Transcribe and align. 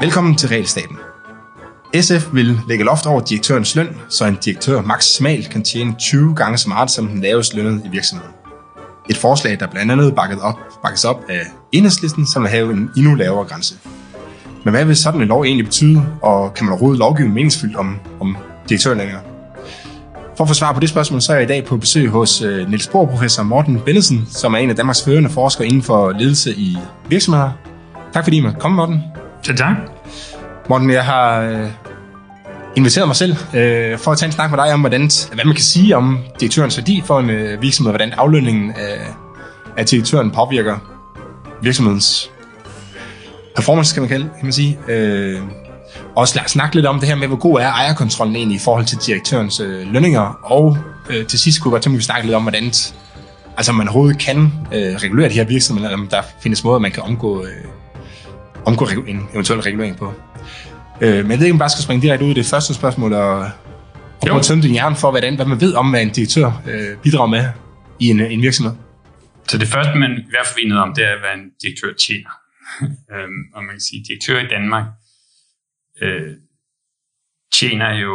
Velkommen 0.00 0.36
til 0.36 0.48
Realstaten. 0.48 0.96
SF 2.00 2.28
vil 2.32 2.60
lægge 2.68 2.84
loft 2.84 3.06
over 3.06 3.20
direktørens 3.20 3.76
løn, 3.76 3.96
så 4.08 4.24
en 4.24 4.38
direktør 4.44 4.82
maksimalt 4.82 5.50
kan 5.50 5.62
tjene 5.62 5.94
20 5.98 6.34
gange 6.34 6.58
så 6.58 6.68
meget 6.68 6.90
som 6.90 7.08
den 7.08 7.20
lavest 7.20 7.54
lønnet 7.54 7.82
i 7.84 7.88
virksomheden. 7.88 8.32
Et 9.10 9.16
forslag, 9.16 9.60
der 9.60 9.66
blandt 9.66 9.92
andet 9.92 10.14
bakket 10.14 10.40
op, 10.40 10.58
bakkes 10.82 11.04
op 11.04 11.24
af 11.28 11.40
enhedslisten, 11.72 12.26
som 12.26 12.42
vil 12.42 12.50
have 12.50 12.72
en 12.72 12.90
endnu 12.96 13.14
lavere 13.14 13.44
grænse. 13.44 13.74
Men 14.64 14.74
hvad 14.74 14.84
vil 14.84 14.96
sådan 14.96 15.20
en 15.20 15.28
lov 15.28 15.44
egentlig 15.44 15.64
betyde, 15.64 16.06
og 16.22 16.54
kan 16.54 16.64
man 16.64 16.72
overhovedet 16.72 16.98
lovgive 16.98 17.28
meningsfyldt 17.28 17.76
om, 17.76 17.98
om 18.20 18.36
direktørlønninger? 18.68 19.29
For 20.40 20.44
at 20.44 20.48
få 20.48 20.54
svar 20.54 20.72
på 20.72 20.80
det 20.80 20.88
spørgsmål, 20.88 21.20
så 21.20 21.32
er 21.32 21.36
jeg 21.36 21.44
i 21.44 21.48
dag 21.48 21.64
på 21.64 21.76
besøg 21.76 22.08
hos 22.08 22.42
uh, 22.42 22.68
Niels 22.68 22.88
Bohr, 22.88 23.06
professor 23.06 23.42
Morten 23.42 23.80
Bennesen, 23.80 24.26
som 24.30 24.54
er 24.54 24.58
en 24.58 24.70
af 24.70 24.76
Danmarks 24.76 25.04
førende 25.04 25.30
forskere 25.30 25.66
inden 25.66 25.82
for 25.82 26.12
ledelse 26.12 26.54
i 26.54 26.78
virksomheder. 27.08 27.50
Tak 28.12 28.24
fordi 28.24 28.36
I 28.36 28.40
måtte 28.40 28.60
komme, 28.60 28.76
Morten. 28.76 29.02
Så 29.42 29.56
tak. 29.56 29.76
Morten, 30.68 30.90
jeg 30.90 31.04
har 31.04 31.50
uh, 31.50 31.68
inviteret 32.76 33.08
mig 33.08 33.16
selv 33.16 33.32
uh, 33.32 33.98
for 33.98 34.10
at 34.10 34.18
tage 34.18 34.26
en 34.26 34.32
snak 34.32 34.50
med 34.50 34.58
dig 34.58 34.72
om, 34.72 34.80
hvordan, 34.80 35.10
hvad 35.32 35.44
man 35.44 35.54
kan 35.54 35.64
sige 35.64 35.96
om 35.96 36.18
direktørens 36.40 36.78
værdi 36.78 37.02
for 37.06 37.20
en 37.20 37.30
uh, 37.30 37.62
virksomhed, 37.62 37.92
hvordan 37.92 38.12
aflønningen 38.12 38.70
af, 38.70 39.00
af 39.76 39.86
direktøren 39.86 40.30
påvirker 40.30 40.76
virksomhedens 41.62 42.30
performance, 43.56 43.94
kan 43.94 44.02
man, 44.02 44.08
kalde, 44.08 44.24
kan 44.24 44.44
man 44.44 44.52
sige. 44.52 44.78
Uh, 44.88 45.69
også 46.20 46.40
snakke 46.46 46.74
lidt 46.76 46.86
om 46.86 46.98
det 47.00 47.08
her 47.08 47.14
med, 47.14 47.28
hvor 47.28 47.36
god 47.36 47.60
er 47.60 47.68
ejerkontrollen 47.70 48.36
egentlig 48.36 48.56
i 48.56 48.60
forhold 48.64 48.84
til 48.84 48.98
direktørens 48.98 49.60
øh, 49.60 49.92
lønninger, 49.92 50.38
og 50.42 50.78
øh, 51.10 51.26
til 51.26 51.38
sidst 51.38 51.60
kunne 51.60 51.70
jeg 51.70 51.72
godt 51.72 51.82
tænke 51.82 51.94
mig, 51.94 51.98
at 51.98 52.04
snakke 52.04 52.26
lidt 52.26 52.36
om, 52.36 52.42
hvordan 52.42 52.64
altså, 53.56 53.72
man 53.72 53.88
overhovedet 53.88 54.18
kan 54.18 54.52
øh, 54.72 54.94
regulere 54.96 55.28
de 55.28 55.34
her 55.34 55.44
virksomheder, 55.44 55.88
eller 55.88 56.02
om 56.02 56.08
der 56.08 56.22
findes 56.42 56.64
måder, 56.64 56.78
man 56.78 56.92
kan 56.92 57.02
omgå, 57.02 57.44
øh, 57.44 57.64
omgå 58.64 58.88
en 59.06 59.28
eventuel 59.34 59.60
regulering 59.60 59.96
på. 59.96 60.14
Øh, 61.00 61.16
men 61.16 61.30
jeg 61.30 61.38
ved 61.38 61.46
ikke, 61.46 61.52
om 61.52 61.56
jeg 61.56 61.58
bare 61.58 61.70
skal 61.70 61.82
springe 61.82 62.02
direkte 62.02 62.24
ud 62.24 62.30
i 62.30 62.34
det 62.34 62.46
første 62.46 62.74
spørgsmål, 62.74 63.12
og, 63.12 63.38
og 63.38 63.50
prøve 64.20 64.36
at 64.36 64.42
tømme 64.42 64.62
din 64.62 64.72
hjerne 64.72 64.96
for, 64.96 65.10
hvordan, 65.10 65.36
hvad 65.36 65.46
man 65.46 65.60
ved 65.60 65.74
om, 65.74 65.90
hvad 65.90 66.02
en 66.02 66.10
direktør 66.10 66.62
øh, 66.66 66.96
bidrager 67.02 67.26
med 67.26 67.44
i 68.00 68.08
en, 68.08 68.20
en 68.20 68.42
virksomhed. 68.42 68.74
Så 69.48 69.58
det 69.58 69.68
første, 69.68 69.94
man 69.94 70.10
i 70.10 70.30
hvert 70.30 70.46
fald 70.46 70.56
ved 70.62 70.68
noget 70.68 70.82
om, 70.82 70.94
det 70.94 71.04
er, 71.04 71.14
hvad 71.20 71.34
en 71.34 71.50
direktør 71.62 71.92
tjener. 72.06 72.30
øhm, 73.14 73.40
og 73.54 73.60
man 73.64 73.72
kan 73.74 73.80
sige, 73.80 74.00
at 74.00 74.06
direktør 74.08 74.38
i 74.46 74.48
Danmark 74.56 74.84
øh, 76.02 76.36
tjener 77.52 77.90
jo 78.04 78.14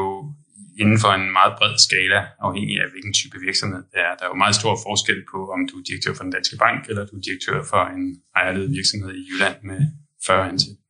inden 0.81 0.99
for 1.03 1.11
en 1.19 1.27
meget 1.37 1.53
bred 1.57 1.75
skala, 1.87 2.19
afhængig 2.47 2.75
af 2.83 2.87
hvilken 2.91 3.13
type 3.19 3.37
virksomhed 3.47 3.83
det 3.91 3.99
er. 4.07 4.11
Der 4.17 4.23
er 4.25 4.31
jo 4.33 4.43
meget 4.43 4.55
stor 4.61 4.73
forskel 4.87 5.19
på, 5.31 5.39
om 5.55 5.59
du 5.69 5.73
er 5.79 5.85
direktør 5.89 6.13
for 6.15 6.23
den 6.27 6.35
danske 6.37 6.57
bank, 6.65 6.79
eller 6.89 7.03
du 7.09 7.15
er 7.19 7.25
direktør 7.27 7.57
for 7.71 7.81
en 7.95 8.05
ejerledet 8.39 8.71
virksomhed 8.77 9.11
i 9.19 9.23
Jylland 9.29 9.57
med 9.69 9.79
40 10.27 10.49
ansatte. 10.51 10.81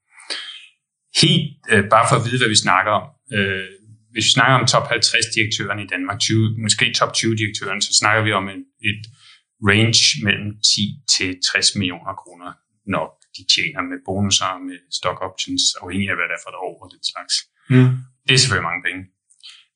Helt 1.21 1.49
øh, 1.71 1.83
bare 1.93 2.05
for 2.09 2.15
at 2.17 2.25
vide, 2.27 2.39
hvad 2.41 2.51
vi 2.55 2.59
snakker 2.65 2.91
om. 2.99 3.05
Øh, 3.37 3.69
hvis 4.11 4.25
vi 4.29 4.33
snakker 4.37 4.55
om 4.59 4.65
top 4.73 4.87
50 4.87 5.25
direktøren 5.35 5.79
i 5.85 5.87
Danmark, 5.93 6.19
20, 6.19 6.57
måske 6.65 6.85
top 6.99 7.13
20 7.13 7.35
direktøren, 7.41 7.81
så 7.81 7.91
snakker 8.01 8.21
vi 8.27 8.31
om 8.39 8.45
et, 8.55 8.63
et 8.91 9.03
range 9.69 10.03
mellem 10.27 10.49
10 10.75 10.99
til 11.15 11.29
60 11.51 11.75
millioner 11.75 12.13
kroner, 12.21 12.49
nok 12.97 13.11
de 13.37 13.43
tjener 13.53 13.81
med 13.91 13.97
bonusser, 14.07 14.51
med 14.67 14.77
stock 14.99 15.17
options, 15.29 15.63
afhængig 15.81 16.07
af 16.11 16.15
hvad 16.17 16.27
det 16.29 16.35
er 16.37 16.43
for 16.43 16.51
et 16.53 16.59
år 16.67 16.75
og 16.83 16.87
den 16.93 17.03
slags. 17.11 17.33
Mm. 17.73 17.91
Det 18.25 18.33
er 18.33 18.41
selvfølgelig 18.41 18.69
mange 18.71 18.85
penge. 18.87 19.01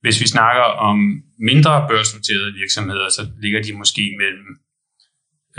Hvis 0.03 0.17
vi 0.23 0.27
snakker 0.35 0.65
om 0.89 0.97
mindre 1.51 1.73
børsnoterede 1.89 2.51
virksomheder, 2.61 3.07
så 3.17 3.21
ligger 3.43 3.61
de 3.65 3.71
måske 3.81 4.03
mellem 4.21 4.49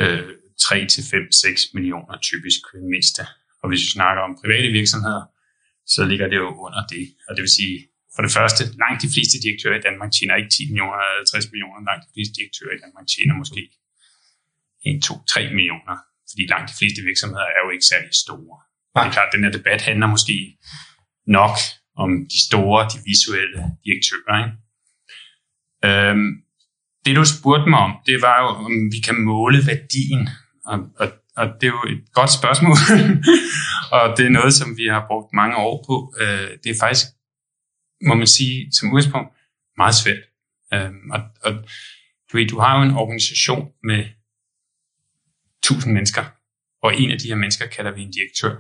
øh, 0.03 0.31
3 0.61 0.87
til 0.93 1.03
5, 1.11 1.33
6 1.33 1.75
millioner 1.77 2.15
typisk 2.31 2.61
mindste. 2.93 3.23
Og 3.63 3.67
hvis 3.69 3.83
vi 3.87 3.91
snakker 3.99 4.21
om 4.29 4.33
private 4.43 4.69
virksomheder, 4.79 5.23
så 5.95 6.01
ligger 6.11 6.27
det 6.33 6.39
jo 6.45 6.49
under 6.67 6.83
det. 6.95 7.05
Og 7.29 7.33
det 7.37 7.43
vil 7.47 7.57
sige, 7.61 7.77
for 8.15 8.23
det 8.27 8.33
første, 8.39 8.63
langt 8.83 9.03
de 9.05 9.11
fleste 9.15 9.37
direktører 9.45 9.79
i 9.79 9.85
Danmark 9.89 10.11
tjener 10.13 10.35
ikke 10.41 10.53
10 10.57 10.69
millioner 10.71 10.99
eller 11.13 11.27
60 11.33 11.53
millioner. 11.53 11.79
Langt 11.91 12.03
de 12.07 12.13
fleste 12.15 12.35
direktører 12.41 12.75
i 12.75 12.81
Danmark 12.85 13.07
tjener 13.15 13.35
måske 13.43 13.63
1, 14.85 15.03
2, 15.03 15.15
3 15.35 15.41
millioner 15.59 15.97
fordi 16.31 16.43
langt 16.53 16.71
de 16.71 16.79
fleste 16.81 17.01
virksomheder 17.09 17.47
er 17.57 17.61
jo 17.65 17.71
ikke 17.75 17.87
særlig 17.93 18.13
store. 18.25 18.57
Nej. 18.95 19.03
Det 19.03 19.09
er 19.09 19.15
klart, 19.17 19.29
at 19.31 19.35
den 19.35 19.45
her 19.45 19.53
debat 19.59 19.81
handler 19.89 20.07
måske 20.15 20.37
nok 21.39 21.57
om 22.05 22.11
de 22.33 22.39
store, 22.49 22.81
de 22.93 22.99
visuelle 23.11 23.61
direktører. 23.87 24.37
Ikke? 24.43 24.53
Øhm, 25.89 26.29
det 27.05 27.17
du 27.17 27.25
spurgte 27.25 27.71
mig 27.71 27.79
om, 27.79 27.93
det 28.07 28.23
var 28.23 28.37
jo, 28.43 28.49
om 28.69 28.75
vi 28.95 28.99
kan 29.07 29.17
måle 29.31 29.59
værdien. 29.71 30.23
Og, 30.71 30.79
og, 31.03 31.09
og 31.37 31.47
det 31.61 31.67
er 31.67 31.75
jo 31.79 31.85
et 31.95 32.05
godt 32.13 32.33
spørgsmål. 32.39 32.77
og 33.97 34.05
det 34.17 34.25
er 34.27 34.37
noget, 34.39 34.55
som 34.55 34.77
vi 34.77 34.87
har 34.95 35.05
brugt 35.11 35.33
mange 35.33 35.57
år 35.57 35.85
på. 35.89 36.15
Øh, 36.21 36.51
det 36.63 36.71
er 36.71 36.81
faktisk, 36.81 37.07
må 38.09 38.15
man 38.15 38.27
sige, 38.27 38.73
som 38.73 38.93
udgangspunkt, 38.93 39.31
meget 39.77 39.95
svært. 39.95 40.23
Øhm, 40.75 41.11
og, 41.11 41.21
og 41.45 41.53
du, 42.29 42.37
ved, 42.37 42.49
du 42.49 42.59
har 42.59 42.77
jo 42.77 42.83
en 42.83 42.97
organisation 43.03 43.69
med 43.85 44.05
1000 45.71 45.95
mennesker, 45.95 46.25
og 46.83 46.91
en 47.01 47.11
af 47.11 47.19
de 47.19 47.29
her 47.29 47.35
mennesker 47.35 47.67
kalder 47.67 47.93
vi 47.95 48.03
en 48.03 48.13
direktør. 48.19 48.55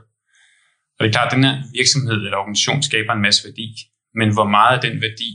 Og 0.96 1.00
det 1.00 1.08
er 1.08 1.12
klart, 1.12 1.32
at 1.32 1.36
den 1.36 1.44
her 1.44 1.56
virksomhed 1.78 2.18
eller 2.26 2.38
organisation 2.42 2.82
skaber 2.82 3.12
en 3.12 3.22
masse 3.26 3.40
værdi, 3.48 3.68
men 4.14 4.28
hvor 4.32 4.48
meget 4.56 4.74
af 4.76 4.82
den 4.86 5.00
værdi 5.06 5.30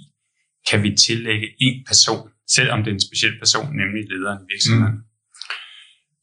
kan 0.69 0.83
vi 0.83 0.89
tillægge 1.07 1.47
en 1.65 1.75
person, 1.87 2.29
selvom 2.55 2.79
det 2.83 2.89
er 2.91 2.97
en 2.99 3.07
speciel 3.09 3.35
person, 3.43 3.67
nemlig 3.81 4.01
lederen 4.11 4.39
i 4.43 4.47
virksomheden. 4.53 4.97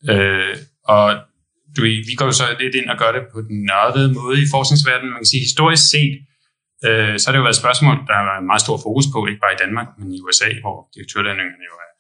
Mm. 0.03 0.11
Øh, 0.11 0.57
og 0.95 1.07
du, 1.77 1.81
vi 2.09 2.15
går 2.19 2.27
jo 2.31 2.37
så 2.41 2.47
lidt 2.61 2.75
ind 2.81 2.89
og 2.93 2.99
gør 3.03 3.13
det 3.17 3.23
på 3.33 3.39
den 3.49 3.59
nørdede 3.71 4.09
måde 4.19 4.37
i 4.45 4.47
forskningsverdenen. 4.55 5.13
Man 5.13 5.23
kan 5.23 5.33
sige, 5.33 5.47
historisk 5.49 5.85
set, 5.95 6.15
øh, 6.87 7.15
så 7.19 7.25
har 7.25 7.33
det 7.33 7.41
jo 7.41 7.47
været 7.47 7.59
et 7.59 7.65
spørgsmål, 7.65 7.97
der 8.09 8.15
været 8.31 8.51
meget 8.51 8.65
stor 8.67 8.77
fokus 8.87 9.07
på, 9.13 9.19
ikke 9.31 9.43
bare 9.45 9.57
i 9.57 9.63
Danmark, 9.65 9.89
men 9.99 10.07
i 10.17 10.19
USA, 10.25 10.49
hvor 10.63 10.77
direktørlønningerne 10.95 11.65
jo 11.71 11.75
er 11.85 11.92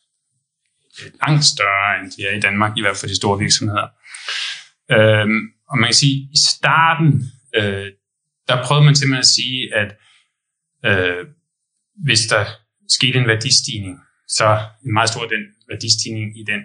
langt 1.26 1.44
større, 1.44 2.00
end 2.00 2.12
de 2.12 2.26
er 2.26 2.36
i 2.36 2.40
Danmark, 2.40 2.78
i 2.78 2.80
hvert 2.80 2.96
fald 2.96 3.10
de 3.10 3.16
store 3.16 3.38
virksomheder. 3.38 3.86
Øhm, 4.90 5.40
og 5.70 5.78
man 5.78 5.88
kan 5.88 5.94
sige, 5.94 6.16
i 6.36 6.38
starten, 6.50 7.08
øh, 7.58 7.88
der 8.48 8.64
prøvede 8.66 8.84
man 8.84 8.96
simpelthen 8.96 9.26
at 9.28 9.34
sige, 9.38 9.58
at 9.80 9.90
øh, 10.88 11.26
hvis 12.06 12.22
der 12.32 12.44
skete 12.88 13.18
en 13.18 13.28
værdistigning, 13.32 13.94
så 14.28 14.48
en 14.84 14.92
meget 14.92 15.10
stor 15.12 15.24
den 15.34 15.42
værdistigning 15.70 16.40
i 16.40 16.42
den 16.52 16.60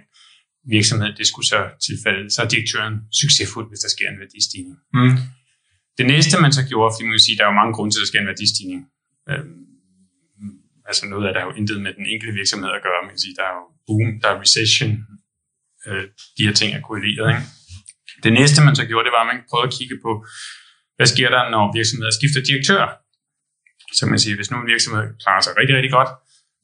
virksomhed, 0.76 1.09
det 1.20 1.28
skulle 1.28 1.48
så 1.48 1.62
tilfælde, 1.88 2.24
så 2.34 2.42
er 2.42 2.48
direktøren 2.48 2.96
succesfuld, 3.22 3.68
hvis 3.70 3.80
der 3.80 3.90
sker 3.96 4.09
en 4.09 4.20
værdistigning. 4.24 4.78
Mm. 4.94 5.16
Det 5.98 6.06
næste, 6.14 6.42
man 6.46 6.54
så 6.54 6.64
gjorde, 6.72 6.94
fordi 6.94 7.04
man 7.06 7.16
kan 7.18 7.28
sige, 7.28 7.38
der 7.38 7.44
er 7.46 7.52
jo 7.52 7.62
mange 7.62 7.76
grunde 7.76 7.92
til, 7.92 8.00
at 8.00 8.04
der 8.04 8.12
sker 8.12 8.22
en 8.24 8.32
værdistigning. 8.34 8.82
Øhm, 9.30 9.66
altså 10.90 11.04
noget 11.12 11.26
af 11.28 11.32
det 11.34 11.42
har 11.42 11.50
jo 11.50 11.58
intet 11.62 11.78
med 11.86 11.94
den 12.00 12.06
enkelte 12.14 12.34
virksomhed 12.42 12.70
at 12.78 12.84
gøre, 12.86 13.06
man 13.06 13.14
kan 13.16 13.24
sige, 13.26 13.36
der 13.40 13.46
er 13.52 13.56
jo 13.62 13.66
boom, 13.88 14.08
der 14.22 14.30
er 14.34 14.38
recession, 14.44 14.92
øh, 15.88 16.06
de 16.38 16.46
her 16.48 16.56
ting 16.59 16.70
er 16.78 16.81
korreleret. 16.88 17.28
Ikke? 17.34 17.44
Det 18.25 18.31
næste, 18.40 18.58
man 18.68 18.75
så 18.80 18.86
gjorde, 18.90 19.06
det 19.08 19.14
var, 19.16 19.24
at 19.25 19.30
man 19.31 19.40
prøvede 19.50 19.68
at 19.70 19.75
kigge 19.78 19.98
på, 20.06 20.12
hvad 20.98 21.08
sker 21.14 21.30
der, 21.36 21.44
når 21.53 21.64
virksomheder 21.80 22.14
skifter 22.20 22.42
direktør? 22.50 22.84
Så 23.97 24.03
man 24.12 24.20
siger, 24.24 24.36
hvis 24.38 24.50
nu 24.52 24.56
en 24.64 24.72
virksomhed 24.74 25.06
klarer 25.24 25.42
sig 25.46 25.53
rigtig, 25.59 25.74
rigtig 25.78 25.94
godt, 25.97 26.12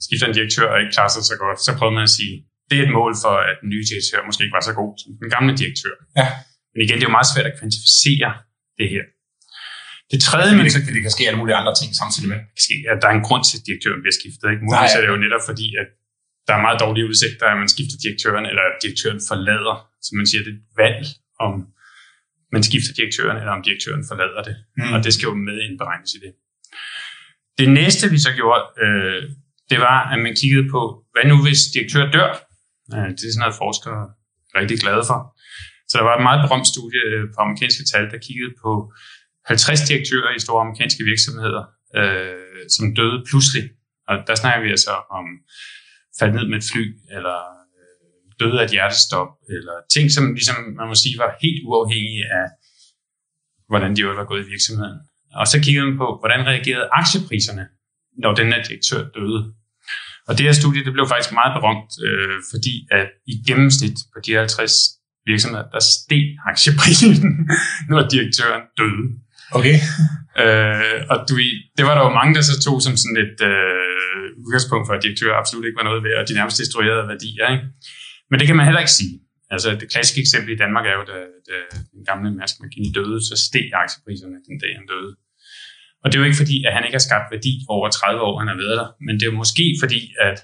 skifter 0.08 0.26
en 0.28 0.36
direktør 0.40 0.68
og 0.74 0.78
ikke 0.82 0.94
klarer 0.98 1.14
sig 1.16 1.24
så 1.32 1.36
godt, 1.44 1.58
så 1.66 1.72
prøver 1.80 1.94
man 1.98 2.06
at 2.10 2.14
sige, 2.20 2.34
det 2.70 2.76
er 2.80 2.84
et 2.88 2.94
mål 3.00 3.14
for, 3.24 3.36
at 3.50 3.56
den 3.62 3.70
nye 3.74 3.86
direktør 3.92 4.20
måske 4.28 4.42
ikke 4.46 4.58
var 4.60 4.66
så 4.70 4.74
god 4.82 4.92
som 5.02 5.10
den 5.22 5.30
gamle 5.36 5.54
direktør. 5.62 5.96
Ja. 6.20 6.28
Men 6.72 6.80
igen, 6.86 6.96
det 6.98 7.04
er 7.04 7.10
jo 7.12 7.18
meget 7.20 7.30
svært 7.34 7.48
at 7.52 7.56
kvantificere 7.60 8.30
det 8.80 8.88
her. 8.94 9.04
Det 10.12 10.20
tredje, 10.30 10.52
men 10.58 10.64
så 10.76 10.80
kan 10.84 10.92
det 10.96 11.02
kan 11.08 11.16
ske 11.18 11.24
alle 11.30 11.40
mulige 11.42 11.58
andre 11.62 11.74
ting 11.80 11.90
samtidig 12.02 12.28
med. 12.32 12.40
Det 12.46 12.54
kan 12.58 12.66
ske, 12.70 12.78
at 12.92 12.98
der 13.02 13.08
er 13.12 13.16
en 13.20 13.26
grund 13.28 13.44
til, 13.48 13.56
at 13.60 13.64
direktøren 13.68 14.02
bliver 14.04 14.18
skiftet. 14.20 14.46
Ikke? 14.52 14.62
Muligvis 14.68 14.94
er 14.98 15.02
det 15.04 15.10
jo 15.14 15.18
netop 15.26 15.44
fordi, 15.50 15.68
at 15.82 15.88
der 16.48 16.54
er 16.56 16.62
meget 16.66 16.80
dårlige 16.84 17.08
udsigter, 17.10 17.46
at 17.46 17.58
man 17.64 17.70
skifter 17.76 17.98
direktøren, 18.04 18.46
eller 18.46 18.64
at 18.70 18.76
direktøren 18.84 19.22
forlader. 19.30 19.76
Så 20.06 20.10
man 20.20 20.28
siger, 20.28 20.42
det 20.44 20.52
er 20.54 20.60
et 20.62 20.66
valg, 20.84 21.06
om 21.46 21.54
man 22.56 22.64
skifter 22.70 22.94
direktøren, 23.00 23.38
eller 23.42 23.54
om 23.58 23.64
direktøren 23.68 24.04
forlader 24.12 24.42
det. 24.50 24.56
Mm. 24.78 24.94
Og 24.94 25.00
det 25.04 25.12
skal 25.14 25.26
jo 25.30 25.36
med 25.48 25.58
indberegnes 25.68 26.12
i 26.18 26.20
det. 26.26 26.32
Det 27.60 27.70
næste, 27.80 28.04
vi 28.16 28.20
så 28.28 28.32
gjorde, 28.40 28.64
øh, 28.84 29.22
det 29.72 29.80
var, 29.88 30.00
at 30.14 30.20
man 30.26 30.34
kiggede 30.42 30.68
på, 30.76 30.82
hvad 31.14 31.26
nu 31.32 31.36
hvis 31.46 31.62
direktør 31.76 32.06
dør? 32.16 32.30
Øh, 32.96 33.10
det 33.18 33.24
er 33.26 33.34
sådan 33.34 33.44
noget, 33.46 33.62
forskere 33.64 34.02
er 34.54 34.60
rigtig 34.62 34.78
glade 34.84 35.04
for. 35.10 35.20
Så 35.90 35.94
der 35.98 36.06
var 36.10 36.16
et 36.18 36.28
meget 36.30 36.42
berømt 36.46 36.68
studie 36.74 37.02
øh, 37.12 37.24
på 37.34 37.38
amerikanske 37.46 37.84
tal, 37.92 38.06
der 38.12 38.26
kiggede 38.28 38.54
på 38.64 38.72
50 39.46 39.82
direktører 39.90 40.32
i 40.36 40.40
store 40.46 40.62
amerikanske 40.66 41.04
virksomheder, 41.12 41.64
øh, 42.00 42.64
som 42.76 42.86
døde 42.98 43.20
pludselig. 43.30 43.64
Og 44.10 44.16
der 44.28 44.36
snakker 44.42 44.62
vi 44.66 44.70
altså 44.76 44.94
om 45.20 45.26
faldt 46.20 46.36
ned 46.36 46.46
med 46.50 46.58
et 46.58 46.70
fly, 46.72 46.84
eller 47.16 47.38
øh, 47.80 48.26
døde 48.40 48.60
af 48.62 48.66
et 48.66 48.72
hjertestop, 48.72 49.32
eller 49.56 49.76
ting, 49.94 50.06
som 50.12 50.24
ligesom, 50.34 50.58
man 50.80 50.88
må 50.88 50.96
sige, 50.96 51.16
var 51.24 51.38
helt 51.42 51.62
uafhængige 51.70 52.26
af, 52.40 52.48
hvordan 53.72 53.96
de 53.96 54.06
var 54.06 54.26
gået 54.32 54.46
i 54.46 54.50
virksomheden. 54.54 55.00
Og 55.40 55.48
så 55.48 55.58
kiggede 55.64 55.86
man 55.86 55.98
på, 55.98 56.08
hvordan 56.22 56.42
reagerede 56.52 56.90
aktiepriserne, 56.92 57.66
når 58.24 58.32
den 58.40 58.48
her 58.54 58.64
direktør 58.64 59.02
døde. 59.18 59.42
Og 60.28 60.38
det 60.38 60.46
her 60.46 60.54
studie, 60.62 60.86
det 60.86 60.94
blev 60.94 61.08
faktisk 61.08 61.34
meget 61.40 61.54
berømt, 61.58 61.92
øh, 62.08 62.38
fordi 62.52 62.74
at 62.92 63.08
i 63.32 63.34
gennemsnit 63.48 63.98
på 64.14 64.20
de 64.26 64.32
50 64.36 64.74
virksomheder, 65.26 65.66
der 65.74 65.80
steg 65.80 66.24
aktieprisen, 66.52 67.14
når 67.90 68.02
direktøren 68.14 68.64
døde. 68.80 69.06
Okay. 69.58 69.78
Øh, 70.44 71.00
og 71.12 71.18
du, 71.28 71.34
det 71.78 71.84
var 71.88 71.94
der 71.96 72.04
jo 72.08 72.14
mange, 72.20 72.36
der 72.36 72.42
så 72.42 72.56
tog 72.66 72.78
som 72.82 72.96
sådan 73.02 73.20
et 73.26 73.40
øh, 73.52 73.93
udgangspunkt 74.46 74.86
for, 74.88 74.94
at 74.96 75.04
direktører 75.06 75.36
absolut 75.42 75.66
ikke 75.66 75.80
var 75.82 75.90
noget 75.90 76.04
ved, 76.06 76.14
og 76.20 76.24
de 76.30 76.34
nærmest 76.40 76.58
destruerede 76.62 77.08
værdier. 77.12 77.46
Ikke? 77.54 77.66
Men 78.30 78.36
det 78.40 78.46
kan 78.48 78.58
man 78.58 78.66
heller 78.66 78.84
ikke 78.86 78.98
sige. 79.02 79.16
Altså 79.54 79.70
det 79.82 79.88
klassiske 79.94 80.22
eksempel 80.26 80.50
i 80.54 80.62
Danmark 80.64 80.86
er 80.92 80.96
jo, 81.00 81.04
da, 81.12 81.18
da 81.50 81.58
den 81.96 82.04
gamle 82.10 82.28
Mærsk 82.38 82.56
McKinney 82.62 82.92
døde, 82.98 83.20
så 83.30 83.36
steg 83.48 83.68
aktiepriserne 83.84 84.38
den 84.48 84.58
dag, 84.64 84.74
han 84.80 84.88
døde. 84.94 85.12
Og 86.02 86.06
det 86.08 86.16
er 86.16 86.22
jo 86.22 86.30
ikke 86.30 86.42
fordi, 86.44 86.58
at 86.68 86.74
han 86.76 86.84
ikke 86.86 86.98
har 87.00 87.08
skabt 87.10 87.28
værdi 87.36 87.54
over 87.76 87.88
30 87.90 88.22
år, 88.28 88.40
han 88.42 88.48
har 88.48 88.60
været 88.64 88.78
der, 88.82 88.90
men 89.06 89.14
det 89.16 89.24
er 89.24 89.32
jo 89.32 89.42
måske 89.44 89.66
fordi, 89.84 90.02
at, 90.28 90.38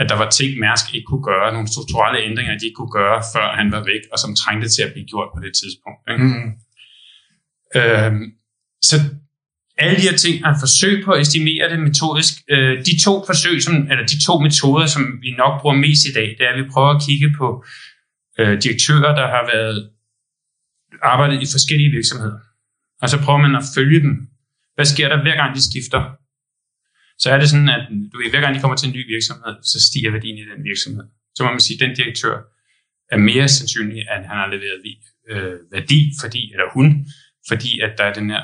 at 0.00 0.06
der 0.10 0.16
var 0.22 0.28
ting, 0.30 0.50
Mærsk 0.64 0.86
ikke 0.94 1.10
kunne 1.10 1.26
gøre, 1.32 1.52
nogle 1.52 1.68
strukturelle 1.74 2.18
ændringer, 2.28 2.58
de 2.58 2.66
ikke 2.68 2.80
kunne 2.80 2.96
gøre, 3.00 3.18
før 3.34 3.46
han 3.60 3.68
var 3.74 3.82
væk, 3.92 4.02
og 4.12 4.18
som 4.18 4.30
trængte 4.42 4.68
til 4.68 4.82
at 4.86 4.92
blive 4.92 5.06
gjort 5.12 5.30
på 5.34 5.40
det 5.44 5.52
tidspunkt. 5.60 6.02
Ikke? 6.12 6.24
Mm. 6.24 6.50
Øhm, 7.78 8.24
så 8.88 8.96
alle 9.82 9.96
de 10.00 10.08
her 10.08 10.16
ting 10.16 10.34
er 10.44 10.50
et 10.50 10.62
forsøg 10.64 11.04
på 11.04 11.10
at 11.12 11.20
estimere 11.20 11.70
det 11.72 11.80
metodisk. 11.80 12.32
Øh, 12.54 12.74
de 12.88 12.94
to 13.06 13.14
forsøg, 13.28 13.62
som, 13.62 13.74
eller 13.90 14.06
de 14.12 14.18
to 14.26 14.34
metoder, 14.46 14.86
som 14.86 15.02
vi 15.24 15.30
nok 15.42 15.54
bruger 15.60 15.76
mest 15.76 16.02
i 16.10 16.12
dag, 16.18 16.28
det 16.38 16.42
er, 16.46 16.52
at 16.52 16.58
vi 16.64 16.70
prøver 16.72 16.90
at 16.94 17.02
kigge 17.06 17.28
på 17.38 17.64
øh, 18.40 18.62
direktører, 18.62 19.12
der 19.20 19.26
har 19.34 19.44
været 19.54 19.90
arbejdet 21.02 21.42
i 21.42 21.46
forskellige 21.54 21.90
virksomheder. 21.90 22.38
Og 23.02 23.08
så 23.08 23.16
prøver 23.24 23.40
man 23.46 23.54
at 23.60 23.64
følge 23.76 24.00
dem. 24.06 24.14
Hvad 24.74 24.84
sker 24.84 25.08
der 25.08 25.22
hver 25.22 25.36
gang 25.36 25.50
de 25.56 25.62
skifter? 25.70 26.02
Så 27.22 27.26
er 27.30 27.38
det 27.40 27.48
sådan, 27.50 27.68
at 27.68 27.84
du 28.12 28.16
ved, 28.18 28.30
hver 28.30 28.40
gang 28.40 28.54
de 28.54 28.60
kommer 28.60 28.76
til 28.76 28.88
en 28.88 28.96
ny 28.98 29.02
virksomhed, 29.14 29.54
så 29.72 29.78
stiger 29.88 30.10
værdien 30.10 30.38
i 30.38 30.44
den 30.50 30.64
virksomhed. 30.70 31.04
Så 31.34 31.40
må 31.44 31.50
man 31.50 31.60
sige, 31.60 31.76
at 31.76 31.84
den 31.84 31.96
direktør 31.96 32.36
er 33.14 33.16
mere 33.16 33.48
sandsynlig, 33.48 34.00
at 34.10 34.20
han 34.30 34.36
har 34.40 34.46
leveret 34.54 34.80
øh, 35.30 35.58
værdi, 35.72 36.00
fordi, 36.20 36.42
eller 36.52 36.68
hun, 36.76 37.06
fordi 37.48 37.80
at 37.80 37.92
der 37.98 38.04
er 38.04 38.14
den 38.14 38.30
her, 38.30 38.42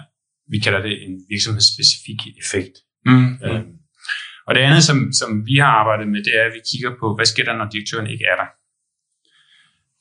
vi 0.51 0.59
kalder 0.59 0.83
det 0.83 0.95
en 1.07 1.15
virksomhedsspecifik 1.29 2.21
effekt. 2.43 2.75
Mm. 3.07 3.33
Øh, 3.45 3.65
og 4.47 4.55
det 4.55 4.61
andet, 4.61 4.83
som, 4.85 5.13
som 5.13 5.47
vi 5.47 5.57
har 5.57 5.73
arbejdet 5.83 6.09
med, 6.09 6.25
det 6.25 6.33
er, 6.39 6.45
at 6.45 6.53
vi 6.57 6.61
kigger 6.71 6.93
på, 7.01 7.07
hvad 7.17 7.27
sker 7.27 7.45
der, 7.45 7.57
når 7.57 7.69
direktøren 7.75 8.11
ikke 8.15 8.25
er 8.33 8.37
der? 8.43 8.49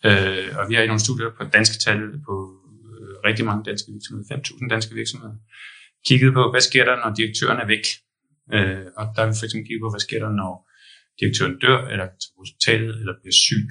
Øh, 0.08 0.50
og 0.58 0.70
vi 0.70 0.74
har 0.76 0.82
i 0.82 0.88
nogle 0.88 1.06
studier 1.08 1.30
på 1.38 1.44
danske 1.58 1.78
tal 1.86 2.00
på 2.28 2.36
øh, 2.92 3.14
rigtig 3.28 3.46
mange 3.46 3.64
danske 3.70 3.88
virksomheder, 3.92 4.36
5.000 4.36 4.70
danske 4.74 4.96
virksomheder, 4.96 5.36
kigget 6.08 6.34
på, 6.34 6.52
hvad 6.52 6.62
sker 6.70 6.86
der, 6.86 6.96
når 7.04 7.16
direktøren 7.20 7.60
er 7.64 7.68
væk? 7.76 7.86
Øh, 8.56 8.86
og 9.00 9.04
der 9.14 9.20
har 9.22 9.30
vi 9.30 9.36
for 9.40 9.46
eksempel 9.46 9.68
kigget 9.68 9.84
på, 9.86 9.92
hvad 9.94 10.04
sker 10.08 10.20
der, 10.26 10.32
når 10.42 10.54
direktøren 11.20 11.56
dør, 11.66 11.80
eller 11.94 12.06
på 12.06 12.38
hospitalet, 12.44 12.96
eller 13.00 13.14
bliver 13.20 13.38
syg. 13.46 13.68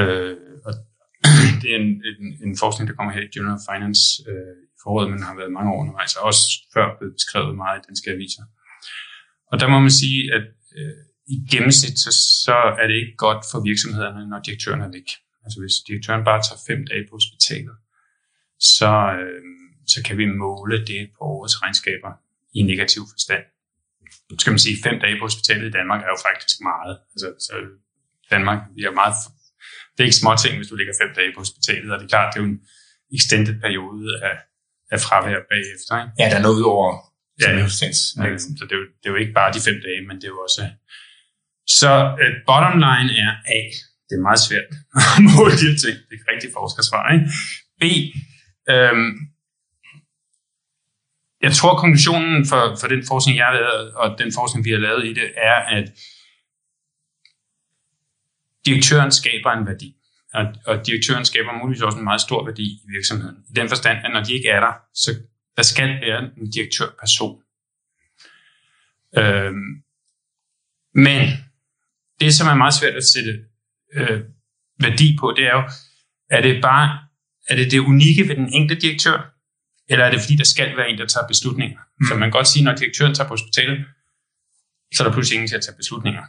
Øh, 0.00 0.36
og 0.66 0.72
det 1.60 1.68
er 1.74 1.78
en, 1.84 1.90
en, 2.10 2.28
en 2.46 2.54
forskning, 2.62 2.84
der 2.88 2.96
kommer 2.96 3.12
her 3.16 3.24
i 3.24 3.32
Journal 3.34 3.56
of 3.58 3.66
Finance 3.70 4.04
øh, 4.30 4.56
foråret, 4.82 5.10
men 5.10 5.22
har 5.22 5.34
været 5.40 5.52
mange 5.52 5.70
år 5.72 5.80
undervejs, 5.82 6.16
og 6.16 6.22
også 6.30 6.44
før 6.74 6.86
blevet 6.98 7.14
beskrevet 7.18 7.56
meget 7.62 7.78
i 7.80 7.84
danske 7.88 8.10
aviser. 8.10 8.44
Og 9.50 9.60
der 9.60 9.68
må 9.72 9.78
man 9.86 9.94
sige, 10.02 10.20
at 10.36 10.46
øh, 10.78 10.98
i 11.34 11.36
gennemsnit, 11.52 11.96
så, 12.04 12.10
så 12.44 12.56
er 12.80 12.86
det 12.90 12.96
ikke 13.02 13.16
godt 13.26 13.42
for 13.50 13.58
virksomhederne, 13.70 14.22
når 14.30 14.38
direktøren 14.46 14.80
er 14.86 14.90
væk. 14.98 15.08
Altså 15.44 15.56
hvis 15.62 15.76
direktøren 15.88 16.24
bare 16.30 16.40
tager 16.46 16.60
fem 16.68 16.80
dage 16.90 17.04
på 17.08 17.14
hospitalet, 17.18 17.76
så, 18.76 18.92
øh, 19.18 19.42
så 19.92 19.98
kan 20.06 20.16
vi 20.20 20.26
måle 20.44 20.76
det 20.90 21.02
på 21.16 21.20
årets 21.34 21.62
regnskaber 21.62 22.12
i 22.58 22.60
negativ 22.62 23.02
forstand. 23.14 23.44
Skal 24.38 24.52
man 24.54 24.64
sige, 24.66 24.76
fem 24.86 24.96
dage 25.00 25.16
på 25.18 25.24
hospitalet 25.28 25.66
i 25.68 25.76
Danmark 25.78 26.00
er 26.02 26.12
jo 26.14 26.20
faktisk 26.28 26.56
meget. 26.70 26.94
Altså, 27.12 27.28
så 27.46 27.54
Danmark, 28.30 28.60
vi 28.76 28.82
er 28.82 28.94
meget, 29.02 29.14
det 29.92 30.00
er 30.00 30.08
ikke 30.08 30.22
små 30.22 30.32
ting, 30.44 30.52
hvis 30.56 30.70
du 30.72 30.76
ligger 30.76 30.94
fem 31.02 31.10
dage 31.18 31.30
på 31.34 31.40
hospitalet, 31.44 31.90
og 31.92 31.96
det 31.98 32.04
er 32.04 32.14
klart, 32.14 32.28
det 32.34 32.38
er 32.40 32.44
jo 32.44 32.50
en 32.50 32.60
extended 33.16 33.54
periode 33.64 34.10
af, 34.28 34.36
af 34.94 35.00
fravær 35.06 35.40
bagefter. 35.52 35.92
Ikke? 36.00 36.12
Ja, 36.20 36.26
der 36.30 36.38
er 36.40 36.46
noget 36.48 36.64
over 36.74 36.88
ja, 37.42 37.50
ja. 37.58 37.68
Så 37.68 38.64
det 38.68 38.74
er, 38.76 38.80
jo, 38.82 38.86
det 39.00 39.06
er 39.08 39.12
jo 39.14 39.20
ikke 39.24 39.36
bare 39.40 39.52
de 39.56 39.60
fem 39.68 39.78
dage, 39.86 40.00
men 40.08 40.16
det 40.16 40.24
er 40.24 40.34
jo 40.36 40.40
også 40.46 40.62
så 41.80 41.92
uh, 42.22 42.32
bottom 42.50 42.76
line 42.86 43.08
er 43.24 43.32
A. 43.58 43.60
Det 44.08 44.14
er 44.18 44.26
meget 44.28 44.42
svært 44.48 44.68
at 44.98 45.22
måle 45.30 45.54
de 45.60 45.66
her 45.70 45.78
ting. 45.84 45.96
Det 46.04 46.10
er 46.10 46.16
ikke 46.18 46.30
rigtig 46.32 46.50
forskersvar. 46.58 47.04
Ikke? 47.14 47.26
B. 47.80 47.84
Øhm, 48.72 49.12
jeg 51.46 51.52
tror, 51.58 51.72
konklusionen 51.82 52.46
for, 52.50 52.62
for 52.80 52.88
den 52.88 53.02
forskning, 53.10 53.38
jeg 53.38 53.46
har 53.46 53.54
lavet, 53.54 53.94
og 53.94 54.18
den 54.18 54.30
forskning, 54.38 54.64
vi 54.64 54.70
har 54.70 54.78
lavet 54.78 55.06
i 55.06 55.12
det, 55.20 55.28
er, 55.36 55.58
at 55.78 55.86
direktøren 58.66 59.12
skaber 59.12 59.50
en 59.52 59.66
værdi. 59.66 59.88
Og, 60.34 60.44
og 60.66 60.86
direktøren 60.86 61.24
skaber 61.24 61.58
muligvis 61.58 61.82
også 61.82 61.98
en 61.98 62.04
meget 62.04 62.20
stor 62.20 62.44
værdi 62.44 62.62
i 62.62 62.86
virksomheden. 62.96 63.36
I 63.50 63.52
den 63.52 63.68
forstand, 63.68 63.98
at 64.04 64.10
når 64.12 64.22
de 64.22 64.32
ikke 64.32 64.48
er 64.48 64.60
der, 64.60 64.72
så 64.94 65.10
der 65.56 65.62
skal 65.62 66.00
være 66.00 66.30
en 66.36 66.50
direktørperson. 66.50 67.42
Øhm, 69.18 69.82
men 70.94 71.20
det, 72.20 72.34
som 72.34 72.48
er 72.48 72.54
meget 72.54 72.74
svært 72.74 72.94
at 72.94 73.04
sætte 73.04 73.44
øh, 73.94 74.20
værdi 74.80 75.16
på, 75.20 75.34
det 75.36 75.44
er 75.44 75.54
jo, 75.54 75.64
er 76.30 76.40
det 76.42 76.62
bare 76.62 77.02
er 77.48 77.56
det 77.56 77.70
det 77.70 77.78
unikke 77.78 78.28
ved 78.28 78.36
den 78.36 78.52
enkelte 78.52 78.82
direktør, 78.86 79.18
eller 79.88 80.04
er 80.04 80.10
det 80.10 80.20
fordi, 80.20 80.36
der 80.36 80.44
skal 80.44 80.76
være 80.76 80.88
en, 80.90 80.98
der 80.98 81.06
tager 81.06 81.26
beslutninger? 81.26 81.80
Mm. 82.00 82.06
Så 82.06 82.14
man 82.14 82.26
kan 82.26 82.30
godt 82.38 82.48
sige, 82.48 82.64
når 82.64 82.74
direktøren 82.74 83.14
tager 83.14 83.28
på 83.28 83.34
hospitalet, 83.34 83.78
så 84.94 85.02
er 85.02 85.08
der 85.08 85.14
pludselig 85.14 85.34
ingen 85.36 85.48
til 85.48 85.56
at 85.56 85.62
tage 85.62 85.76
beslutninger. 85.76 86.24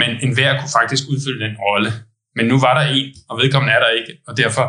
Men 0.00 0.10
enhver 0.26 0.60
kunne 0.60 0.74
faktisk 0.78 1.04
udfylde 1.12 1.44
den 1.44 1.56
rolle. 1.56 1.90
Men 2.36 2.44
nu 2.50 2.56
var 2.66 2.72
der 2.78 2.84
en, 2.96 3.06
og 3.30 3.34
vedkommende 3.40 3.72
er 3.76 3.80
der 3.84 3.90
ikke, 3.98 4.12
og 4.28 4.32
derfor 4.42 4.66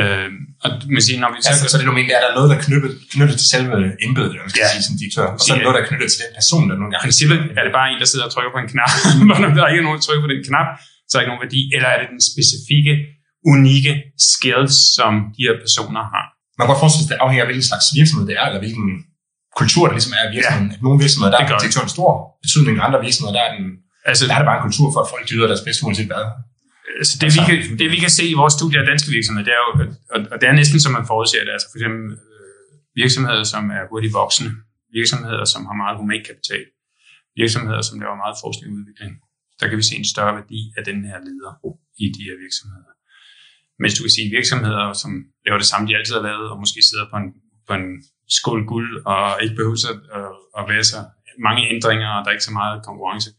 Øh, 0.00 0.30
og 0.64 0.70
man 0.94 1.02
siger, 1.06 1.18
når 1.24 1.30
vi 1.34 1.38
så, 1.42 1.48
altså, 1.50 1.64
så 1.70 1.76
det 1.80 1.86
du 1.90 1.96
mener, 1.98 2.10
er 2.18 2.22
der 2.26 2.32
noget, 2.38 2.48
der 2.50 2.56
er 2.60 2.64
knyttet, 2.68 2.92
knyttet 3.14 3.36
til 3.40 3.48
selve 3.54 3.76
embedet, 4.06 4.32
eller 4.34 4.48
skal 4.52 4.64
ja. 4.64 4.70
sige, 4.74 4.84
som 4.88 4.94
direktør, 5.00 5.26
og 5.34 5.38
så 5.40 5.46
er 5.48 5.56
der 5.56 5.64
noget, 5.66 5.76
der 5.78 5.82
er 5.84 5.90
knyttet 5.90 6.08
til 6.12 6.20
den 6.24 6.32
person, 6.40 6.64
der 6.68 6.74
nogle 6.80 6.90
gange... 6.90 7.02
I 7.02 7.06
princippet 7.06 7.38
er 7.58 7.62
det 7.66 7.72
bare 7.78 7.88
en, 7.92 7.98
der 8.02 8.08
sidder 8.12 8.26
og 8.28 8.32
trykker 8.34 8.52
på 8.56 8.60
en 8.64 8.70
knap, 8.74 8.92
når 9.28 9.36
der 9.56 9.64
er 9.66 9.70
ikke 9.74 9.86
nogen, 9.86 9.98
der 9.98 10.04
trykker 10.06 10.24
på 10.26 10.30
den 10.34 10.42
knap, 10.48 10.68
så 11.08 11.12
er 11.12 11.16
der 11.16 11.22
ikke 11.24 11.32
nogen 11.34 11.44
værdi, 11.46 11.60
eller 11.74 11.88
er 11.94 11.98
det 12.02 12.08
den 12.14 12.22
specifikke, 12.32 12.92
unikke 13.54 13.92
skills, 14.32 14.74
som 14.96 15.10
de 15.36 15.40
her 15.46 15.54
personer 15.66 16.02
har. 16.14 16.24
Man 16.56 16.62
kan 16.62 16.70
godt 16.72 16.82
forestille 16.84 17.04
sig, 17.04 17.12
at 17.12 17.16
det 17.16 17.24
afhænger 17.24 17.42
af, 17.44 17.48
hvilken 17.50 17.68
slags 17.70 17.86
virksomhed 17.98 18.24
det 18.30 18.34
er, 18.40 18.44
eller 18.48 18.62
hvilken 18.64 18.86
kultur, 19.60 19.84
der 19.88 19.94
ligesom 19.98 20.14
er 20.18 20.24
i 20.28 20.32
virksomheden. 20.36 20.70
Ja. 20.74 20.84
Nogle 20.86 20.98
virksomheder, 21.04 21.30
der 21.32 21.40
er 21.42 21.46
direktøren 21.62 21.90
stor 21.96 22.10
betydning, 22.44 22.74
andre 22.86 22.98
virksomheder, 23.06 23.34
der 23.38 23.42
er, 23.46 23.52
den, 23.56 23.66
altså, 24.10 24.22
der 24.28 24.32
er 24.36 24.40
det 24.42 24.48
bare 24.50 24.58
en 24.60 24.66
kultur 24.68 24.88
for, 24.94 25.00
at 25.04 25.08
folk 25.14 25.24
yder 25.34 25.48
deres 25.52 25.62
bedste 25.66 25.80
uanset 25.86 26.08
hvad. 26.12 26.24
Så 27.08 27.14
det, 27.22 27.28
vi 27.36 27.40
kan, 27.48 27.56
det 27.80 27.88
vi 27.94 27.98
kan 28.04 28.12
se 28.18 28.24
i 28.32 28.36
vores 28.40 28.54
studier 28.58 28.80
af 28.82 28.86
danske 28.92 29.10
virksomheder, 29.16 29.46
det 29.48 29.54
er 29.58 29.62
jo, 29.66 29.70
og 30.32 30.36
det 30.40 30.46
er 30.48 30.54
næsten 30.60 30.78
som 30.84 30.92
man 30.98 31.06
forudser 31.10 31.44
det, 31.46 31.52
altså 31.56 31.68
for 31.70 31.76
eksempel 31.78 32.04
øh, 32.34 32.68
virksomheder, 33.02 33.44
som 33.52 33.62
er 33.76 33.82
hurtigt 33.90 34.14
voksende, 34.22 34.52
virksomheder, 34.98 35.44
som 35.52 35.60
har 35.68 35.76
meget 35.82 35.96
human 36.00 36.22
kapital, 36.30 36.64
virksomheder, 37.42 37.82
som 37.88 37.96
laver 38.02 38.16
meget 38.24 38.36
forskning 38.42 38.68
og 38.72 38.76
udvikling. 38.78 39.12
Der 39.60 39.66
kan 39.68 39.76
vi 39.80 39.84
se 39.90 39.94
en 40.02 40.08
større 40.14 40.34
værdi 40.38 40.60
af 40.78 40.82
den 40.90 40.98
her 41.08 41.18
leder 41.28 41.52
i 42.04 42.06
de 42.16 42.22
her 42.28 42.36
virksomheder. 42.44 42.92
Mens 43.82 43.94
du 43.96 44.02
kan 44.04 44.14
sige 44.16 44.34
virksomheder, 44.38 44.84
som 45.02 45.12
laver 45.46 45.58
det 45.62 45.68
samme, 45.70 45.84
de 45.88 45.96
altid 45.98 46.14
har 46.18 46.24
lavet, 46.30 46.46
og 46.52 46.56
måske 46.62 46.80
sidder 46.90 47.06
på 47.12 47.16
en, 47.22 47.28
på 47.68 47.72
en 47.80 47.86
skål 48.36 48.62
guld, 48.72 48.90
og 49.12 49.22
ikke 49.42 49.56
behøver 49.58 49.78
at, 49.92 49.98
at, 50.18 50.30
at 50.58 50.64
være 50.72 50.84
så 50.92 51.00
mange 51.46 51.62
ændringer, 51.74 52.08
og 52.16 52.20
der 52.20 52.28
er 52.30 52.36
ikke 52.36 52.50
så 52.50 52.56
meget 52.60 52.84
konkurrence, 52.88 53.30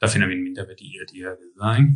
der 0.00 0.06
finder 0.12 0.26
vi 0.28 0.34
en 0.38 0.46
mindre 0.48 0.64
værdi 0.70 0.88
af 1.00 1.06
de 1.12 1.18
her 1.24 1.32
ledere. 1.42 1.72
Ikke? 1.80 1.92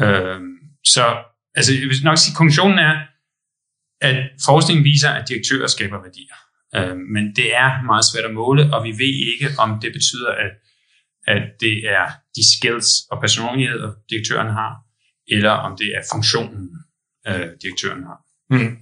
Øh, 0.00 0.40
så 0.84 1.24
altså, 1.54 1.72
jeg 1.72 1.82
vil 1.82 2.04
nok 2.04 2.18
sige, 2.18 2.34
konklusionen 2.34 2.78
er, 2.78 2.96
at 4.00 4.30
forskningen 4.44 4.84
viser, 4.84 5.10
at 5.10 5.28
direktører 5.28 5.66
skaber 5.66 6.02
værdier. 6.02 6.36
Øh, 6.76 6.96
men 7.14 7.36
det 7.36 7.56
er 7.56 7.82
meget 7.82 8.04
svært 8.10 8.24
at 8.24 8.34
måle, 8.34 8.74
og 8.74 8.84
vi 8.84 8.92
ved 9.02 9.14
ikke, 9.32 9.48
om 9.58 9.80
det 9.80 9.92
betyder, 9.92 10.30
at, 10.44 10.52
at 11.26 11.42
det 11.60 11.76
er 11.98 12.06
de 12.36 12.42
skills 12.56 12.88
og 13.10 13.20
personligheder, 13.20 13.92
direktøren 14.10 14.50
har, 14.60 14.72
eller 15.28 15.50
om 15.50 15.76
det 15.76 15.88
er 15.96 16.02
funktionen, 16.12 16.68
øh, 17.28 17.48
direktøren 17.62 18.02
har. 18.02 18.18
Mm. 18.50 18.76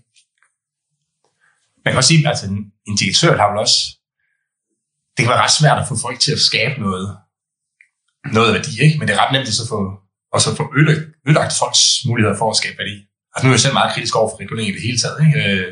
Man 1.85 1.90
kan 1.92 1.97
også 1.97 2.09
sige, 2.09 2.26
at 2.26 2.30
altså, 2.30 2.47
en 2.88 2.97
direktør 3.00 3.37
har 3.37 3.49
vel 3.50 3.59
også, 3.59 3.78
det 5.14 5.21
kan 5.23 5.33
være 5.33 5.42
ret 5.42 5.59
svært 5.61 5.78
at 5.78 5.88
få 5.88 5.97
folk 6.06 6.18
til 6.21 6.33
at 6.33 6.44
skabe 6.50 6.80
noget, 6.80 7.18
noget 8.37 8.54
værdi, 8.54 8.73
ikke? 8.85 8.99
men 8.99 9.09
det 9.09 9.14
er 9.14 9.21
ret 9.23 9.33
nemt 9.33 9.49
at 9.64 9.71
få 9.75 9.80
og 10.35 10.38
så 10.45 10.49
få 10.59 10.64
ødelagt, 10.79 11.03
ødelagt 11.26 11.53
folks 11.62 11.83
muligheder 12.09 12.37
for 12.41 12.49
at 12.50 12.57
skabe 12.61 12.76
værdi. 12.83 12.97
Altså 13.33 13.43
nu 13.43 13.50
er 13.50 13.57
jeg 13.57 13.64
selv 13.64 13.79
meget 13.81 13.93
kritisk 13.95 14.14
over 14.21 14.29
for 14.31 14.38
regulering 14.45 14.69
i 14.71 14.76
det 14.76 14.87
hele 14.88 14.99
taget. 15.03 15.19
Ikke? 15.26 15.37
Øh, 15.43 15.69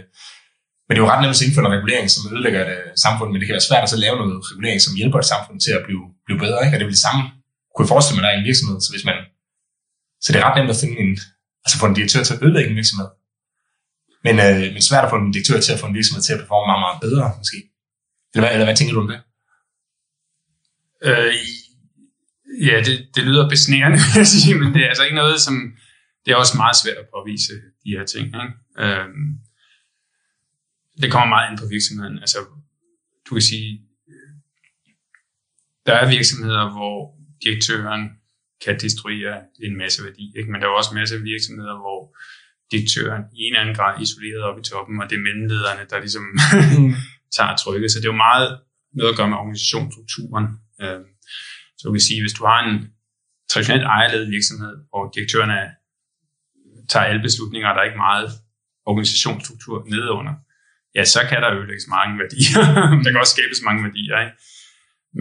men 0.84 0.90
det 0.92 0.98
er 0.98 1.04
jo 1.06 1.12
ret 1.12 1.22
nemt 1.22 1.36
at 1.36 1.44
indføre 1.46 1.64
noget 1.64 1.76
regulering, 1.78 2.06
som 2.14 2.22
ødelægger 2.32 2.60
et 2.64 2.72
øh, 2.76 2.86
samfund, 3.04 3.28
men 3.30 3.38
det 3.38 3.46
kan 3.46 3.56
være 3.58 3.68
svært 3.68 3.84
at 3.86 3.92
så 3.94 3.98
lave 4.04 4.16
noget 4.20 4.34
regulering, 4.52 4.78
som 4.86 4.92
hjælper 5.00 5.18
et 5.20 5.30
samfund 5.32 5.56
til 5.64 5.72
at 5.78 5.82
blive, 5.86 6.04
blive 6.26 6.40
bedre. 6.44 6.58
Ikke? 6.64 6.74
Og 6.76 6.78
det 6.80 6.86
vil 6.88 6.98
det 6.98 7.06
samme, 7.06 7.22
kunne 7.72 7.84
jeg 7.84 7.92
forestille 7.94 8.16
mig, 8.16 8.22
der 8.24 8.30
er 8.32 8.38
en 8.38 8.48
virksomhed, 8.50 8.78
så 8.84 8.90
hvis 8.94 9.06
man 9.10 9.18
så 10.22 10.28
det 10.32 10.38
er 10.38 10.46
ret 10.46 10.56
nemt 10.58 10.74
at 10.74 10.80
finde 10.82 10.96
en, 11.04 11.12
altså 11.64 11.76
få 11.82 11.86
en 11.90 11.96
direktør 11.98 12.22
til 12.24 12.34
at 12.34 12.42
ødelægge 12.44 12.70
en 12.70 12.80
virksomhed. 12.80 13.08
Men, 14.26 14.34
øh, 14.46 14.66
men 14.74 14.82
svært 14.88 15.04
at 15.06 15.12
få 15.12 15.18
en 15.22 15.34
direktør 15.36 15.60
til 15.60 15.72
at 15.74 15.80
få 15.82 15.86
en 15.90 15.98
virksomhed 15.98 16.22
til 16.24 16.34
at 16.34 16.40
performe 16.42 16.66
meget, 16.70 16.84
meget 16.86 17.00
bedre, 17.06 17.26
måske. 17.40 17.58
Eller 18.32 18.42
hvad, 18.44 18.52
eller 18.54 18.66
hvad 18.68 18.76
tænker 18.76 18.94
du 18.94 19.02
om 19.04 19.10
det? 19.12 19.20
Øh, 21.06 21.34
ja, 22.60 22.76
det, 22.86 23.08
det 23.14 23.22
lyder 23.24 23.48
besnærende, 23.48 23.98
vil 24.04 24.12
jeg 24.16 24.26
sige, 24.26 24.54
men 24.58 24.74
det 24.74 24.82
er 24.82 24.88
altså 24.88 25.04
ikke 25.04 25.16
noget, 25.16 25.40
som... 25.40 25.54
Det 26.24 26.32
er 26.32 26.36
også 26.36 26.56
meget 26.56 26.76
svært 26.82 26.96
at 26.96 27.08
påvise 27.14 27.52
de 27.84 27.90
her 27.96 28.04
ting. 28.04 28.26
Ikke? 28.26 28.52
Øh, 28.78 29.08
det 31.02 31.12
kommer 31.12 31.28
meget 31.34 31.50
ind 31.50 31.58
på 31.58 31.66
virksomheden. 31.74 32.18
Altså, 32.18 32.38
du 33.26 33.30
kan 33.34 33.42
sige, 33.42 33.80
der 35.86 35.94
er 35.94 36.10
virksomheder, 36.16 36.64
hvor 36.76 36.96
direktøren 37.44 38.02
kan 38.64 38.80
destruere 38.80 39.34
en 39.66 39.76
masse 39.78 40.04
værdi, 40.04 40.32
ikke? 40.38 40.50
men 40.50 40.60
der 40.60 40.66
er 40.66 40.78
også 40.80 40.94
masser 40.94 41.16
af 41.16 41.22
virksomheder, 41.22 41.76
hvor 41.82 42.00
direktøren 42.72 43.22
i 43.36 43.38
en 43.42 43.52
eller 43.52 43.60
anden 43.60 43.76
grad 43.78 43.92
isoleret 44.02 44.42
op 44.48 44.58
i 44.60 44.62
toppen, 44.70 45.00
og 45.02 45.10
det 45.10 45.16
er 45.16 45.26
mellemlederne, 45.28 45.84
der 45.90 45.98
ligesom 46.04 46.26
tager 47.36 47.56
trykket. 47.62 47.90
Så 47.90 47.98
det 47.98 48.06
er 48.06 48.14
jo 48.14 48.24
meget 48.28 48.48
noget 48.98 49.10
at 49.12 49.16
gøre 49.18 49.28
med 49.28 49.36
organisationsstrukturen. 49.42 50.46
Øh, 50.82 51.00
så 51.78 51.82
du 51.88 51.92
kan 51.92 52.08
sige, 52.08 52.22
hvis 52.22 52.38
du 52.38 52.44
har 52.44 52.58
en 52.68 52.76
traditionelt 53.50 53.84
ejerledet 53.84 54.30
virksomhed, 54.36 54.74
hvor 54.90 55.02
direktøren 55.14 55.50
tager 56.88 57.06
alle 57.10 57.22
beslutninger, 57.22 57.68
og 57.68 57.74
der 57.74 57.80
er 57.80 57.90
ikke 57.90 58.06
meget 58.08 58.28
organisationsstruktur 58.90 59.76
nedenunder, 59.94 60.34
ja, 60.96 61.04
så 61.04 61.20
kan 61.28 61.42
der 61.42 61.54
ødelægges 61.56 61.86
mange 61.96 62.18
værdier. 62.22 62.54
der 63.04 63.10
kan 63.10 63.20
også 63.24 63.34
skabes 63.36 63.60
mange 63.68 63.82
værdier. 63.86 64.16
Ikke? 64.24 64.36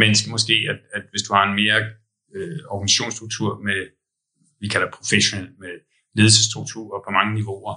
Men 0.02 0.12
måske, 0.34 0.56
at, 0.72 0.80
at 0.98 1.04
hvis 1.12 1.24
du 1.28 1.34
har 1.34 1.44
en 1.50 1.56
mere 1.62 1.80
øh, 2.36 2.60
organisationsstruktur 2.76 3.50
med, 3.68 3.80
vi 4.62 4.68
kalder 4.74 4.90
professionel, 4.98 5.48
med 5.64 5.74
ledelsesstrukturer 6.18 7.00
på 7.06 7.10
mange 7.18 7.32
niveauer, 7.40 7.76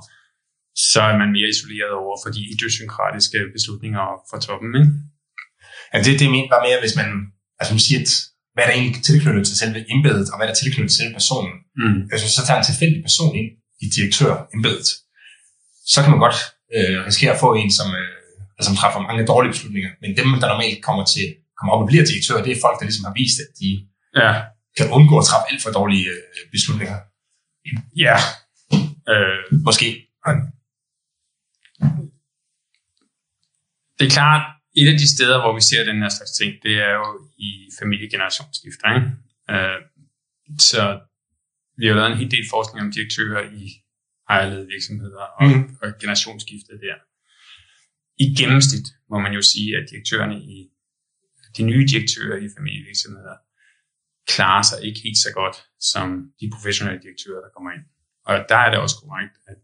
så 0.90 1.00
er 1.10 1.16
man 1.22 1.30
mere 1.36 1.48
isoleret 1.54 1.94
over 2.04 2.16
for 2.22 2.30
de 2.36 2.42
idiosynkratiske 2.52 3.38
beslutninger 3.56 4.04
fra 4.30 4.38
toppen. 4.46 4.70
Ikke? 4.80 4.92
Ja, 5.92 5.98
det, 6.04 6.20
det 6.20 6.30
mente 6.34 6.50
bare 6.54 6.66
mere, 6.68 6.80
hvis 6.84 6.96
man, 7.00 7.08
altså 7.58 7.72
man 7.74 7.84
siger, 7.86 8.00
at 8.06 8.12
hvad 8.54 8.64
er 8.64 8.68
der 8.68 8.76
egentlig 8.80 9.02
tilknyttet 9.10 9.46
til 9.46 9.56
selve 9.62 9.80
embedet, 9.94 10.26
og 10.30 10.36
hvad 10.36 10.46
er 10.46 10.52
der 10.52 10.60
tilknyttet 10.62 10.90
til 10.90 11.00
selve 11.00 11.14
personen. 11.20 11.54
Mm. 11.82 11.98
Altså, 12.12 12.26
så 12.36 12.40
tager 12.46 12.58
en 12.60 12.68
tilfældig 12.70 13.00
person 13.08 13.32
ind 13.40 13.48
i 13.84 13.86
direktør 13.96 14.32
embedet, 14.56 14.88
så 15.92 15.98
kan 16.02 16.10
man 16.10 16.20
godt 16.26 16.38
øh, 16.76 16.96
risikere 17.08 17.32
at 17.34 17.40
få 17.44 17.50
en, 17.60 17.70
som, 17.78 17.88
øh, 18.00 18.10
altså, 18.56 18.68
som 18.68 18.76
træffer 18.80 19.00
mange 19.00 19.26
dårlige 19.32 19.52
beslutninger. 19.54 19.90
Men 20.02 20.10
dem, 20.18 20.26
der 20.40 20.48
normalt 20.54 20.80
kommer 20.88 21.04
til 21.14 21.26
kommer 21.58 21.72
op 21.74 21.82
og 21.84 21.88
bliver 21.90 22.04
direktør, 22.10 22.44
det 22.44 22.52
er 22.52 22.64
folk, 22.66 22.76
der 22.78 22.86
ligesom 22.88 23.04
har 23.08 23.14
vist, 23.20 23.38
at 23.44 23.50
de 23.60 23.70
ja. 24.20 24.30
kan 24.76 24.86
undgå 24.96 25.14
at 25.18 25.26
træffe 25.28 25.46
alt 25.50 25.62
for 25.62 25.70
dårlige 25.78 26.08
øh, 26.14 26.42
beslutninger. 26.54 26.98
Ja. 28.04 28.16
Øh, 29.12 29.38
Måske. 29.68 29.88
Det 33.98 34.04
er 34.06 34.14
klart, 34.18 34.44
et 34.80 34.88
af 34.92 34.98
de 34.98 35.08
steder, 35.14 35.40
hvor 35.42 35.54
vi 35.58 35.60
ser 35.60 35.84
den 35.90 36.02
her 36.02 36.08
slags 36.16 36.32
ting, 36.40 36.50
det 36.62 36.74
er 36.86 36.92
jo 37.00 37.06
i 37.36 37.68
familiegenerationsskifter. 37.78 38.94
Ikke? 38.94 39.10
Øh, 39.50 39.80
så 40.58 41.00
vi 41.78 41.86
har 41.86 41.94
lavet 41.94 42.10
en 42.12 42.18
hel 42.18 42.30
del 42.30 42.46
forskning 42.50 42.86
om 42.86 42.92
direktører 42.92 43.42
i 43.62 43.64
ejerledede 44.28 44.66
virksomheder 44.66 45.24
og, 45.40 45.48
mm. 45.48 45.76
og 45.82 45.88
generationsskiftet 46.00 46.80
der. 46.86 46.96
I 48.24 48.26
gennemsnit 48.40 48.86
må 49.10 49.18
man 49.18 49.32
jo 49.32 49.42
sige, 49.42 49.76
at 49.76 49.90
direktørerne 49.90 50.38
i 50.40 50.70
de 51.56 51.62
nye 51.62 51.86
direktører 51.86 52.36
i 52.36 52.48
familievirksomheder 52.56 53.36
klarer 54.26 54.62
sig 54.62 54.78
ikke 54.86 55.00
helt 55.00 55.18
så 55.18 55.30
godt 55.32 55.56
som 55.80 56.32
de 56.40 56.50
professionelle 56.54 57.02
direktører, 57.02 57.40
der 57.40 57.50
kommer 57.54 57.70
ind. 57.70 57.84
Og 58.24 58.34
der 58.48 58.56
er 58.56 58.70
det 58.70 58.78
også 58.78 58.96
korrekt, 59.02 59.34
at 59.46 59.56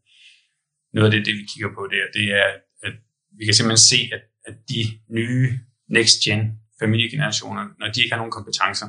noget 0.95 1.07
af 1.09 1.13
det, 1.13 1.27
det 1.27 1.35
vi 1.35 1.45
kigger 1.53 1.71
på 1.75 1.83
der, 1.95 2.05
det 2.19 2.27
er, 2.43 2.49
at 2.83 2.95
vi 3.39 3.45
kan 3.45 3.55
simpelthen 3.55 3.89
se, 3.93 4.01
at, 4.17 4.23
at 4.49 4.55
de 4.69 4.83
nye 5.09 5.59
next-gen 5.89 6.60
familiegenerationer, 6.83 7.65
når 7.81 7.89
de 7.93 7.99
ikke 8.03 8.15
har 8.15 8.23
nogen 8.23 8.37
kompetencer, 8.39 8.89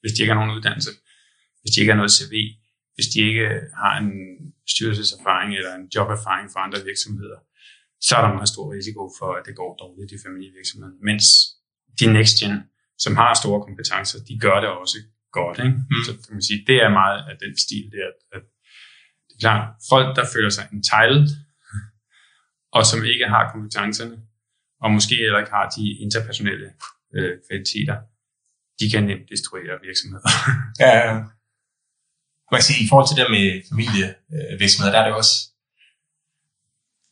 hvis 0.00 0.12
de 0.12 0.18
ikke 0.22 0.32
har 0.32 0.40
nogen 0.40 0.56
uddannelse, 0.56 0.90
hvis 1.60 1.70
de 1.72 1.80
ikke 1.80 1.92
har 1.92 2.00
noget 2.02 2.16
CV, 2.18 2.34
hvis 2.94 3.08
de 3.12 3.18
ikke 3.28 3.46
har 3.82 3.94
en 4.02 4.10
styrelseserfaring 4.72 5.50
eller 5.58 5.72
en 5.80 5.86
joberfaring 5.94 6.46
fra 6.52 6.64
andre 6.66 6.80
virksomheder, 6.90 7.38
så 8.06 8.12
er 8.16 8.22
der 8.22 8.34
meget 8.38 8.52
stor 8.54 8.66
risiko 8.78 9.02
for, 9.18 9.30
at 9.38 9.42
det 9.48 9.54
går 9.60 9.70
dårligt 9.82 10.12
i 10.16 10.18
familievirksomheden. 10.26 10.96
Mens 11.08 11.24
de 11.98 12.06
next 12.16 12.34
gen, 12.40 12.54
som 13.04 13.12
har 13.20 13.30
store 13.42 13.60
kompetencer, 13.66 14.18
de 14.28 14.34
gør 14.44 14.56
det 14.62 14.70
også 14.82 14.98
godt. 15.38 15.58
Ikke? 15.66 15.78
Mm. 15.92 16.02
Så 16.06 16.12
kan 16.22 16.34
man 16.36 16.46
sige, 16.48 16.60
det 16.70 16.78
er 16.86 16.90
meget 17.00 17.20
af 17.30 17.36
den 17.44 17.52
stil 17.64 17.86
der, 17.94 18.06
at, 18.12 18.18
at 18.36 18.44
det 19.26 19.34
er 19.36 19.40
klart, 19.44 19.64
folk, 19.92 20.08
der 20.18 20.24
føler 20.34 20.52
sig 20.56 20.64
entitled, 20.76 21.26
og 22.76 22.82
som 22.90 22.98
ikke 23.12 23.26
har 23.34 23.42
kompetencerne, 23.52 24.16
og 24.82 24.88
måske 24.96 25.14
heller 25.24 25.40
ikke 25.42 25.54
har 25.58 25.66
de 25.76 25.84
interpersonelle 26.04 26.68
øh, 27.16 27.32
kvaliteter, 27.46 27.96
de 28.80 28.86
kan 28.92 29.02
nemt 29.10 29.26
destruere 29.32 29.74
virksomheder. 29.88 30.28
ja, 30.82 30.90
ja. 31.00 31.12
Man 32.50 32.58
kan 32.58 32.68
sige, 32.70 32.84
i 32.84 32.88
forhold 32.90 33.08
til 33.08 33.18
det 33.18 33.26
med 33.36 33.46
familievirksomheder, 33.70 34.92
der 34.94 35.00
er 35.02 35.06
det 35.08 35.14
også, 35.20 35.34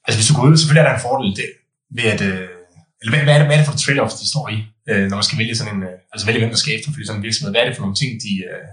altså 0.05 0.17
hvis 0.19 0.29
du 0.29 0.35
går 0.37 0.45
ud, 0.49 0.57
selvfølgelig 0.57 0.83
er 0.85 0.89
der 0.89 0.97
en 0.97 1.07
fordel 1.09 1.31
det, 1.41 1.51
ved 1.99 2.07
at, 2.15 2.21
øh, 2.31 2.49
eller 3.01 3.13
hvad, 3.13 3.23
hvad, 3.27 3.35
er 3.35 3.41
det, 3.41 3.49
hvad 3.49 3.57
er 3.57 3.61
det 3.63 3.69
for 3.69 3.77
et 3.77 3.85
trade-off, 3.85 4.15
de 4.21 4.33
står 4.33 4.47
i, 4.57 4.59
øh, 4.91 5.05
når 5.09 5.17
man 5.19 5.29
skal 5.29 5.41
vælge 5.43 5.57
sådan 5.59 5.73
en, 5.75 5.83
øh, 5.89 6.13
altså 6.13 6.25
vælge 6.27 6.41
hvem 6.41 6.53
der 6.55 6.61
skal 6.63 6.75
efterfølge 6.79 7.07
sådan 7.07 7.19
en 7.21 7.27
virksomhed, 7.29 7.51
hvad 7.53 7.63
er 7.63 7.69
det 7.69 7.77
for 7.77 7.85
nogle 7.87 8.01
ting, 8.01 8.11
de, 8.25 8.33
øh, 8.51 8.69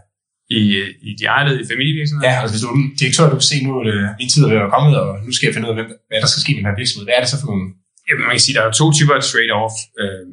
i, 0.57 0.61
i 1.09 1.11
de 1.19 1.25
ejede 1.35 1.53
i 1.61 1.65
familievirksomheder? 1.71 2.27
Ja, 2.29 2.35
altså 2.41 2.53
hvis 2.53 2.63
du 2.63 2.69
er 2.71 2.77
direktør, 3.01 3.31
du 3.31 3.37
kan 3.39 3.51
se, 3.51 3.57
nu 3.67 3.71
er 3.79 4.15
min 4.19 4.29
tid 4.33 4.41
er 4.43 4.73
kommet, 4.75 4.93
og 5.01 5.07
nu 5.25 5.31
skal 5.33 5.45
jeg 5.47 5.53
finde 5.55 5.67
ud 5.67 5.73
af, 5.73 5.77
hvem, 5.79 5.89
hvad 6.09 6.19
der 6.23 6.29
skal 6.31 6.43
ske 6.43 6.51
med 6.53 6.61
den 6.61 6.69
her 6.71 6.81
virksomhed. 6.81 7.05
Hvad 7.07 7.15
er 7.17 7.23
det 7.23 7.31
så 7.33 7.39
for 7.41 7.49
nogle? 7.51 7.67
Jamen, 8.05 8.21
man 8.27 8.35
kan 8.35 8.45
sige, 8.45 8.55
der 8.57 8.63
er 8.63 8.79
to 8.81 8.85
typer 8.97 9.13
af 9.19 9.23
trade-off, 9.31 9.75
øh, 10.01 10.25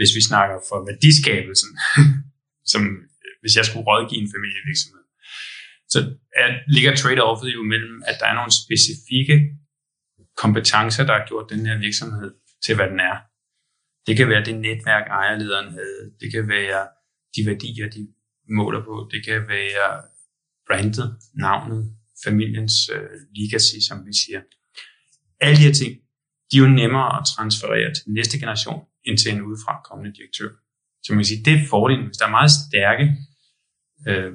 hvis 0.00 0.16
vi 0.18 0.22
snakker 0.30 0.56
for 0.68 0.78
værdiskabelsen, 0.88 1.70
som 2.72 2.82
øh, 3.24 3.34
hvis 3.40 3.54
jeg 3.58 3.64
skulle 3.66 3.86
rådgive 3.90 4.20
en 4.22 4.32
familievirksomhed. 4.34 5.04
Så 5.92 5.98
er, 6.40 6.48
ligger 6.74 6.92
trade-offet 7.02 7.50
jo 7.56 7.62
mellem, 7.72 7.96
at 8.10 8.16
der 8.20 8.26
er 8.30 8.36
nogle 8.38 8.54
specifikke 8.64 9.36
kompetencer, 10.42 11.02
der 11.06 11.14
har 11.18 11.24
gjort 11.30 11.50
den 11.52 11.66
her 11.66 11.76
virksomhed 11.86 12.30
til, 12.64 12.74
hvad 12.76 12.88
den 12.92 13.00
er. 13.10 13.16
Det 14.06 14.14
kan 14.18 14.28
være 14.32 14.44
det 14.44 14.56
netværk, 14.68 15.06
ejerlederen 15.20 15.70
havde. 15.78 16.02
Det 16.20 16.28
kan 16.34 16.48
være 16.48 16.82
de 17.34 17.40
værdier, 17.50 17.88
de 17.96 18.02
måler 18.58 18.82
på. 18.84 18.94
Det 19.12 19.20
kan 19.26 19.48
være 19.54 19.90
brandet, 20.68 21.08
navnet, 21.34 21.82
familiens 22.24 22.76
øh, 22.94 23.16
legacy, 23.38 23.78
som 23.88 24.06
vi 24.06 24.12
siger. 24.22 24.40
Alle 25.40 25.56
de 25.56 25.66
her 25.68 25.76
ting, 25.82 25.92
de 26.48 26.56
er 26.56 26.62
jo 26.64 26.68
nemmere 26.80 27.10
at 27.18 27.26
transferere 27.34 27.94
til 27.94 28.04
næste 28.18 28.38
generation, 28.38 28.80
end 29.10 29.18
til 29.18 29.30
en 29.34 29.42
udefra 29.48 29.72
kommende 29.88 30.10
direktør. 30.18 30.50
Så 31.02 31.12
man 31.12 31.18
kan 31.18 31.30
sige, 31.32 31.44
det 31.44 31.54
er 31.54 31.68
fordelen. 31.74 32.06
Hvis 32.06 32.16
der 32.20 32.26
er 32.26 32.36
meget 32.38 32.52
stærke 32.60 33.04
øh, 34.08 34.32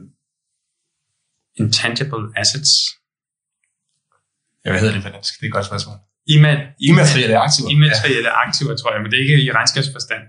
intangible 1.61 2.25
assets. 2.41 2.71
Ja, 4.63 4.69
hvad 4.71 4.79
hedder 4.81 4.95
det 4.95 5.03
for 5.03 5.09
dansk? 5.09 5.31
Det 5.39 5.45
er 5.45 5.49
et 5.51 5.57
godt 5.59 5.69
spørgsmål. 5.71 5.97
Immaterielle 6.89 7.37
aktiver. 7.45 7.69
Immaterielle 7.75 8.31
ja. 8.35 8.41
aktiver, 8.45 8.73
tror 8.75 8.91
jeg, 8.93 9.01
men 9.01 9.11
det 9.11 9.17
er 9.17 9.23
ikke 9.25 9.43
i 9.47 9.51
regnskabsforstand. 9.51 10.23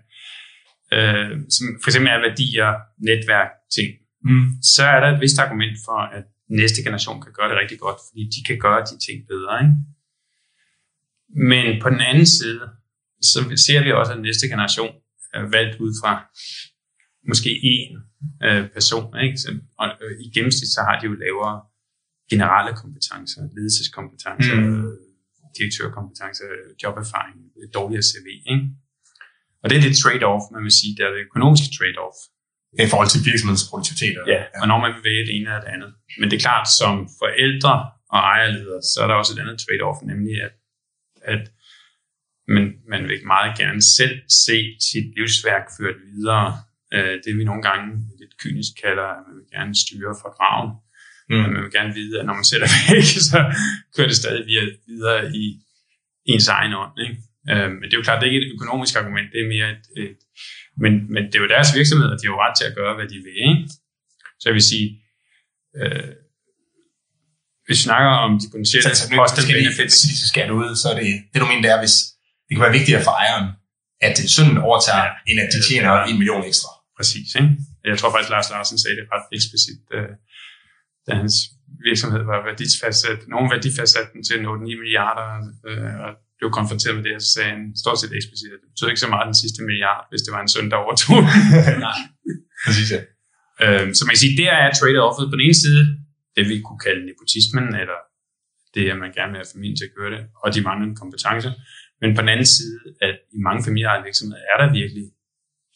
Øh, 0.96 1.30
som 1.54 1.64
for 1.82 1.88
eksempel 1.90 2.10
er 2.16 2.20
værdier, 2.28 2.68
netværk, 3.08 3.50
ting. 3.76 3.88
Mm. 4.28 4.46
Så 4.74 4.82
er 4.94 4.98
der 5.00 5.08
et 5.14 5.20
vist 5.24 5.38
argument 5.44 5.76
for, 5.86 5.98
at 6.16 6.24
næste 6.60 6.82
generation 6.82 7.22
kan 7.24 7.32
gøre 7.38 7.48
det 7.50 7.56
rigtig 7.62 7.78
godt, 7.78 7.98
fordi 8.08 8.22
de 8.34 8.40
kan 8.48 8.58
gøre 8.66 8.80
de 8.90 8.96
ting 9.06 9.18
bedre. 9.32 9.54
Ikke? 9.62 9.74
Men 11.50 11.82
på 11.82 11.88
den 11.90 12.00
anden 12.00 12.26
side, 12.26 12.62
så 13.32 13.38
ser 13.66 13.80
vi 13.84 13.90
også, 13.92 14.12
at 14.12 14.20
næste 14.28 14.48
generation 14.52 14.92
er 15.34 15.44
valgt 15.56 15.80
ud 15.84 15.92
fra 16.00 16.12
måske 17.30 17.50
én 17.74 17.90
øh, 18.46 18.62
person. 18.76 19.06
Ikke? 19.24 19.36
Så, 19.42 19.48
og, 19.80 19.86
øh, 20.02 20.14
I 20.24 20.26
gennemsnit 20.34 20.70
så 20.76 20.80
har 20.88 20.94
de 21.00 21.06
jo 21.10 21.14
lavere 21.24 21.56
generelle 22.32 22.72
kompetencer, 22.82 23.40
ledelseskompetencer, 23.56 24.56
mm. 24.60 24.90
direktørkompetencer, 25.58 26.44
joberfaring, 26.82 27.36
dårligere 27.78 28.06
CV. 28.10 28.26
Ikke? 28.52 28.64
Og 29.62 29.66
det 29.68 29.76
er 29.78 29.84
det 29.86 29.94
trade-off, 30.02 30.44
man 30.54 30.62
vil 30.66 30.74
sige, 30.80 30.92
det 30.96 31.02
er 31.06 31.12
det 31.14 31.22
økonomiske 31.28 31.68
trade-off. 31.76 32.18
I 32.86 32.88
forhold 32.92 33.10
til 33.10 33.20
virksomhedens 33.30 33.68
produktivitet. 33.70 34.14
Ja, 34.16 34.22
ja, 34.34 34.42
og 34.60 34.66
når 34.70 34.78
man 34.84 34.90
vil 34.94 35.02
vælge 35.08 35.24
det 35.26 35.34
ene 35.36 35.46
eller 35.48 35.62
det 35.64 35.72
andet. 35.76 35.90
Men 36.18 36.26
det 36.28 36.36
er 36.36 36.44
klart, 36.48 36.66
som 36.80 36.92
forældre 37.22 37.74
og 38.14 38.20
ejerledere, 38.34 38.82
så 38.90 38.96
er 39.02 39.06
der 39.08 39.16
også 39.20 39.32
et 39.34 39.40
andet 39.42 39.58
trade-off, 39.64 39.98
nemlig 40.12 40.34
at, 40.46 40.54
at 41.34 41.42
man, 42.48 42.64
man 42.92 43.02
vil 43.08 43.26
meget 43.26 43.58
gerne 43.58 43.82
selv 43.82 44.16
se 44.44 44.58
sit 44.90 45.06
livsværk 45.16 45.66
ført 45.78 45.98
videre. 46.12 46.46
Øh, 46.94 47.16
det 47.24 47.38
vi 47.38 47.44
nogle 47.44 47.62
gange 47.68 47.86
lidt 48.20 48.34
kynisk 48.42 48.72
kalder, 48.84 49.08
at 49.16 49.22
man 49.26 49.34
vil 49.38 49.48
gerne 49.56 49.74
styre 49.84 50.14
fra 50.22 50.30
graven. 50.36 50.70
Mm. 51.30 51.36
Men 51.42 51.52
man 51.54 51.62
vil 51.64 51.72
gerne 51.78 51.94
vide, 52.00 52.14
at 52.20 52.26
når 52.26 52.36
man 52.40 52.50
sætter 52.52 52.68
væk, 52.88 53.06
så 53.30 53.38
kører 53.94 54.08
det 54.10 54.16
stadig 54.22 54.44
videre 54.92 55.20
i 55.42 55.44
ens 56.32 56.48
egen 56.48 56.72
ånd. 56.82 56.94
Ikke? 57.04 57.16
Øh, 57.52 57.70
men 57.76 57.84
det 57.86 57.94
er 57.94 58.00
jo 58.00 58.08
klart, 58.08 58.20
det 58.20 58.26
er 58.26 58.32
ikke 58.32 58.46
et 58.46 58.54
økonomisk 58.56 58.94
argument, 59.00 59.28
det 59.32 59.40
er 59.44 59.48
mere 59.54 59.68
et, 59.76 59.86
et 60.02 60.18
men, 60.82 60.92
men 61.14 61.22
det 61.26 61.34
er 61.34 61.42
jo 61.44 61.48
deres 61.56 61.70
virksomhed, 61.78 62.08
og 62.12 62.16
de 62.18 62.26
har 62.26 62.34
jo 62.34 62.42
ret 62.44 62.56
til 62.58 62.66
at 62.70 62.76
gøre, 62.80 62.94
hvad 62.98 63.08
de 63.12 63.18
vil. 63.26 63.38
Ikke? 63.50 63.62
Så 64.40 64.44
jeg 64.48 64.54
vil 64.54 64.66
sige, 64.72 64.86
øh, 65.78 66.10
hvis 67.66 67.78
vi 67.78 67.86
snakker 67.88 68.10
om 68.24 68.30
de 68.42 68.46
potentielle 68.52 68.90
cost 69.18 69.36
benefits. 69.52 69.96
Hvis 70.04 70.20
vi 70.24 70.28
skal 70.32 70.48
ud, 70.60 70.68
så 70.82 70.86
er 70.92 70.96
det, 71.00 71.08
det 71.32 71.38
du 71.42 71.46
mener, 71.50 71.62
det 71.66 71.72
er, 71.76 71.80
hvis 71.84 71.96
det 72.46 72.52
kan 72.54 72.64
være 72.66 72.78
vigtigere 72.78 73.02
for 73.06 73.14
ejeren, 73.22 73.46
at 74.08 74.16
sønnen 74.34 74.58
overtager, 74.68 75.06
ja, 75.08 75.12
end 75.28 75.38
at 75.44 75.48
de 75.54 75.58
tjener 75.68 75.92
en 76.10 76.16
million 76.20 76.44
ekstra. 76.50 76.70
præcis. 76.98 77.28
Ikke? 77.38 77.50
Jeg 77.90 77.98
tror 77.98 78.10
faktisk, 78.14 78.30
Lars 78.34 78.50
Larsen 78.54 78.78
sagde 78.82 78.96
det 78.98 79.06
ret 79.14 79.26
eksplicit, 79.36 79.80
øh, 79.96 80.12
da 81.06 81.10
hans 81.22 81.36
virksomhed 81.88 82.22
var 82.32 82.38
værdifastsat. 82.48 83.20
Nogen 83.34 83.48
værdifastsat 83.54 84.08
den 84.12 84.22
til 84.28 84.38
8-9 84.46 84.82
milliarder, 84.82 85.28
øh, 85.68 85.94
og 86.04 86.10
blev 86.38 86.50
konfronteret 86.58 86.94
med 86.96 87.04
det, 87.06 87.14
og 87.18 87.22
så 87.24 87.30
sagde 87.34 87.50
han 87.54 87.62
stort 87.82 87.98
set 88.00 88.12
eksplicit, 88.18 88.50
at 88.56 88.60
det 88.62 88.68
betyder 88.72 88.90
ikke 88.92 89.04
så 89.04 89.10
meget 89.14 89.26
den 89.30 89.38
sidste 89.42 89.60
milliard, 89.68 90.02
hvis 90.10 90.22
det 90.24 90.32
var 90.34 90.42
en 90.42 90.52
søn, 90.54 90.70
der 90.72 90.78
overtog. 90.84 91.18
Nej, 91.88 91.98
præcis 92.66 92.88
ja. 92.94 93.00
Øhm, 93.64 93.90
så 93.96 94.00
man 94.04 94.12
kan 94.14 94.22
sige, 94.24 94.36
der 94.42 94.52
er 94.64 94.70
trade-offet 94.80 95.24
på 95.28 95.34
den 95.36 95.44
ene 95.46 95.58
side, 95.64 95.82
det 96.36 96.44
vi 96.50 96.56
kunne 96.66 96.82
kalde 96.86 97.02
nepotismen, 97.08 97.66
eller 97.82 97.98
det, 98.74 98.82
at 98.92 98.98
man 99.04 99.10
gerne 99.18 99.30
vil 99.32 99.40
have 99.42 99.52
familien 99.54 99.76
til 99.78 99.88
at 99.88 99.94
køre 99.98 100.10
det, 100.14 100.22
og 100.42 100.48
de 100.54 100.60
manglende 100.68 100.96
kompetencer. 101.02 101.52
Men 102.00 102.14
på 102.16 102.20
den 102.20 102.28
anden 102.28 102.50
side, 102.56 102.78
at 103.06 103.16
i 103.36 103.38
mange 103.46 103.64
familieejede 103.64 104.04
virksomheder 104.04 104.42
er 104.52 104.56
der 104.62 104.72
virkelig 104.80 105.06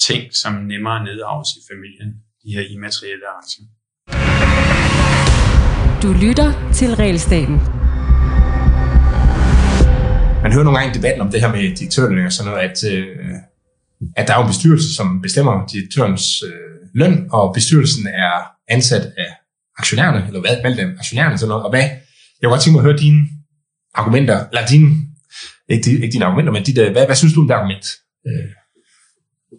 ting, 0.09 0.23
som 0.43 0.53
nemmere 0.73 1.05
nedarves 1.05 1.51
i 1.59 1.63
familien, 1.71 2.11
de 2.43 2.49
her 2.57 2.65
immaterielle 2.75 3.27
aktier. 3.41 3.67
Du 6.03 6.11
lytter 6.25 6.49
til 6.79 6.91
Realstaten. 7.03 7.57
Man 10.43 10.53
hører 10.53 10.65
nogle 10.65 10.79
gange 10.79 10.91
i 10.93 10.97
debatten 10.99 11.21
om 11.21 11.31
det 11.31 11.41
her 11.41 11.51
med 11.55 11.77
direktørløn 11.77 12.27
og 12.27 12.33
sådan 12.33 12.51
noget, 12.51 12.63
at, 12.69 12.79
øh, 12.93 13.17
at 14.17 14.29
der 14.29 14.33
er 14.35 14.39
jo 14.39 14.45
en 14.47 14.53
bestyrelse, 14.55 14.95
som 14.95 15.23
bestemmer 15.23 15.67
direktørens 15.73 16.43
øh, 16.43 16.71
løn, 16.95 17.29
og 17.33 17.55
bestyrelsen 17.55 18.07
er 18.07 18.35
ansat 18.69 19.05
af 19.25 19.31
aktionærerne, 19.79 20.27
eller 20.27 20.41
hvad, 20.41 20.57
valgt 20.63 20.81
af 20.81 20.87
aktionærerne 20.99 21.39
sådan 21.39 21.49
noget. 21.49 21.65
Og 21.65 21.71
hvad, 21.71 21.87
jeg 22.37 22.43
kunne 22.43 22.55
godt 22.55 22.63
tænke 22.63 22.75
mig 22.77 22.83
at 22.83 22.89
høre 22.89 23.03
dine 23.07 23.21
argumenter, 23.95 24.39
eller 24.51 24.67
dine, 24.67 24.89
ikke, 25.69 25.91
ikke 25.91 26.13
dine 26.13 26.25
argumenter, 26.25 26.53
men 26.53 26.63
dit, 26.63 26.79
hvad, 26.95 27.07
hvad 27.07 27.17
synes 27.17 27.35
du 27.35 27.41
om 27.41 27.49
det 27.49 27.55
argument? 27.55 27.87
Øh. 28.29 28.49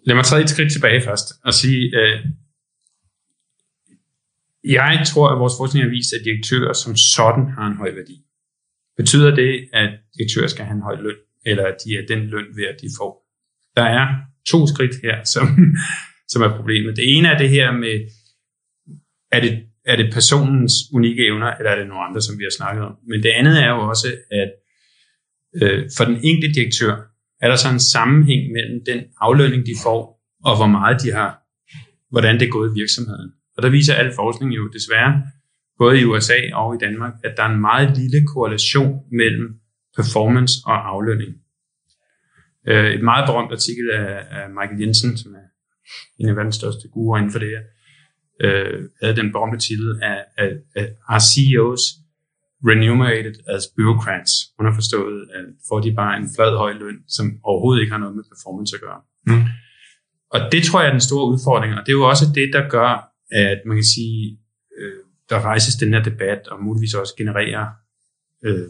Lad 0.06 0.14
mig 0.14 0.24
træde 0.24 0.42
et 0.42 0.50
skridt 0.50 0.72
tilbage 0.72 1.00
først 1.02 1.28
og 1.44 1.54
sige, 1.54 1.82
øh, 2.00 2.18
jeg 4.64 5.04
tror, 5.06 5.28
at 5.28 5.38
vores 5.38 5.54
forskning 5.60 5.84
har 5.84 5.90
vist, 5.90 6.12
at 6.12 6.24
direktører 6.24 6.72
som 6.72 6.96
sådan 6.96 7.46
har 7.56 7.66
en 7.66 7.76
høj 7.76 7.90
værdi. 7.94 8.16
Betyder 8.96 9.34
det, 9.34 9.68
at 9.72 9.90
direktører 10.16 10.46
skal 10.46 10.64
have 10.64 10.76
en 10.76 10.82
høj 10.82 10.96
løn, 10.96 11.20
eller 11.46 11.64
at 11.66 11.76
de 11.84 11.90
er 11.98 12.06
den 12.08 12.22
løn 12.32 12.46
værd, 12.56 12.76
de 12.82 12.88
får? 12.98 13.12
Der 13.76 13.82
er 13.82 14.06
to 14.46 14.66
skridt 14.66 14.94
her, 15.02 15.24
som, 15.24 15.46
som 16.32 16.42
er 16.42 16.56
problemet. 16.56 16.96
Det 16.96 17.16
ene 17.16 17.28
er 17.28 17.38
det 17.38 17.48
her 17.48 17.72
med, 17.72 17.94
er 19.32 19.40
det, 19.40 19.52
er 19.84 19.96
det 19.96 20.12
personens 20.12 20.74
unikke 20.92 21.26
evner, 21.26 21.50
eller 21.56 21.70
er 21.70 21.78
det 21.78 21.88
nogle 21.88 22.04
andre, 22.04 22.20
som 22.22 22.38
vi 22.38 22.44
har 22.44 22.54
snakket 22.58 22.84
om? 22.84 22.94
Men 23.08 23.22
det 23.22 23.28
andet 23.28 23.62
er 23.64 23.68
jo 23.68 23.88
også, 23.88 24.08
at 24.30 24.50
øh, 25.62 25.90
for 25.96 26.04
den 26.04 26.18
enkelte 26.22 26.60
direktør, 26.60 26.94
er 27.40 27.48
der 27.48 27.56
så 27.56 27.68
en 27.68 27.80
sammenhæng 27.80 28.52
mellem 28.52 28.84
den 28.86 29.00
aflønning, 29.20 29.66
de 29.66 29.74
får, 29.82 30.20
og 30.44 30.56
hvor 30.56 30.66
meget 30.66 31.02
de 31.02 31.12
har, 31.12 31.30
hvordan 32.10 32.40
det 32.40 32.46
er 32.46 32.50
gået 32.50 32.70
i 32.70 32.78
virksomheden. 32.80 33.30
Og 33.56 33.62
der 33.62 33.68
viser 33.68 33.94
al 33.94 34.12
forskning 34.14 34.56
jo 34.56 34.68
desværre, 34.68 35.22
både 35.78 36.00
i 36.00 36.04
USA 36.04 36.38
og 36.52 36.74
i 36.74 36.78
Danmark, 36.78 37.14
at 37.24 37.34
der 37.36 37.42
er 37.42 37.52
en 37.54 37.60
meget 37.60 37.96
lille 37.98 38.26
korrelation 38.26 39.00
mellem 39.12 39.46
performance 39.96 40.54
og 40.66 40.88
aflønning. 40.88 41.32
Øh, 42.68 42.90
et 42.94 43.02
meget 43.02 43.28
berømt 43.28 43.52
artikel 43.52 43.90
af, 43.90 44.50
Michael 44.50 44.80
Jensen, 44.80 45.16
som 45.16 45.34
er 45.34 45.46
en 46.18 46.28
af 46.28 46.36
verdens 46.36 46.54
største 46.54 46.88
guruer 46.88 47.18
inden 47.18 47.32
for 47.32 47.38
det 47.38 47.48
her, 47.48 47.62
øh, 48.44 48.88
havde 49.02 49.16
den 49.16 49.32
berømte 49.32 49.58
titel 49.58 49.88
af, 50.02 50.24
af, 50.38 50.50
af 50.74 50.88
Are 51.08 51.20
CEOs 51.20 51.82
remunerated 52.70 53.34
as 53.54 53.62
bureaucrats? 53.76 54.32
Underforstået, 54.60 55.20
at 55.36 55.44
får 55.68 55.80
de 55.80 55.94
bare 55.94 56.16
en 56.16 56.28
flad 56.36 56.56
høj 56.56 56.72
løn, 56.72 56.98
som 57.08 57.26
overhovedet 57.42 57.80
ikke 57.80 57.92
har 57.92 58.02
noget 58.04 58.16
med 58.16 58.24
performance 58.32 58.76
at 58.76 58.82
gøre. 58.86 59.00
Mm. 59.26 59.44
Og 60.34 60.40
det 60.52 60.62
tror 60.64 60.80
jeg 60.80 60.88
er 60.88 60.96
den 60.98 61.08
store 61.10 61.26
udfordring, 61.32 61.74
og 61.74 61.80
det 61.86 61.92
er 61.92 62.00
jo 62.02 62.08
også 62.12 62.26
det, 62.34 62.50
der 62.52 62.68
gør, 62.68 62.90
at 63.32 63.60
man 63.66 63.76
kan 63.76 63.84
sige, 63.84 64.38
øh, 64.78 65.02
der 65.30 65.40
rejses 65.50 65.74
den 65.74 65.94
her 65.94 66.02
debat, 66.02 66.48
og 66.48 66.64
muligvis 66.64 66.94
også 66.94 67.14
genererer 67.18 67.66
øh, 68.44 68.68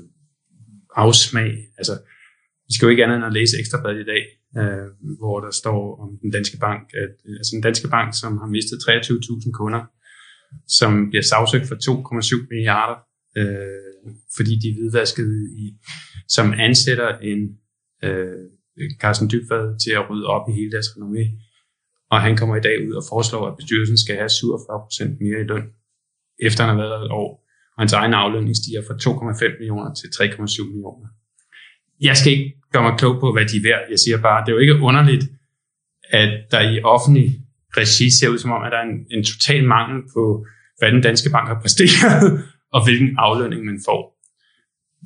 afsmag. 0.97 1.53
Altså, 1.79 1.93
vi 2.69 2.73
skal 2.75 2.87
jo 2.87 2.90
ikke 2.90 3.05
andet 3.05 3.16
end 3.16 3.25
at 3.25 3.33
læse 3.33 3.59
Ekstrabladet 3.61 4.01
i 4.01 4.11
dag, 4.12 4.23
øh, 4.61 5.16
hvor 5.19 5.40
der 5.40 5.51
står 5.51 5.81
om 6.03 6.09
den 6.23 6.31
danske 6.31 6.57
bank, 6.66 6.83
at, 7.03 7.14
altså 7.38 7.51
den 7.57 7.62
danske 7.62 7.88
bank, 7.88 8.09
som 8.21 8.38
har 8.38 8.47
mistet 8.47 8.77
23.000 8.77 9.53
kunder, 9.61 9.83
som 10.79 11.11
bliver 11.11 11.23
sagsøgt 11.23 11.69
for 11.69 11.75
2,7 11.75 12.47
milliarder, 12.51 12.97
øh, 13.37 14.12
fordi 14.37 14.53
de 14.62 14.68
er 14.68 14.75
hvidvaskede 14.75 15.38
i, 15.64 15.75
som 16.29 16.53
ansætter 16.53 17.18
en 17.18 17.40
øh, 18.05 18.42
Carsten 19.01 19.31
Dybvad 19.31 19.79
til 19.85 19.90
at 19.90 20.11
rydde 20.11 20.27
op 20.27 20.49
i 20.49 20.53
hele 20.53 20.71
deres 20.71 20.87
renommé. 20.87 21.25
Og 22.11 22.23
han 22.23 22.37
kommer 22.37 22.57
i 22.57 22.61
dag 22.61 22.88
ud 22.88 22.95
og 22.95 23.05
foreslår, 23.09 23.49
at 23.49 23.57
bestyrelsen 23.57 23.99
skal 23.99 24.16
have 24.16 24.29
47% 24.29 25.25
mere 25.25 25.40
i 25.40 25.49
løn, 25.53 25.66
efter 26.42 26.64
han 26.64 26.75
har 26.75 26.83
været 26.83 27.05
et 27.05 27.11
år. 27.11 27.31
Og 27.77 27.83
hans 27.83 27.92
egen 27.92 28.14
aflønning 28.14 28.57
stiger 28.57 28.83
fra 28.87 28.95
2,5 28.95 29.59
millioner 29.59 29.95
til 29.95 30.07
3,7 30.07 30.66
millioner. 30.73 31.09
Jeg 32.01 32.16
skal 32.16 32.33
ikke 32.33 32.55
gøre 32.73 32.83
mig 32.83 32.99
klog 32.99 33.21
på, 33.21 33.33
hvad 33.33 33.45
de 33.51 33.57
er 33.57 33.62
værd. 33.62 33.83
Jeg 33.90 33.99
siger 33.99 34.18
bare, 34.23 34.40
det 34.40 34.49
er 34.49 34.57
jo 34.57 34.59
ikke 34.59 34.81
underligt, 34.88 35.25
at 36.21 36.33
der 36.51 36.61
i 36.61 36.83
offentlig 36.83 37.29
regi 37.77 38.11
ser 38.18 38.29
ud 38.29 38.38
som 38.38 38.53
om, 38.53 38.62
at 38.62 38.73
der 38.73 38.79
er 38.79 38.88
en, 38.92 39.07
en 39.11 39.25
total 39.25 39.64
mangel 39.64 40.03
på, 40.14 40.47
hvad 40.79 40.92
den 40.92 41.03
danske 41.03 41.31
bank 41.31 41.49
har 41.49 41.61
præsteret, 41.61 42.45
og 42.73 42.85
hvilken 42.85 43.11
aflønning 43.19 43.65
man 43.65 43.81
får. 43.89 44.01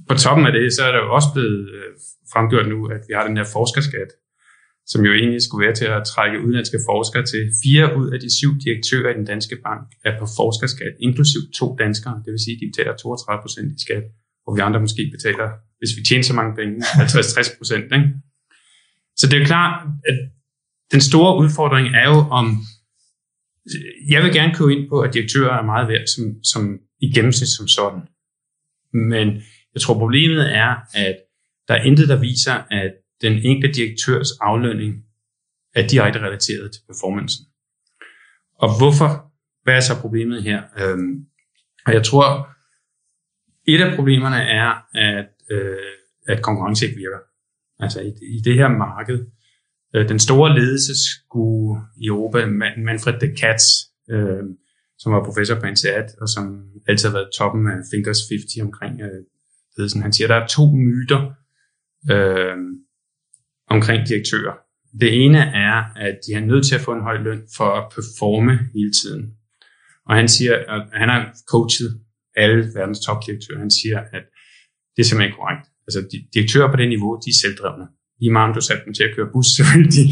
På 0.09 0.15
toppen 0.25 0.47
af 0.47 0.53
det, 0.53 0.65
så 0.77 0.83
er 0.89 0.93
der 0.93 1.01
jo 1.05 1.11
også 1.19 1.29
blevet 1.35 1.61
øh, 1.77 1.91
fremgjort 2.33 2.69
nu, 2.69 2.79
at 2.97 3.03
vi 3.09 3.13
har 3.17 3.27
den 3.29 3.37
her 3.37 3.49
forskerskat, 3.57 4.11
som 4.93 5.01
jo 5.07 5.13
egentlig 5.21 5.43
skulle 5.43 5.67
være 5.67 5.77
til 5.81 5.89
at 5.97 6.03
trække 6.13 6.41
udenlandske 6.45 6.81
forskere 6.91 7.25
til. 7.33 7.43
Fire 7.65 7.87
ud 7.99 8.07
af 8.15 8.19
de 8.25 8.31
syv 8.39 8.53
direktører 8.65 9.11
i 9.15 9.19
den 9.19 9.27
danske 9.33 9.57
bank 9.67 9.85
er 10.09 10.15
på 10.21 10.27
forskerskat, 10.39 10.95
inklusiv 11.07 11.41
to 11.61 11.67
danskere. 11.85 12.17
Det 12.25 12.31
vil 12.35 12.43
sige, 12.45 12.57
at 12.57 12.61
de 12.63 12.71
betaler 12.73 12.95
32 12.97 13.43
procent 13.45 13.69
i 13.77 13.81
skat, 13.87 14.05
hvor 14.43 14.53
vi 14.57 14.61
andre 14.67 14.81
måske 14.87 15.03
betaler, 15.17 15.49
hvis 15.81 15.93
vi 15.97 16.03
tjener 16.09 16.27
så 16.31 16.35
mange 16.39 16.53
penge, 16.61 16.75
50-60 16.83 17.59
procent. 17.59 17.85
Så 19.19 19.25
det 19.27 19.35
er 19.37 19.41
jo 19.43 19.51
klart, 19.55 19.75
at 20.11 20.19
den 20.93 21.01
store 21.11 21.33
udfordring 21.43 21.87
er 22.03 22.09
jo 22.15 22.21
om, 22.41 22.47
jeg 24.13 24.23
vil 24.25 24.33
gerne 24.39 24.55
købe 24.55 24.73
ind 24.77 24.89
på, 24.89 24.97
at 25.01 25.15
direktører 25.15 25.59
er 25.59 25.71
meget 25.73 25.89
værd 25.89 26.07
som, 26.15 26.25
som 26.53 26.63
i 27.01 27.13
gennemsnit 27.13 27.49
som 27.49 27.69
sådan. 27.69 28.03
Men 28.93 29.43
jeg 29.75 29.81
tror, 29.83 29.95
problemet 29.95 30.55
er, 30.55 30.77
at 30.95 31.17
der 31.69 31.75
er 31.75 31.83
intet, 31.83 32.09
der 32.09 32.21
viser, 32.21 32.53
at 32.71 32.93
den 33.21 33.33
enkelte 33.33 33.75
direktørs 33.75 34.29
aflønning 34.41 35.05
er 35.75 35.87
direkte 35.87 36.21
relateret 36.21 36.73
til 36.73 36.81
performancen. 36.87 37.47
Og 38.59 38.79
hvorfor? 38.79 39.33
Hvad 39.63 39.77
er 39.77 39.81
så 39.81 40.01
problemet 40.01 40.43
her? 40.43 40.63
Øhm, 40.79 41.27
og 41.87 41.93
jeg 41.93 42.05
tror, 42.05 42.49
et 43.69 43.81
af 43.81 43.97
problemerne 43.97 44.37
er, 44.37 44.71
at, 44.95 45.29
øh, 45.51 45.77
at 46.27 46.43
konkurrence 46.43 46.87
ikke 46.87 46.99
virker. 46.99 47.19
Altså 47.79 48.01
i, 48.01 48.09
i 48.37 48.41
det 48.45 48.55
her 48.55 48.69
marked. 48.69 49.27
Øh, 49.95 50.09
den 50.09 50.19
store 50.19 50.55
ledelsesskue 50.55 51.81
i 51.97 52.07
Europa, 52.07 52.47
Manfred 52.77 53.21
de 53.21 53.37
Katz, 53.37 53.63
øh, 54.11 54.45
som 54.99 55.13
var 55.13 55.25
professor 55.25 55.55
på 55.61 55.67
NCAT, 55.67 56.09
og 56.21 56.29
som 56.29 56.45
altid 56.89 57.09
har 57.09 57.17
været 57.19 57.31
toppen 57.39 57.67
af 57.67 57.79
Thinkers 57.93 58.21
50 58.31 58.67
omkring 58.67 59.01
øh, 59.01 59.21
ledelsen. 59.77 60.03
Han 60.03 60.13
siger, 60.13 60.27
at 60.27 60.31
der 60.31 60.41
er 60.43 60.47
to 60.47 60.65
myter 60.87 61.21
øh, 62.13 62.57
omkring 63.75 64.09
direktører. 64.09 64.55
Det 65.01 65.25
ene 65.25 65.39
er, 65.39 65.79
at 65.97 66.17
de 66.27 66.33
er 66.33 66.41
nødt 66.41 66.67
til 66.67 66.75
at 66.75 66.81
få 66.81 66.93
en 66.93 67.03
høj 67.09 67.17
løn 67.17 67.43
for 67.57 67.69
at 67.79 67.85
performe 67.95 68.55
hele 68.75 68.93
tiden. 69.01 69.23
Og 70.09 70.17
han 70.17 70.29
siger, 70.29 70.55
at 70.75 70.83
han 70.93 71.09
har 71.09 71.37
coachet 71.53 72.01
alle 72.37 72.71
verdens 72.75 73.01
topdirektører. 73.07 73.59
Han 73.59 73.71
siger, 73.71 73.99
at 74.17 74.25
det 74.95 75.01
er 75.03 75.09
simpelthen 75.09 75.37
korrekt. 75.39 75.67
Altså, 75.87 76.01
de, 76.11 76.17
direktører 76.35 76.71
på 76.71 76.77
det 76.77 76.89
niveau, 76.89 77.13
de 77.25 77.31
er 77.31 77.39
selvdrevne. 77.43 77.87
Lige 78.21 78.33
meget 78.33 78.49
om 78.49 78.55
du 78.55 78.61
satte 78.61 78.85
dem 78.85 78.95
til 78.95 79.05
at 79.09 79.15
køre 79.17 79.33
bus, 79.33 79.47
så 79.57 79.63
vil 79.73 79.87
de 79.97 80.05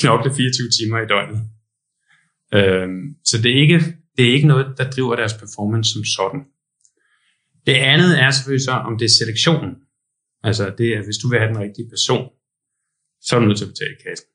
knokle 0.00 0.30
24 0.34 0.70
timer 0.76 0.98
i 1.04 1.10
døgnet. 1.12 1.40
Øhm, 2.58 3.02
så 3.30 3.36
det 3.42 3.50
er, 3.52 3.60
ikke, 3.64 3.78
det 4.20 4.28
er 4.28 4.34
ikke 4.34 4.46
noget, 4.46 4.66
der 4.78 4.90
driver 4.90 5.16
deres 5.16 5.34
performance 5.34 5.92
som 5.92 6.04
sådan. 6.04 6.40
Det 7.66 7.76
andet 7.92 8.12
er 8.22 8.30
selvfølgelig 8.30 8.64
så, 8.64 8.72
om 8.72 8.98
det 8.98 9.04
er 9.04 9.14
selektionen. 9.20 9.72
Altså 10.42 10.74
det 10.78 10.88
er, 10.96 11.04
hvis 11.04 11.18
du 11.22 11.28
vil 11.28 11.38
have 11.38 11.52
den 11.52 11.62
rigtige 11.64 11.88
person, 11.88 12.24
så 13.20 13.36
er 13.36 13.40
du 13.40 13.46
nødt 13.46 13.58
til 13.58 13.64
at 13.64 13.74
betale 13.74 13.96
kassen. 14.06 14.28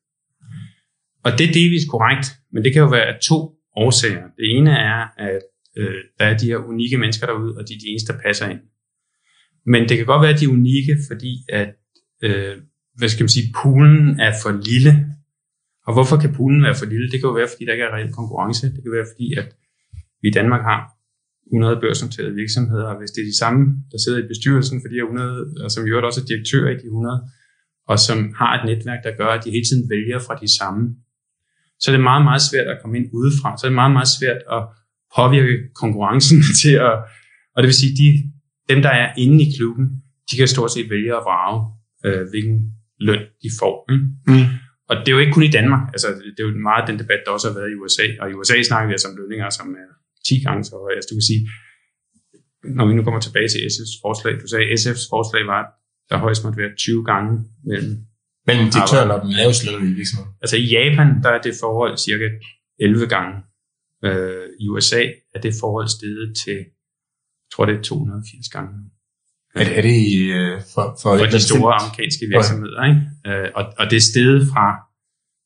Og 1.25 1.31
det 1.37 1.43
er 1.49 1.53
delvis 1.53 1.85
korrekt, 1.93 2.25
men 2.53 2.63
det 2.63 2.73
kan 2.73 2.81
jo 2.81 2.89
være 2.89 3.05
af 3.13 3.19
to 3.29 3.39
årsager. 3.75 4.25
Det 4.37 4.45
ene 4.55 4.71
er, 4.71 5.01
at 5.29 5.41
øh, 5.77 6.01
der 6.19 6.25
er 6.25 6.37
de 6.37 6.45
her 6.45 6.57
unikke 6.57 6.97
mennesker 6.97 7.25
derude, 7.27 7.57
og 7.57 7.67
de 7.67 7.73
er 7.73 7.81
de 7.83 7.89
eneste, 7.91 8.13
der 8.13 8.19
passer 8.25 8.45
ind. 8.49 8.61
Men 9.65 9.89
det 9.89 9.97
kan 9.97 10.05
godt 10.05 10.21
være, 10.21 10.33
at 10.33 10.39
de 10.39 10.45
er 10.45 10.55
unikke, 10.59 10.97
fordi 11.09 11.31
at, 11.49 11.69
øh, 12.23 12.55
hvad 12.97 13.09
skal 13.09 13.23
man 13.23 13.35
sige, 13.37 13.53
poolen 13.61 14.19
er 14.19 14.33
for 14.43 14.51
lille. 14.69 14.93
Og 15.87 15.93
hvorfor 15.93 16.17
kan 16.17 16.33
poolen 16.37 16.63
være 16.63 16.75
for 16.75 16.85
lille? 16.85 17.11
Det 17.11 17.17
kan 17.19 17.27
jo 17.29 17.35
være, 17.39 17.51
fordi 17.51 17.65
der 17.65 17.73
ikke 17.73 17.83
er 17.89 17.95
reel 17.95 18.13
konkurrence. 18.13 18.65
Det 18.75 18.81
kan 18.83 18.91
være, 18.91 19.11
fordi 19.13 19.27
at 19.41 19.47
vi 20.25 20.29
i 20.29 20.37
Danmark 20.39 20.63
har 20.71 20.79
100 21.53 21.81
børsnoterede 21.83 22.33
virksomheder, 22.41 22.87
og 22.91 22.97
hvis 22.99 23.11
det 23.11 23.21
er 23.21 23.29
de 23.33 23.39
samme, 23.43 23.61
der 23.91 23.97
sidder 24.03 24.19
i 24.21 24.27
bestyrelsen 24.31 24.77
for 24.81 24.87
de 24.89 24.97
her 24.99 25.03
100, 25.03 25.63
og 25.63 25.69
som 25.73 25.83
jo 25.89 25.93
også 26.09 26.21
er 26.21 26.27
direktører 26.31 26.69
i 26.75 26.77
de 26.83 26.87
100, 26.87 27.21
og 27.91 27.97
som 28.07 28.17
har 28.39 28.51
et 28.57 28.63
netværk, 28.69 29.01
der 29.07 29.17
gør, 29.21 29.29
at 29.35 29.41
de 29.45 29.55
hele 29.55 29.67
tiden 29.69 29.85
vælger 29.93 30.19
fra 30.27 30.35
de 30.43 30.49
samme, 30.59 30.81
så 31.81 31.85
er 31.89 31.93
det 31.95 32.03
meget, 32.11 32.23
meget 32.29 32.43
svært 32.49 32.67
at 32.73 32.77
komme 32.81 32.95
ind 32.97 33.07
udefra. 33.19 33.49
Så 33.57 33.61
er 33.65 33.69
det 33.71 33.79
meget, 33.81 33.95
meget 33.97 34.11
svært 34.17 34.41
at 34.55 34.61
påvirke 35.17 35.55
konkurrencen 35.81 36.37
til 36.61 36.73
at... 36.87 36.95
Og 37.53 37.57
det 37.61 37.67
vil 37.69 37.81
sige, 37.81 37.93
de, 38.01 38.07
dem, 38.71 38.79
der 38.85 38.93
er 39.01 39.07
inde 39.23 39.37
i 39.45 39.47
klubben, 39.57 39.85
de 40.27 40.33
kan 40.37 40.47
stort 40.55 40.71
set 40.75 40.89
vælge 40.93 41.11
at 41.19 41.25
vrage, 41.27 41.59
øh, 42.05 42.23
hvilken 42.31 42.57
løn 43.07 43.23
de 43.43 43.49
får. 43.59 43.73
Ikke? 43.93 44.05
Mm. 44.31 44.47
Og 44.89 44.93
det 45.01 45.07
er 45.07 45.15
jo 45.17 45.23
ikke 45.23 45.35
kun 45.37 45.49
i 45.49 45.55
Danmark. 45.59 45.83
Altså, 45.95 46.07
det 46.35 46.39
er 46.39 46.47
jo 46.47 46.57
meget 46.69 46.87
den 46.89 46.99
debat, 47.01 47.21
der 47.25 47.31
også 47.31 47.47
har 47.47 47.55
været 47.59 47.71
i 47.71 47.79
USA. 47.81 48.05
Og 48.21 48.25
i 48.29 48.33
USA 48.33 48.55
snakker 48.69 48.87
vi 48.87 48.93
altså 48.95 49.07
om 49.11 49.17
lønninger, 49.19 49.49
som 49.49 49.67
er 49.83 49.89
10 50.27 50.39
gange 50.45 50.63
så 50.63 50.75
høje. 50.83 50.95
Altså, 50.97 51.09
du 51.11 51.15
kan 51.19 51.29
sige, 51.31 51.41
når 52.77 52.85
vi 52.87 52.93
nu 52.93 53.01
kommer 53.03 53.21
tilbage 53.21 53.49
til 53.49 53.59
SF's 53.73 53.95
forslag, 54.03 54.33
du 54.41 54.47
sagde, 54.47 54.65
at 54.71 54.79
SF's 54.81 55.07
forslag 55.13 55.43
var, 55.51 55.59
at 55.63 55.69
der 56.09 56.17
højst 56.17 56.43
måtte 56.43 56.59
være 56.61 56.75
20 56.75 57.05
gange 57.11 57.31
mellem 57.69 57.93
Mellem 58.47 58.67
direktøren 58.71 59.11
og 59.11 59.21
den 59.25 59.31
laveste 59.39 59.65
løn 59.71 59.87
i 59.93 59.95
virksomheden. 60.01 60.33
Altså 60.43 60.57
i 60.57 60.65
Japan, 60.75 61.07
der 61.23 61.29
er 61.29 61.41
det 61.41 61.53
forhold 61.63 61.97
cirka 61.97 62.27
11 62.79 63.07
gange. 63.07 63.33
Øh, 64.05 64.45
I 64.59 64.69
USA 64.69 65.03
er 65.35 65.39
det 65.45 65.53
forhold 65.61 65.87
steget 65.87 66.27
til, 66.43 66.57
jeg 67.45 67.51
tror 67.53 67.65
det 67.65 67.75
er 67.79 67.81
280 67.81 68.49
gange. 68.49 68.73
Er 69.55 69.63
det, 69.63 69.77
er 69.77 69.81
det 69.81 69.95
i, 70.13 70.17
øh, 70.39 70.61
for, 70.73 70.85
for, 71.01 71.17
For 71.17 71.25
de 71.25 71.39
store 71.39 71.73
amerikanske 71.81 72.25
virksomheder. 72.33 72.79
Ikke? 72.89 73.01
Øh, 73.27 73.47
og, 73.57 73.63
og 73.79 73.85
det 73.89 73.97
er 74.01 74.05
steget 74.11 74.41
fra 74.51 74.65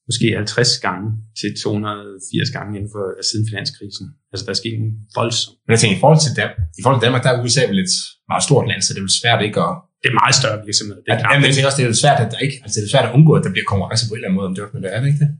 måske 0.10 0.26
50 0.36 0.80
gange 0.88 1.08
til 1.40 1.50
280 1.64 2.52
gange 2.56 2.72
inden 2.78 2.92
for 2.96 3.04
siden 3.30 3.46
finanskrisen. 3.52 4.06
Altså 4.32 4.44
der 4.46 4.52
er 4.56 4.60
sket 4.64 4.78
en 4.84 4.90
voldsom. 5.20 5.52
Men 5.66 5.72
jeg 5.74 5.80
tænker, 5.82 5.98
i 6.00 6.02
forhold 6.04 6.22
til, 6.26 6.32
Dam- 6.40 6.58
i 6.80 6.82
forhold 6.84 6.98
til 6.98 7.06
Danmark, 7.08 7.24
der 7.26 7.32
er 7.32 7.38
USA 7.46 7.64
vel 7.72 7.80
et 7.86 7.94
meget 8.32 8.44
stort 8.48 8.66
land, 8.70 8.82
så 8.82 8.90
det 8.94 9.00
er 9.02 9.08
vel 9.08 9.18
svært 9.22 9.42
ikke 9.48 9.60
at... 9.68 9.74
Det 10.02 10.08
er 10.14 10.18
meget 10.24 10.36
større 10.42 10.58
virksomheder. 10.70 11.00
Det 11.04 11.10
er 11.12 11.16
at 11.16 11.22
klart. 11.22 11.32
jamen, 11.32 11.46
jeg 11.48 11.54
tænker 11.56 11.70
også, 11.70 11.80
det 11.82 11.86
er 11.86 12.04
svært, 12.06 12.20
at 12.26 12.30
der 12.34 12.40
ikke, 12.46 12.58
altså 12.64 12.76
det 12.78 12.86
er 12.88 12.94
svært 12.96 13.08
at 13.10 13.14
undgå, 13.18 13.32
at 13.40 13.44
der 13.46 13.52
bliver 13.56 13.68
konkurrence 13.72 14.04
på 14.06 14.14
en 14.14 14.18
eller 14.18 14.28
anden 14.28 14.40
måde 14.40 14.48
om 14.50 14.56
det, 14.56 14.64
er 14.96 15.00
det 15.02 15.10
ikke 15.12 15.22
det? 15.26 15.32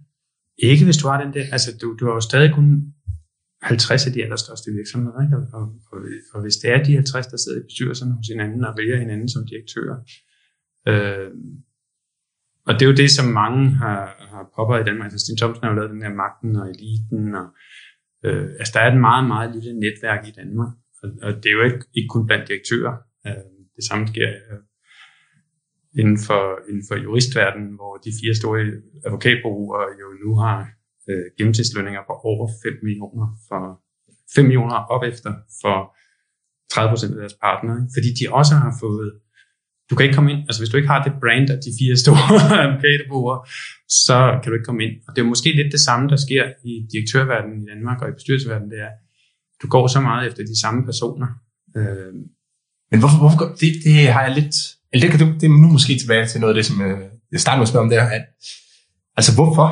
Ikke 0.72 0.84
hvis 0.88 1.00
du 1.02 1.06
har 1.10 1.18
den 1.24 1.32
der, 1.36 1.46
altså 1.56 1.70
du, 1.82 1.88
du 2.00 2.04
har 2.08 2.14
jo 2.20 2.24
stadig 2.30 2.50
kun 2.60 2.68
50 3.62 4.08
af 4.08 4.14
de 4.14 4.24
allerstørste 4.26 4.68
virksomheder, 4.80 5.20
ikke? 5.26 5.36
Og, 5.40 5.44
og, 5.58 5.66
og, 5.92 6.00
og 6.34 6.40
hvis 6.44 6.58
det 6.62 6.70
er 6.74 6.80
de 6.84 6.94
50, 6.94 7.28
der 7.28 7.38
sidder 7.38 7.60
i 7.60 7.68
bestyrelserne 7.70 8.14
hos 8.20 8.28
hinanden 8.34 8.62
og 8.68 8.74
vælger 8.80 8.98
hinanden 9.04 9.30
som 9.30 9.42
direktører, 9.52 9.98
øh, 10.90 11.30
og 12.70 12.74
det 12.76 12.82
er 12.84 12.92
jo 12.92 13.02
det, 13.04 13.12
som 13.12 13.28
mange 13.42 13.62
har, 13.84 14.00
har 14.32 14.44
påpeget 14.56 14.82
i 14.82 14.88
Danmark. 14.90 15.06
Altså, 15.06 15.20
Sten 15.24 15.38
Thomsen 15.38 15.64
har 15.64 15.72
jo 15.72 15.80
lavet 15.80 15.94
den 15.96 16.06
her 16.06 16.14
magten 16.24 16.52
og 16.62 16.66
eliten, 16.74 17.24
og 17.42 17.48
øh, 18.26 18.48
altså 18.60 18.72
der 18.76 18.82
er 18.82 18.90
et 18.92 19.02
meget, 19.10 19.26
meget 19.34 19.50
lille 19.56 19.74
netværk 19.86 20.22
i 20.28 20.36
Danmark, 20.42 20.72
og, 21.02 21.10
og 21.26 21.32
det 21.42 21.48
er 21.50 21.58
jo 21.60 21.64
ikke, 21.70 21.84
ikke 21.98 22.12
kun 22.16 22.28
blandt 22.28 22.48
direktører. 22.50 22.96
Øh, 23.28 23.46
det 23.76 23.84
samme 23.90 24.04
sker 24.12 24.30
øh, 24.50 24.62
inden 26.00 26.20
for, 26.28 26.44
inden 26.70 26.84
for 26.90 26.96
juristverdenen, 27.06 27.72
hvor 27.80 27.94
de 28.04 28.12
fire 28.20 28.36
store 28.42 28.60
advokatbureauer 29.06 29.82
jo 30.02 30.08
nu 30.24 30.30
har 30.44 30.58
øh, 31.10 31.26
gennemsnitslønninger 31.38 32.02
på 32.10 32.14
over 32.32 32.46
5 32.64 32.74
millioner 32.86 33.28
for 33.48 33.62
5 34.36 34.46
millioner 34.46 34.78
op 34.96 35.04
efter 35.12 35.32
for 35.62 35.78
30 36.74 36.92
procent 36.92 37.12
af 37.16 37.20
deres 37.24 37.38
partnere, 37.46 37.80
fordi 37.96 38.10
de 38.20 38.24
også 38.40 38.54
har 38.64 38.74
fået 38.84 39.10
du 39.90 39.94
kan 39.96 40.04
ikke 40.06 40.16
komme 40.16 40.32
ind, 40.34 40.42
altså 40.48 40.60
hvis 40.62 40.70
du 40.72 40.78
ikke 40.78 40.90
har 40.94 41.04
det 41.04 41.14
brand 41.24 41.48
af 41.54 41.58
de 41.66 41.72
fire 41.80 41.96
store 42.04 42.22
advokatbureauer, 42.64 43.38
så 44.06 44.18
kan 44.42 44.48
du 44.50 44.56
ikke 44.58 44.66
komme 44.70 44.84
ind. 44.88 44.96
Og 45.08 45.10
det 45.16 45.20
er 45.22 45.26
måske 45.34 45.50
lidt 45.60 45.72
det 45.76 45.82
samme, 45.88 46.10
der 46.10 46.16
sker 46.28 46.44
i 46.70 46.74
direktørverdenen 46.94 47.58
i 47.64 47.68
Danmark 47.74 47.98
og 48.02 48.08
i 48.10 48.16
bestyrelsesverdenen, 48.18 48.72
det 48.74 48.80
er, 48.88 48.92
du 49.62 49.68
går 49.68 49.88
så 49.96 50.00
meget 50.10 50.28
efter 50.28 50.42
de 50.52 50.60
samme 50.64 50.80
personer. 50.90 51.28
Øh, 51.78 52.14
Men 52.92 52.98
hvorfor, 53.02 53.20
hvorfor 53.24 53.38
det, 53.62 53.72
det 53.86 53.94
har 54.16 54.22
jeg 54.28 54.34
lidt... 54.40 54.56
Eller 54.92 55.02
det, 55.04 55.10
kan 55.14 55.20
du- 55.28 55.38
det 55.40 55.46
er 55.48 55.56
nu 55.66 55.70
måske 55.78 55.94
tilbage 56.00 56.26
til 56.28 56.40
noget 56.42 56.54
af 56.54 56.58
det, 56.60 56.66
som 56.70 56.78
øh, 56.88 56.98
jeg 57.34 57.40
startede 57.44 57.60
med 57.60 57.68
at 57.68 57.72
spørge 57.72 57.84
om, 57.86 57.90
det 57.94 58.00
er, 58.04 58.08
at, 58.18 58.26
altså 59.20 59.32
hvorfor, 59.38 59.68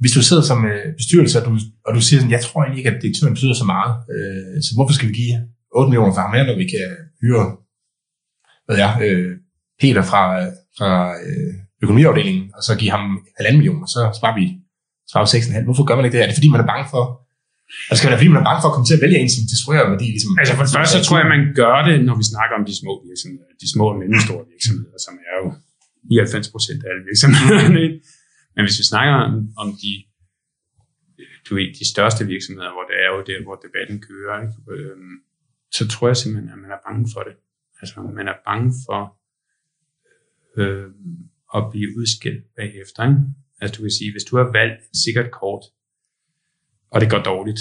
hvis 0.00 0.12
du 0.16 0.22
sidder 0.22 0.42
som 0.50 0.58
øh, 0.72 0.86
bestyrelse, 1.00 1.34
og 1.40 1.44
du, 1.48 1.52
og 1.86 1.90
du 1.96 2.00
siger 2.00 2.18
sådan, 2.20 2.34
jeg 2.36 2.42
tror 2.46 2.58
egentlig 2.62 2.80
ikke, 2.80 2.90
at 2.94 3.02
direktøren 3.02 3.34
betyder 3.34 3.54
så 3.62 3.66
meget, 3.74 3.92
øh, 4.14 4.56
så 4.66 4.70
hvorfor 4.76 4.94
skal 4.96 5.08
vi 5.10 5.14
give 5.22 5.34
8 5.78 5.88
millioner 5.90 6.12
for 6.14 6.20
ham 6.24 6.34
her, 6.36 6.44
når 6.50 6.56
vi 6.62 6.66
kan 6.74 6.86
hyre, 7.22 7.46
hvad 8.66 8.76
er, 8.86 8.90
øh, 9.06 9.30
Peter 9.80 10.02
fra, 10.10 10.22
fra 10.78 10.90
øh, 11.26 11.52
økonomiafdelingen, 11.82 12.44
og 12.56 12.62
så 12.66 12.72
give 12.80 12.90
ham 12.96 13.04
halvanden 13.38 13.58
million, 13.60 13.82
og 13.86 13.90
så 13.94 14.00
sparer 14.18 14.36
vi, 14.40 14.44
sparer 15.10 15.24
vi 15.24 15.30
6,5. 15.38 15.64
Hvorfor 15.68 15.84
gør 15.88 15.96
man 15.96 16.04
ikke 16.04 16.16
det? 16.16 16.22
Er 16.22 16.28
det 16.30 16.38
fordi, 16.38 16.50
man 16.54 16.62
er 16.64 16.68
bange 16.72 16.86
for, 16.94 17.02
altså 17.88 17.98
skal 17.98 18.06
det 18.06 18.12
være 18.14 18.22
fordi, 18.22 18.32
man 18.34 18.42
er 18.42 18.48
bange 18.50 18.60
for 18.62 18.68
at 18.70 18.74
komme 18.76 18.88
til 18.88 18.96
at 18.98 19.02
vælge 19.04 19.18
en, 19.22 19.30
som 19.36 19.42
destruerer 19.54 19.84
værdi? 19.92 20.08
Ligesom, 20.14 20.30
Altså 20.40 20.54
for 20.58 20.64
det 20.66 20.72
første, 20.76 20.92
så 20.96 21.00
tror 21.06 21.16
jeg, 21.20 21.28
man 21.36 21.42
gør 21.60 21.76
det, 21.88 21.96
når 22.08 22.16
vi 22.20 22.24
snakker 22.32 22.54
om 22.58 22.64
de 22.70 22.74
små 22.82 22.92
virksomheder, 23.08 23.50
de 23.62 23.68
små 23.74 23.84
og 23.92 23.98
mellemstore 24.02 24.42
virksomheder, 24.54 24.98
som 25.06 25.14
er 25.30 25.36
jo 25.42 25.46
99 26.10 26.48
procent 26.54 26.80
af 26.84 26.88
alle 26.92 27.04
virksomhederne. 27.10 27.84
Men 28.54 28.62
hvis 28.66 28.78
vi 28.80 28.86
snakker 28.92 29.14
om, 29.26 29.32
om 29.62 29.68
de, 29.82 29.92
du 31.46 31.50
ved, 31.56 31.68
de 31.80 31.86
største 31.94 32.22
virksomheder, 32.34 32.70
hvor 32.76 32.84
det 32.90 32.96
er 33.04 33.08
jo 33.14 33.18
der, 33.30 33.38
hvor 33.46 33.56
debatten 33.66 33.96
kører, 34.08 34.34
ikke? 34.44 34.56
Øhm, 34.74 35.14
så 35.76 35.82
tror 35.92 36.06
jeg 36.10 36.16
simpelthen, 36.16 36.50
at 36.54 36.58
man 36.64 36.70
er 36.76 36.80
bange 36.86 37.04
for 37.14 37.22
det. 37.28 37.34
Altså 37.80 37.94
man 38.18 38.26
er 38.32 38.38
bange 38.48 38.68
for 38.86 39.00
øh, 40.56 40.84
at 41.56 41.62
blive 41.70 41.88
udskilt 41.98 42.44
bagefter. 42.56 43.02
Ikke? 43.08 43.20
Altså 43.60 43.74
du 43.76 43.82
kan 43.82 43.90
sige, 43.90 44.12
hvis 44.12 44.24
du 44.30 44.36
har 44.36 44.48
valgt 44.58 44.80
et 44.90 44.96
sikkert 45.04 45.30
kort, 45.30 45.64
og 46.90 47.00
det 47.00 47.10
går 47.10 47.22
dårligt, 47.22 47.60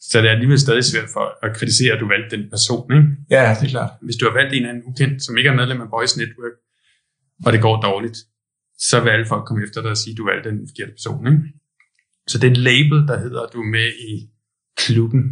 så 0.00 0.20
det 0.20 0.28
er 0.28 0.32
alligevel 0.32 0.60
stadig 0.60 0.84
svært 0.84 1.08
for 1.12 1.24
at 1.46 1.56
kritisere, 1.56 1.94
at 1.94 2.00
du 2.00 2.08
valgte 2.08 2.36
den 2.36 2.50
person. 2.50 2.92
Ikke? 2.92 3.08
Ja, 3.30 3.56
det 3.60 3.66
er 3.66 3.74
klart. 3.76 3.92
Hvis 4.02 4.16
du 4.16 4.24
har 4.28 4.34
valgt 4.38 4.52
en 4.52 4.56
eller 4.56 4.68
anden 4.70 4.84
ukendt, 4.90 5.22
som 5.22 5.36
ikke 5.38 5.50
er 5.50 5.54
medlem 5.60 5.80
af 5.80 5.90
Voice 5.90 6.18
Network, 6.18 6.56
og 7.46 7.52
det 7.52 7.60
går 7.66 7.76
dårligt, 7.80 8.18
så 8.78 9.00
vil 9.00 9.10
alle 9.10 9.26
folk 9.26 9.44
komme 9.46 9.64
efter 9.64 9.80
dig 9.82 9.90
og 9.90 9.96
sige, 9.96 10.12
at 10.12 10.18
du 10.18 10.24
valgte 10.30 10.50
den 10.50 10.68
forkerte 10.68 10.92
person. 10.98 11.26
Ikke? 11.26 11.42
Så 12.26 12.38
det 12.38 12.56
label, 12.56 12.98
der 13.10 13.18
hedder, 13.24 13.40
at 13.46 13.52
du 13.52 13.60
er 13.60 13.70
med 13.78 13.88
i 14.12 14.12
klubben, 14.76 15.22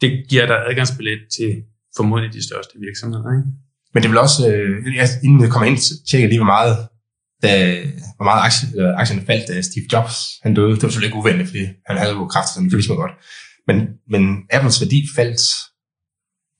det 0.00 0.10
giver 0.30 0.46
dig 0.46 0.58
adgangsbillet 0.68 1.20
til 1.36 1.50
formodentlig 1.96 2.32
de 2.32 2.46
største 2.48 2.74
virksomheder. 2.86 3.30
Ikke? 3.38 3.48
Men 3.94 4.02
det 4.02 4.10
vil 4.10 4.18
også, 4.18 4.48
øh, 4.48 4.96
jeg, 4.96 5.08
inden 5.24 5.40
jeg 5.40 5.50
kommer 5.50 5.68
ind, 5.68 6.06
tjekke 6.10 6.28
lige, 6.28 6.38
hvor 6.38 6.52
meget, 6.56 6.76
da, 7.42 7.50
hvor 8.16 8.24
meget 8.24 8.42
aktie, 8.46 8.66
øh, 8.80 9.00
aktierne 9.00 9.26
faldt, 9.26 9.48
da 9.48 9.60
Steve 9.60 9.86
Jobs 9.92 10.16
han 10.42 10.54
døde. 10.54 10.74
Det 10.74 10.82
var 10.82 10.88
selvfølgelig 10.88 11.08
ikke 11.08 11.22
uventet, 11.22 11.46
fordi 11.46 11.64
han 11.86 11.96
havde 11.98 12.12
jo 12.12 12.26
kraft, 12.26 12.48
så 12.48 12.60
det 12.60 12.88
man 12.88 12.96
godt. 12.96 13.16
Men, 13.68 13.76
men 14.12 14.22
Apples 14.52 14.80
værdi 14.80 15.08
faldt 15.16 15.42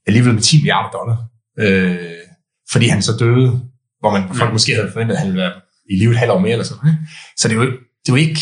alligevel 0.07 0.35
med 0.35 0.43
10 0.43 0.57
milliarder 0.57 0.91
dollar, 0.99 1.19
øh, 1.63 2.21
fordi 2.73 2.87
han 2.87 3.03
så 3.03 3.13
døde, 3.19 3.49
hvor 4.01 4.11
man 4.17 4.23
folk 4.35 4.53
måske 4.53 4.75
havde 4.75 4.93
forventet, 4.93 5.15
at 5.15 5.21
han 5.21 5.29
ville 5.29 5.43
være 5.43 5.55
i 5.91 5.95
live 6.01 6.11
et 6.11 6.19
halvt 6.19 6.33
år 6.33 6.39
mere 6.39 6.53
eller 6.53 6.65
sådan. 6.65 6.95
Så 7.37 7.49
det 7.49 7.55
er 7.55 7.61
jo, 7.63 7.71
det 8.03 8.09
jo 8.09 8.21
ikke, 8.27 8.41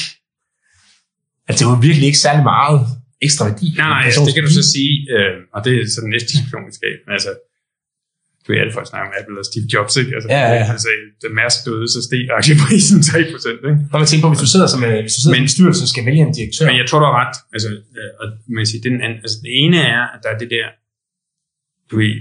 altså 1.48 1.58
det 1.58 1.70
jo 1.70 1.78
virkelig 1.88 2.06
ikke 2.06 2.18
særlig 2.26 2.44
meget 2.54 2.80
ekstra 3.26 3.44
værdi. 3.48 3.66
Nej, 3.76 3.88
nej, 3.88 4.02
altså, 4.04 4.20
det 4.26 4.34
kan 4.34 4.44
du 4.46 4.52
så 4.60 4.64
sige, 4.74 4.92
øh, 5.14 5.34
og 5.54 5.58
det 5.64 5.72
er 5.80 5.84
så 5.94 6.00
den 6.04 6.10
næste 6.14 6.28
diskussion, 6.32 6.68
vi 6.68 6.74
skal. 6.78 6.94
Altså, 7.16 7.30
du 8.48 8.52
er 8.52 8.60
alle 8.62 8.72
folk 8.78 8.86
snakker 8.92 9.06
om 9.10 9.14
Apple 9.20 9.36
og 9.42 9.46
Steve 9.50 9.66
Jobs, 9.74 9.94
ikke? 10.00 10.10
Altså, 10.16 10.28
Ja, 10.34 10.40
ja, 10.40 10.54
ja. 10.62 10.66
Altså, 10.74 10.88
da 11.22 11.26
Mærsk 11.40 11.58
døde, 11.66 11.86
så 11.94 11.98
steg 12.08 12.22
aktieprisen 12.40 12.98
3 13.10 13.18
procent, 13.32 13.60
ikke? 13.70 13.80
Når 13.92 13.98
man 14.02 14.06
tænker 14.10 14.24
på, 14.26 14.30
hvis 14.32 14.42
du 14.46 14.50
sidder 14.54 14.68
som 14.74 14.80
øh, 14.88 14.94
hvis 15.04 15.14
du 15.16 15.20
sidder 15.22 15.36
Men- 15.36 15.48
bestyrelsen 15.50 15.86
skal 15.92 16.02
vælge 16.08 16.22
en 16.28 16.34
direktør, 16.38 16.64
Men 16.70 16.76
jeg 16.80 16.86
tror, 16.88 16.98
du 17.02 17.06
har 17.10 17.16
ret. 17.24 17.36
Altså, 17.54 17.68
øh, 17.98 18.10
og 18.20 18.26
man 18.54 18.60
kan 18.62 18.68
sige, 18.72 18.82
den 18.88 18.96
anden, 19.04 19.18
altså, 19.26 19.36
det 19.44 19.50
ene 19.62 19.78
er, 19.96 20.02
at 20.14 20.20
der 20.24 20.30
er 20.34 20.38
det 20.42 20.48
der, 20.56 20.66
du 21.90 21.94
ved, 22.02 22.14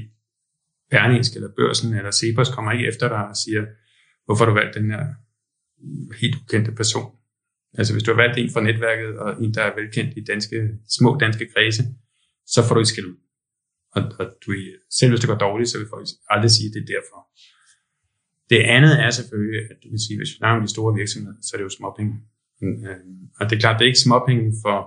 Berlingske 0.93 1.35
eller 1.39 1.51
Børsen 1.59 1.89
eller 1.99 2.11
Cepos 2.19 2.49
kommer 2.55 2.69
ikke 2.75 2.87
efter 2.91 3.05
dig 3.13 3.21
og 3.31 3.35
siger, 3.43 3.61
hvorfor 4.25 4.41
har 4.45 4.49
du 4.51 4.57
valgt 4.61 4.73
den 4.79 4.87
her 4.93 5.03
helt 6.21 6.35
ukendte 6.41 6.71
person. 6.81 7.07
Altså 7.79 7.91
hvis 7.93 8.03
du 8.03 8.11
har 8.13 8.21
valgt 8.23 8.37
en 8.37 8.49
fra 8.53 8.61
netværket, 8.69 9.11
og 9.23 9.43
en, 9.43 9.53
der 9.53 9.61
er 9.61 9.75
velkendt 9.81 10.11
i 10.17 10.21
danske, 10.31 10.57
små 10.97 11.17
danske 11.23 11.45
kredse, 11.55 11.83
så 12.53 12.59
får 12.67 12.73
du 12.75 12.79
ikke 12.81 12.89
skæld 12.95 13.05
ud. 13.05 13.17
Og, 13.95 14.01
og 14.19 14.25
du, 14.41 14.49
selv 14.97 15.11
hvis 15.11 15.21
det 15.21 15.29
går 15.29 15.41
dårligt, 15.47 15.69
så 15.69 15.77
vil 15.77 15.93
folk 15.95 16.07
aldrig 16.29 16.51
sige, 16.51 16.67
at 16.67 16.73
det 16.75 16.81
er 16.83 16.91
derfor. 16.95 17.19
Det 18.51 18.61
andet 18.75 18.93
er 19.05 19.09
selvfølgelig, 19.09 19.61
at 19.71 19.77
du 19.83 19.87
kan 19.89 20.01
sige, 20.05 20.17
hvis 20.17 20.31
vi 20.33 20.37
snakker 20.41 20.57
om 20.59 20.65
de 20.67 20.75
store 20.75 20.93
virksomheder, 21.01 21.37
så 21.41 21.49
er 21.53 21.57
det 21.57 21.67
jo 21.69 21.77
småpenge. 21.79 22.13
Øh, 22.63 23.01
og 23.39 23.43
det 23.45 23.55
er 23.55 23.61
klart, 23.63 23.75
det 23.77 23.83
er 23.85 23.91
ikke 23.93 24.05
småpenge 24.07 24.45
for 24.63 24.77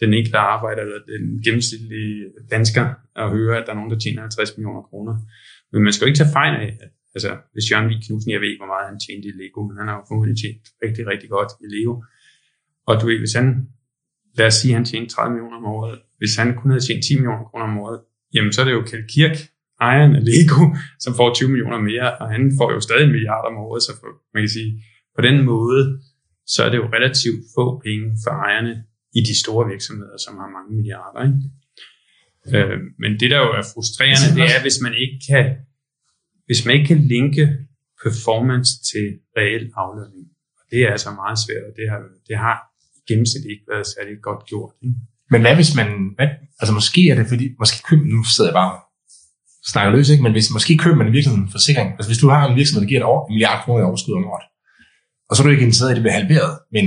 den 0.00 0.10
enkelte 0.14 0.38
arbejder 0.38 0.82
eller 0.82 1.00
den 1.12 1.24
gennemsnitlige 1.44 2.16
dansker 2.54 2.86
at 3.22 3.30
høre, 3.36 3.54
at 3.58 3.64
der 3.66 3.72
er 3.72 3.78
nogen, 3.80 3.92
der 3.92 3.98
tjener 3.98 4.20
50 4.20 4.56
millioner 4.56 4.82
kroner. 4.82 5.14
Men 5.72 5.82
man 5.82 5.92
skal 5.92 6.04
jo 6.04 6.10
ikke 6.10 6.20
tage 6.22 6.36
fejl 6.38 6.54
af, 6.64 6.68
at 6.84 6.90
altså, 7.16 7.30
hvis 7.52 7.70
Jørgen 7.70 7.88
Vig 7.90 8.00
Knudsen, 8.04 8.30
jeg 8.32 8.40
ved 8.40 8.48
ikke, 8.50 8.62
hvor 8.64 8.72
meget 8.74 8.90
han 8.90 8.98
tjente 9.04 9.28
i 9.28 9.36
Lego, 9.40 9.60
men 9.68 9.76
han 9.80 9.88
har 9.88 9.96
jo 9.98 10.04
formodentlig 10.08 10.38
tjent 10.42 10.62
rigtig, 10.84 11.02
rigtig 11.12 11.28
godt 11.36 11.50
i 11.64 11.66
Lego. 11.74 11.94
Og 12.88 12.94
du 13.00 13.04
ved, 13.08 13.18
hvis 13.24 13.34
han, 13.40 13.46
lad 14.38 14.46
os 14.50 14.56
sige, 14.60 14.72
at 14.72 14.78
han 14.78 14.86
tjente 14.90 15.08
30 15.14 15.32
millioner 15.32 15.56
om 15.60 15.66
året, 15.76 15.96
hvis 16.20 16.36
han 16.40 16.48
kun 16.58 16.70
havde 16.70 16.84
tjent 16.86 17.02
10 17.04 17.14
millioner 17.18 17.44
kroner 17.48 17.66
om 17.70 17.78
året, 17.84 18.00
jamen 18.36 18.52
så 18.52 18.60
er 18.60 18.66
det 18.68 18.72
jo 18.78 18.82
Kjeld 18.88 19.08
Kirk, 19.14 19.36
ejeren 19.80 20.12
af 20.18 20.22
Lego, 20.30 20.62
som 21.04 21.12
får 21.18 21.34
20 21.34 21.48
millioner 21.52 21.80
mere, 21.90 22.08
og 22.20 22.26
han 22.34 22.42
får 22.58 22.68
jo 22.74 22.80
stadig 22.80 23.08
milliarder 23.14 23.48
om 23.52 23.56
året, 23.66 23.82
så 23.82 23.92
for, 24.00 24.08
man 24.34 24.42
kan 24.44 24.52
sige, 24.58 24.70
på 25.16 25.20
den 25.28 25.36
måde, 25.52 25.82
så 26.54 26.58
er 26.64 26.70
det 26.70 26.78
jo 26.82 26.88
relativt 26.96 27.40
få 27.56 27.64
penge 27.86 28.06
for 28.24 28.32
ejerne 28.46 28.74
i 29.18 29.20
de 29.28 29.34
store 29.42 29.64
virksomheder, 29.72 30.16
som 30.24 30.32
har 30.40 30.48
mange 30.56 30.70
milliarder. 30.76 31.20
Ikke? 31.28 31.40
Øh, 32.54 32.78
men 33.02 33.10
det, 33.20 33.28
der 33.32 33.38
jo 33.46 33.50
er 33.60 33.64
frustrerende, 33.72 34.28
det 34.38 34.46
er, 34.54 34.58
hvis 34.66 34.78
man 34.86 34.94
ikke 35.02 35.18
kan, 35.30 35.46
hvis 36.48 36.60
man 36.64 36.72
ikke 36.76 36.88
kan 36.92 37.00
linke 37.14 37.44
performance 38.04 38.72
til 38.90 39.06
reel 39.38 39.64
aflønning. 39.82 40.26
Og 40.58 40.64
det 40.70 40.78
er 40.84 40.90
altså 40.96 41.10
meget 41.22 41.38
svært, 41.44 41.64
og 41.68 41.72
det 41.78 41.86
har, 41.92 42.00
det 42.28 42.36
har 42.46 42.56
gennemsnit 43.08 43.44
ikke 43.52 43.66
været 43.72 43.86
særlig 43.94 44.14
godt 44.28 44.42
gjort. 44.50 44.72
Ikke? 44.82 44.94
Men 45.30 45.40
hvad 45.40 45.54
hvis 45.54 45.72
man, 45.78 45.88
hvad, 46.16 46.28
altså 46.60 46.72
måske 46.78 47.00
er 47.10 47.14
det 47.14 47.26
fordi, 47.32 47.46
måske 47.62 47.78
køb, 47.88 48.00
nu 48.14 48.24
sidder 48.24 48.50
jeg 48.50 48.58
bare 48.62 48.72
snakker 49.72 49.90
løs, 49.96 50.08
ikke? 50.10 50.22
men 50.22 50.32
hvis, 50.32 50.50
måske 50.56 50.72
køber 50.84 50.96
man 50.96 51.08
i 51.08 51.14
virkeligheden 51.16 51.44
en 51.46 51.54
forsikring. 51.56 51.88
Altså 51.98 52.08
hvis 52.10 52.22
du 52.22 52.28
har 52.28 52.40
en 52.48 52.56
virksomhed, 52.60 52.82
der 52.82 52.90
giver 52.92 53.00
dig 53.02 53.10
over, 53.12 53.20
en 53.26 53.32
milliard 53.32 53.58
kroner 53.64 53.80
i 53.80 53.88
overskud 53.90 54.14
om 54.20 54.30
året, 54.32 54.46
og 55.28 55.32
så 55.32 55.38
er 55.40 55.44
du 55.44 55.52
ikke 55.54 55.66
interesseret 55.66 55.90
i, 55.90 55.92
at 55.94 55.98
det 55.98 56.06
bliver 56.06 56.18
halveret, 56.20 56.52
men 56.76 56.86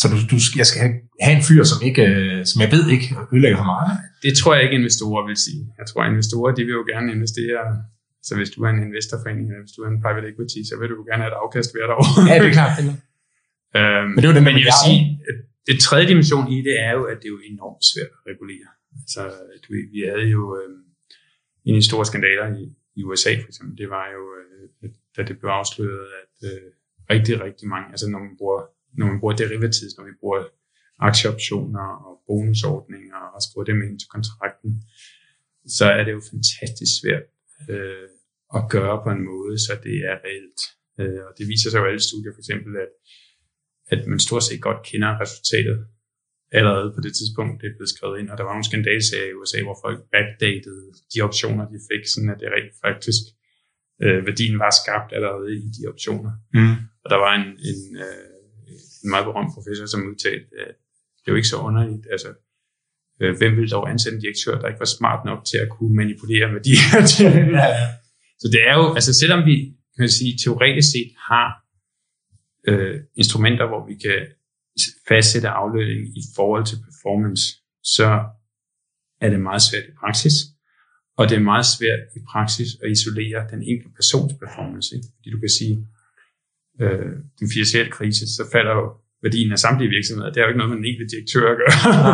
så 0.00 0.04
du, 0.12 0.16
du, 0.32 0.36
jeg 0.60 0.66
skal 0.68 0.80
have, 0.84 0.94
have 1.26 1.36
en 1.38 1.44
fyr, 1.48 1.62
som, 1.70 1.78
ikke, 1.88 2.02
øh, 2.12 2.38
som 2.50 2.58
jeg 2.64 2.70
ved 2.74 2.84
ikke 2.94 3.08
ødelægger 3.32 3.58
for 3.62 3.70
meget. 3.74 3.90
Det 4.26 4.32
tror 4.38 4.50
jeg 4.54 4.62
ikke, 4.64 4.76
investorer 4.80 5.22
vil 5.28 5.38
sige. 5.46 5.62
Jeg 5.80 5.86
tror, 5.88 6.00
at 6.02 6.10
investorer 6.14 6.50
de 6.58 6.62
vil 6.66 6.74
jo 6.80 6.84
gerne 6.92 7.08
investere 7.18 7.62
så 8.28 8.32
hvis 8.38 8.50
du 8.54 8.58
er 8.66 8.70
en 8.76 8.82
investorforening, 8.88 9.44
eller 9.50 9.62
hvis 9.64 9.74
du 9.76 9.80
er 9.86 9.90
en 9.94 10.00
private 10.06 10.26
equity, 10.32 10.60
så 10.68 10.74
vil 10.80 10.88
du 10.94 11.04
gerne 11.10 11.22
have 11.24 11.32
et 11.34 11.40
afkast 11.44 11.68
hvert 11.74 11.92
år. 11.96 12.04
Ja, 12.30 12.34
det 12.40 12.48
er 12.50 12.56
klart. 12.60 12.72
Det 12.78 12.84
er. 12.86 12.96
øhm, 13.78 14.08
men 14.12 14.18
det 14.20 14.26
var 14.30 14.36
det, 14.38 14.44
men 14.48 14.54
jeg 14.60 14.66
vil 14.70 14.80
sige, 14.86 15.00
at 15.30 15.36
det 15.66 15.76
tredje 15.80 16.08
dimension 16.08 16.52
i 16.52 16.58
det 16.68 16.76
er 16.80 16.92
jo, 16.98 17.04
at 17.04 17.16
det 17.20 17.28
er 17.28 17.34
jo 17.36 17.40
enormt 17.52 17.84
svært 17.90 18.12
at 18.18 18.22
regulere. 18.32 18.70
Altså, 19.00 19.22
du, 19.62 19.68
vi 19.94 20.00
havde 20.10 20.28
jo 20.36 20.42
øh, 20.58 20.70
en 21.64 21.74
af 21.74 21.80
de 21.80 21.88
store 21.90 22.06
skandaler 22.06 22.46
i, 22.62 22.64
i 22.98 23.00
USA, 23.04 23.32
for 23.42 23.48
eksempel, 23.48 23.78
det 23.78 23.88
var 23.96 24.06
jo, 24.16 24.22
øh, 24.40 24.90
da 25.16 25.20
det 25.28 25.38
blev 25.38 25.50
afsløret, 25.50 26.08
at 26.22 26.36
øh, 26.50 26.68
rigtig, 27.10 27.34
rigtig 27.46 27.68
mange, 27.68 27.86
altså 27.94 28.06
når 28.10 28.18
man 28.18 28.34
bruger, 28.38 28.62
når 28.98 29.06
man 29.06 29.20
bruger 29.20 29.36
derivatives, 29.36 29.96
når 29.98 30.04
vi 30.04 30.14
bruger 30.20 30.40
aktieoptioner 30.98 31.86
og 32.06 32.12
bonusordninger 32.26 33.20
og 33.34 33.42
skriver 33.42 33.64
dem 33.64 33.82
ind 33.82 33.98
til 33.98 34.08
kontrakten, 34.14 34.72
så 35.78 35.84
er 35.98 36.02
det 36.04 36.12
jo 36.12 36.22
fantastisk 36.32 36.92
svært 37.00 37.26
øh, 37.72 38.08
at 38.58 38.62
gøre 38.74 38.96
på 39.04 39.10
en 39.16 39.24
måde, 39.32 39.54
så 39.66 39.72
det 39.86 39.96
er 40.10 40.16
reelt. 40.26 40.60
Øh, 41.00 41.20
og 41.26 41.32
det 41.38 41.44
viser 41.52 41.70
sig 41.70 41.78
jo 41.80 41.86
alle 41.90 42.04
studier 42.08 42.32
for 42.34 42.42
eksempel, 42.44 42.72
at, 42.84 42.92
at 43.92 44.06
man 44.06 44.18
stort 44.18 44.42
set 44.42 44.60
godt 44.60 44.80
kender 44.90 45.20
resultatet 45.20 45.78
allerede 46.58 46.92
på 46.94 47.00
det 47.00 47.12
tidspunkt, 47.18 47.54
det 47.60 47.66
er 47.68 47.76
blevet 47.78 47.94
skrevet 47.94 48.16
ind. 48.20 48.28
Og 48.30 48.36
der 48.38 48.44
var 48.44 48.54
nogle 48.54 48.70
skandalsager 48.70 49.28
i 49.30 49.36
USA, 49.40 49.58
hvor 49.66 49.78
folk 49.84 49.98
backdatede 50.14 50.86
de 51.12 51.18
optioner, 51.28 51.64
de 51.72 51.78
fik, 51.90 52.04
sådan 52.12 52.30
at 52.34 52.40
det 52.40 52.48
rent 52.56 52.74
faktisk 52.86 53.22
øh, 54.04 54.18
værdien 54.26 54.56
var 54.64 54.72
skabt 54.80 55.10
allerede 55.16 55.48
i 55.66 55.68
de 55.76 55.82
optioner. 55.92 56.32
Mm. 56.56 56.76
Og 57.04 57.08
der 57.12 57.18
var 57.24 57.32
en, 57.40 57.46
en, 57.70 57.80
øh, 58.06 58.26
en 59.02 59.08
meget 59.12 59.26
berømt 59.28 59.54
professor, 59.56 59.86
som 59.92 60.08
udtalte, 60.10 60.48
at 60.66 60.74
det 61.20 61.26
er 61.28 61.34
jo 61.34 61.40
ikke 61.40 61.52
så 61.54 61.58
underligt. 61.68 62.06
Altså, 62.14 62.30
øh, 63.22 63.32
hvem 63.38 63.52
ville 63.56 63.70
dog 63.76 63.84
ansætte 63.90 64.16
en 64.16 64.24
direktør, 64.24 64.54
der 64.60 64.68
ikke 64.68 64.84
var 64.86 64.94
smart 64.98 65.20
nok 65.30 65.40
til 65.50 65.58
at 65.64 65.68
kunne 65.76 65.94
manipulere 66.02 66.46
med 66.54 66.62
de 66.68 66.74
her 66.82 67.00
ting? 67.16 67.34
ja. 67.60 67.68
Så 68.42 68.46
det 68.54 68.60
er 68.70 68.74
jo, 68.80 68.86
altså 68.98 69.12
selvom 69.22 69.40
vi 69.50 69.56
kan 69.98 70.08
sige, 70.18 70.32
teoretisk 70.44 70.88
set 70.94 71.10
har 71.30 71.63
øh, 72.68 73.00
instrumenter, 73.16 73.66
hvor 73.66 73.86
vi 73.86 73.94
kan 73.94 74.20
fastsætte 75.08 75.48
aflønning 75.48 76.00
i 76.20 76.22
forhold 76.36 76.64
til 76.66 76.76
performance, 76.76 77.44
så 77.96 78.08
er 79.20 79.30
det 79.30 79.40
meget 79.40 79.62
svært 79.62 79.84
i 79.88 79.94
praksis. 80.00 80.34
Og 81.18 81.28
det 81.28 81.36
er 81.36 81.50
meget 81.52 81.66
svært 81.76 82.02
i 82.18 82.20
praksis 82.32 82.70
at 82.82 82.90
isolere 82.96 83.40
den 83.52 83.62
enkelte 83.70 83.94
persons 83.98 84.32
performance. 84.42 84.88
Ikke? 84.96 85.08
Fordi 85.16 85.28
du 85.34 85.40
kan 85.44 85.52
sige, 85.58 85.76
øh, 86.82 87.12
den 87.40 87.48
finansielle 87.54 87.90
krise, 87.96 88.24
så 88.36 88.42
falder 88.54 88.74
jo 88.80 88.86
værdien 89.24 89.52
af 89.52 89.58
samtlige 89.58 89.94
virksomheder. 89.96 90.30
Det 90.30 90.38
er 90.38 90.44
jo 90.44 90.50
ikke 90.52 90.62
noget 90.62 90.76
den 90.76 90.90
enkelte 90.90 91.10
direktør. 91.14 91.46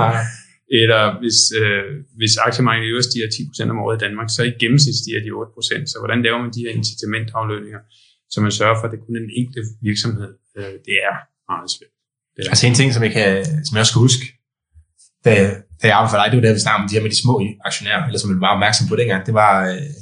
Nej. 0.05 0.17
Eller 0.83 1.03
hvis, 1.21 1.39
øh, 1.63 1.85
hvis 2.19 2.35
aktiemarkedet 2.49 2.87
i 2.87 2.93
øvrigt 2.93 3.09
stiger 3.11 3.29
10% 3.67 3.71
om 3.73 3.83
året 3.85 3.97
i 3.99 4.03
Danmark, 4.07 4.29
så 4.37 4.41
i 4.51 4.53
gennemsnit 4.63 4.97
stiger 5.03 5.21
de 5.25 5.31
8%. 5.31 5.93
Så 5.93 5.97
hvordan 6.01 6.23
laver 6.27 6.39
man 6.43 6.53
de 6.57 6.65
her 6.65 6.73
incitamentaflønninger, 6.81 7.81
så 8.33 8.37
man 8.45 8.53
sørger 8.59 8.77
for, 8.79 8.85
at 8.87 8.93
det 8.93 9.01
kun 9.05 9.17
er 9.17 9.23
den 9.27 9.35
enkelte 9.41 9.63
virksomhed? 9.89 10.33
Øh, 10.59 10.75
det 10.87 10.97
er 11.09 11.15
meget 11.51 11.71
svært. 11.77 11.95
Det 12.35 12.41
er. 12.45 12.51
Altså 12.53 12.67
en 12.67 12.77
ting, 12.81 12.89
som 12.95 13.03
jeg, 13.07 13.13
kan, 13.19 13.29
som 13.67 13.73
jeg 13.75 13.83
også 13.83 13.93
skal 13.95 14.07
huske, 14.09 14.25
da, 15.25 15.33
da 15.81 15.85
jeg 15.89 15.97
arbejdede 15.97 16.13
for 16.13 16.19
dig, 16.21 16.27
det 16.31 16.37
var 16.39 16.45
der, 16.47 16.59
vi 16.59 16.65
snakkede 16.65 16.83
om 16.83 16.89
de 16.89 16.97
her 16.97 17.05
med 17.05 17.13
de 17.15 17.23
små 17.25 17.35
aktionærer, 17.69 18.01
eller 18.07 18.21
som 18.21 18.31
jeg 18.31 18.41
var 18.47 18.55
opmærksom 18.57 18.89
på 18.89 18.97
dengang, 19.01 19.21
det 19.29 19.35
var, 19.43 19.55
øh, 19.71 19.93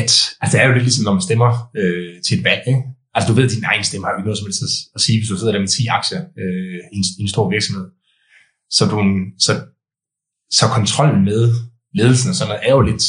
at 0.00 0.10
altså, 0.40 0.52
det 0.52 0.58
er 0.60 0.66
jo 0.68 0.74
lidt 0.74 0.86
ligesom, 0.88 1.04
når 1.04 1.16
man 1.18 1.28
stemmer 1.28 1.50
øh, 1.80 2.12
til 2.26 2.38
et 2.38 2.44
valg. 2.48 2.62
Ikke? 2.72 2.82
Altså 3.14 3.26
du 3.28 3.34
ved, 3.36 3.48
at 3.48 3.54
din 3.56 3.70
egen 3.70 3.84
stemme 3.84 4.04
har 4.04 4.12
jo 4.12 4.18
ikke 4.18 4.28
noget 4.28 4.40
som 4.40 4.48
helst 4.48 4.62
at 4.96 5.00
sige, 5.04 5.18
hvis 5.18 5.30
du 5.30 5.36
sidder 5.36 5.54
der 5.54 5.64
med 5.64 5.68
10 5.68 5.86
aktier 5.98 6.22
øh, 6.42 6.80
i, 6.94 6.96
en, 7.00 7.04
i 7.18 7.22
en 7.26 7.34
stor 7.34 7.46
virksomhed. 7.56 7.86
Så, 8.76 8.82
du, 8.90 8.98
så, 9.46 9.52
så 10.58 10.64
kontrollen 10.78 11.24
med 11.30 11.42
ledelsen 11.98 12.30
og 12.30 12.36
sådan 12.36 12.48
noget 12.50 12.66
er 12.68 12.72
jo 12.78 12.82
lidt 12.90 13.04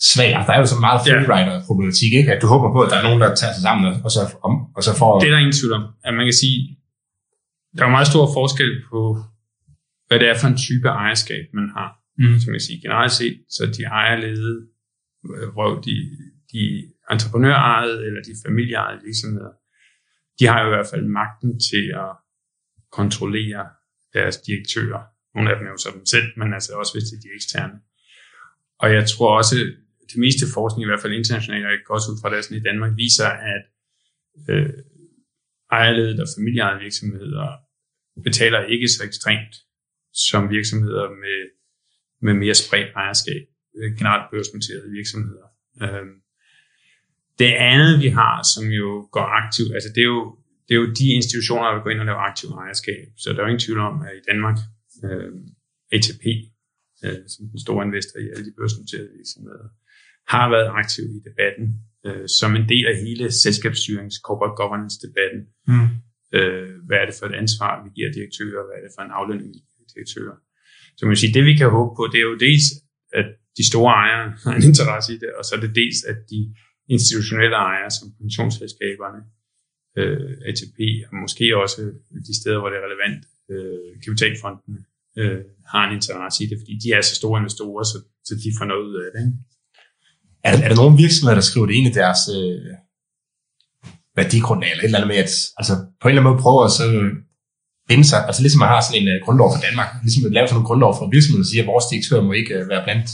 svag. 0.00 0.30
Der 0.46 0.52
er 0.52 0.58
jo 0.58 0.66
så 0.66 0.78
meget 0.80 1.00
freerider-problematik, 1.04 2.12
ikke? 2.12 2.32
at 2.32 2.42
du 2.42 2.46
håber 2.46 2.72
på, 2.72 2.80
at 2.82 2.90
der 2.90 2.98
er 2.98 3.02
nogen, 3.02 3.20
der 3.20 3.34
tager 3.34 3.54
sig 3.56 3.62
sammen 3.62 4.02
og 4.04 4.10
så, 4.10 4.20
om, 4.42 4.52
og 4.76 4.82
så 4.82 4.92
får... 4.98 5.20
Det 5.20 5.26
er 5.26 5.30
der 5.30 5.38
ingen 5.38 5.58
tvivl 5.60 5.72
om. 5.72 5.84
At 6.04 6.14
man 6.14 6.26
kan 6.26 6.32
sige, 6.32 6.58
der 7.76 7.84
er 7.84 7.90
meget 7.90 8.06
stor 8.06 8.26
forskel 8.38 8.70
på, 8.90 9.00
hvad 10.06 10.18
det 10.20 10.28
er 10.28 10.38
for 10.40 10.48
en 10.48 10.58
type 10.66 10.88
ejerskab, 10.88 11.44
man 11.58 11.68
har. 11.76 11.90
Mm. 12.18 12.38
Som 12.42 12.52
jeg 12.54 12.62
siger, 12.66 12.78
generelt 12.86 13.12
set, 13.12 13.36
så 13.56 13.62
de 13.76 13.82
ejerlede, 13.84 14.66
hvor 15.52 15.70
de, 15.86 15.94
de 16.52 16.62
entreprenørejede 17.10 18.06
eller 18.06 18.20
de 18.28 18.34
familieejede 18.46 19.00
virksomheder, 19.06 19.52
de 20.38 20.46
har 20.46 20.58
jo 20.62 20.66
i 20.66 20.74
hvert 20.74 20.90
fald 20.92 21.04
magten 21.20 21.60
til 21.70 21.84
at 22.04 22.10
kontrollere 22.98 23.62
deres 24.16 24.36
direktører. 24.46 25.02
Nogle 25.34 25.50
af 25.50 25.56
dem 25.56 25.66
er 25.66 25.70
jo 25.70 25.82
sådan 25.86 26.06
selv, 26.06 26.28
men 26.36 26.54
altså 26.54 26.72
også 26.80 26.92
hvis 26.94 27.08
det 27.08 27.16
er 27.16 27.24
de 27.24 27.34
eksterne. 27.38 27.76
Og 28.82 28.88
jeg 28.96 29.04
tror 29.12 29.36
også, 29.40 29.56
det 30.10 30.18
meste 30.24 30.44
forskning, 30.54 30.82
i 30.82 30.90
hvert 30.90 31.02
fald 31.02 31.12
internationalt, 31.12 31.66
og 31.66 31.72
ikke 31.72 31.94
også 31.96 32.08
ud 32.12 32.18
fra 32.22 32.30
det 32.30 32.44
sådan 32.44 32.62
i 32.62 32.68
Danmark, 32.68 32.92
viser, 32.96 33.30
at 33.54 33.64
øh, 34.50 34.72
ejerledet 35.72 36.20
og 36.20 36.28
familieejede 36.36 36.80
virksomheder 36.86 37.46
betaler 38.24 38.60
ikke 38.74 38.88
så 38.88 39.04
ekstremt 39.04 39.54
som 40.12 40.50
virksomheder 40.50 41.06
med, 41.22 41.38
med 42.22 42.34
mere 42.34 42.54
spredt 42.54 42.90
ejerskab, 42.96 43.42
øh, 43.76 43.96
generelt 43.98 44.30
børsnoterede 44.30 44.90
virksomheder. 44.98 45.46
Øh, 45.82 46.06
det 47.38 47.52
andet, 47.72 48.02
vi 48.04 48.08
har, 48.08 48.36
som 48.54 48.64
jo 48.80 49.08
går 49.12 49.26
aktivt, 49.42 49.72
altså 49.74 49.90
det 49.94 50.00
er 50.00 50.10
jo 50.16 50.38
det 50.66 50.74
er 50.74 50.80
jo 50.84 50.88
de 51.00 51.08
institutioner, 51.20 51.66
der 51.70 51.82
går 51.82 51.90
ind 51.90 52.00
og 52.04 52.06
laver 52.06 52.24
aktiv 52.30 52.48
ejerskab. 52.48 53.06
Så 53.16 53.26
der 53.30 53.38
er 53.38 53.44
jo 53.44 53.52
ingen 53.52 53.66
tvivl 53.66 53.80
om, 53.90 53.94
at 54.06 54.12
i 54.20 54.22
Danmark, 54.30 54.58
øh, 55.06 55.30
ATP, 55.96 56.24
øh, 57.04 57.22
som 57.32 57.42
den 57.52 57.60
store 57.66 57.82
investor 57.88 58.18
i 58.24 58.28
alle 58.32 58.44
de 58.48 58.54
børsnoterede 58.58 59.10
virksomheder, 59.18 59.68
har 60.34 60.46
været 60.54 60.68
aktiv 60.80 61.04
i 61.18 61.20
debatten 61.28 61.66
øh, 62.06 62.26
som 62.38 62.50
en 62.58 62.66
del 62.72 62.84
af 62.92 62.96
hele 63.04 63.24
selskabsstyrings, 63.44 64.16
corporate 64.26 64.56
governance-debatten. 64.60 65.40
Mm. 65.70 65.88
Øh, 66.36 66.68
hvad 66.86 66.98
er 67.02 67.06
det 67.08 67.16
for 67.18 67.26
et 67.30 67.36
ansvar, 67.42 67.72
vi 67.84 67.90
giver 67.96 68.10
direktører? 68.18 68.62
Hvad 68.66 68.76
er 68.78 68.82
det 68.86 68.92
for 68.96 69.02
en 69.08 69.14
aflønning, 69.18 69.48
vi 69.56 69.60
giver 69.74 69.88
direktører? 69.94 70.36
Så 70.96 71.00
man 71.02 71.12
kan 71.14 71.22
sige, 71.24 71.34
det 71.36 71.44
vi 71.50 71.54
kan 71.60 71.70
håbe 71.78 71.92
på, 71.98 72.02
det 72.12 72.18
er 72.22 72.28
jo 72.32 72.36
dels, 72.48 72.66
at 73.20 73.28
de 73.58 73.64
store 73.70 73.92
ejere 74.04 74.26
har 74.44 74.54
en 74.58 74.66
interesse 74.70 75.08
i 75.16 75.18
det, 75.22 75.30
og 75.38 75.42
så 75.46 75.52
er 75.56 75.60
det 75.64 75.72
dels, 75.80 75.98
at 76.10 76.18
de 76.32 76.40
institutionelle 76.96 77.56
ejere, 77.70 77.90
som 77.98 78.06
pensionsselskaberne, 78.20 79.20
øh, 80.00 80.32
ATP, 80.48 80.78
og 81.08 81.14
måske 81.24 81.44
også 81.62 81.78
de 82.28 82.34
steder, 82.40 82.58
hvor 82.60 82.70
det 82.70 82.78
er 82.78 82.86
relevant, 82.88 83.20
øh, 83.52 83.90
kapitalfondene, 84.04 84.80
øh, 85.20 85.42
har 85.72 85.82
en 85.86 85.94
interesse 85.98 86.38
i 86.44 86.46
det, 86.50 86.56
fordi 86.60 86.74
de 86.82 86.88
er 86.96 87.02
så 87.10 87.14
store 87.20 87.36
investorer, 87.40 87.84
så, 87.92 87.98
så 88.28 88.34
de 88.44 88.50
får 88.58 88.66
noget 88.72 88.84
ud 88.88 88.96
af 89.04 89.08
det. 89.14 89.20
Ikke? 89.26 89.38
Er, 90.46 90.52
er 90.64 90.68
der 90.70 90.76
nogle 90.82 90.96
virksomheder, 91.04 91.38
der 91.40 91.48
skriver 91.50 91.66
det 91.66 91.74
ind 91.78 91.86
i 91.90 91.94
deres 92.00 92.20
øh, 92.36 92.58
værdigrundlag, 94.18 94.70
eller 94.70 94.82
et 94.82 94.88
eller 94.88 94.98
andet 94.98 95.12
med, 95.14 95.20
at 95.26 95.32
altså, 95.60 95.74
på 96.00 96.04
en 96.06 96.10
eller 96.10 96.22
anden 96.22 96.32
måde 96.32 96.42
prøver 96.44 96.62
at 96.68 96.74
så 96.80 96.86
binde 97.88 98.06
sig, 98.10 98.20
altså 98.28 98.40
ligesom 98.42 98.60
man 98.64 98.72
har 98.74 98.80
sådan 98.86 98.98
en 99.02 99.08
uh, 99.12 99.16
grundlov 99.24 99.48
for 99.54 99.60
Danmark, 99.66 99.90
ligesom 100.06 100.22
at 100.28 100.32
lave 100.36 100.46
sådan 100.48 100.60
en 100.62 100.68
grundlov 100.70 100.92
for 100.98 101.04
virksomheder, 101.16 101.44
der 101.44 101.50
siger, 101.52 101.62
at 101.64 101.70
vores 101.72 101.86
direktør 101.90 102.18
må 102.28 102.32
ikke 102.40 102.52
uh, 102.58 102.64
være 102.72 102.82
blandt 102.86 103.08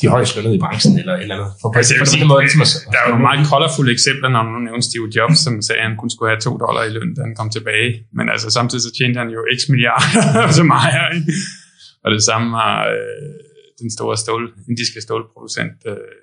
de 0.00 0.06
højst 0.14 0.32
lønnede 0.36 0.56
i 0.58 0.62
branchen, 0.64 0.92
eller 1.00 1.14
et 1.14 1.22
eller 1.24 1.36
andet. 1.36 1.50
For, 1.60 1.68
altså, 1.80 1.94
for, 2.00 2.06
sige, 2.12 2.24
måde, 2.32 2.42
ligesom 2.46 2.62
at, 2.66 2.70
der 2.92 2.98
er 3.04 3.08
jo 3.12 3.18
meget 3.28 3.42
colorful 3.52 3.88
eksempler, 3.96 4.28
når 4.34 4.42
man 4.54 4.62
nævner 4.66 4.84
Steve 4.90 5.06
Jobs, 5.16 5.38
som 5.44 5.52
sagde, 5.66 5.80
at 5.80 5.86
han 5.88 5.96
kun 6.02 6.10
skulle 6.14 6.30
have 6.32 6.40
2 6.40 6.64
dollar 6.64 6.82
i 6.88 6.92
løn, 6.96 7.10
da 7.16 7.20
han 7.28 7.34
kom 7.40 7.48
tilbage. 7.56 7.90
Men 8.16 8.26
altså, 8.34 8.48
samtidig 8.58 8.82
så 8.86 8.92
tjente 8.98 9.16
han 9.22 9.30
jo 9.36 9.40
x 9.56 9.60
milliarder 9.72 10.52
så 10.60 10.64
meget. 10.76 11.08
Ikke? 11.16 11.32
Og 12.04 12.08
det 12.14 12.22
samme 12.30 12.46
har 12.62 12.76
øh, 12.94 13.34
den 13.82 13.90
store 13.96 14.16
stål, 14.22 14.44
indiske 14.70 14.98
stålproducent 15.06 15.78
øh, 15.90 16.14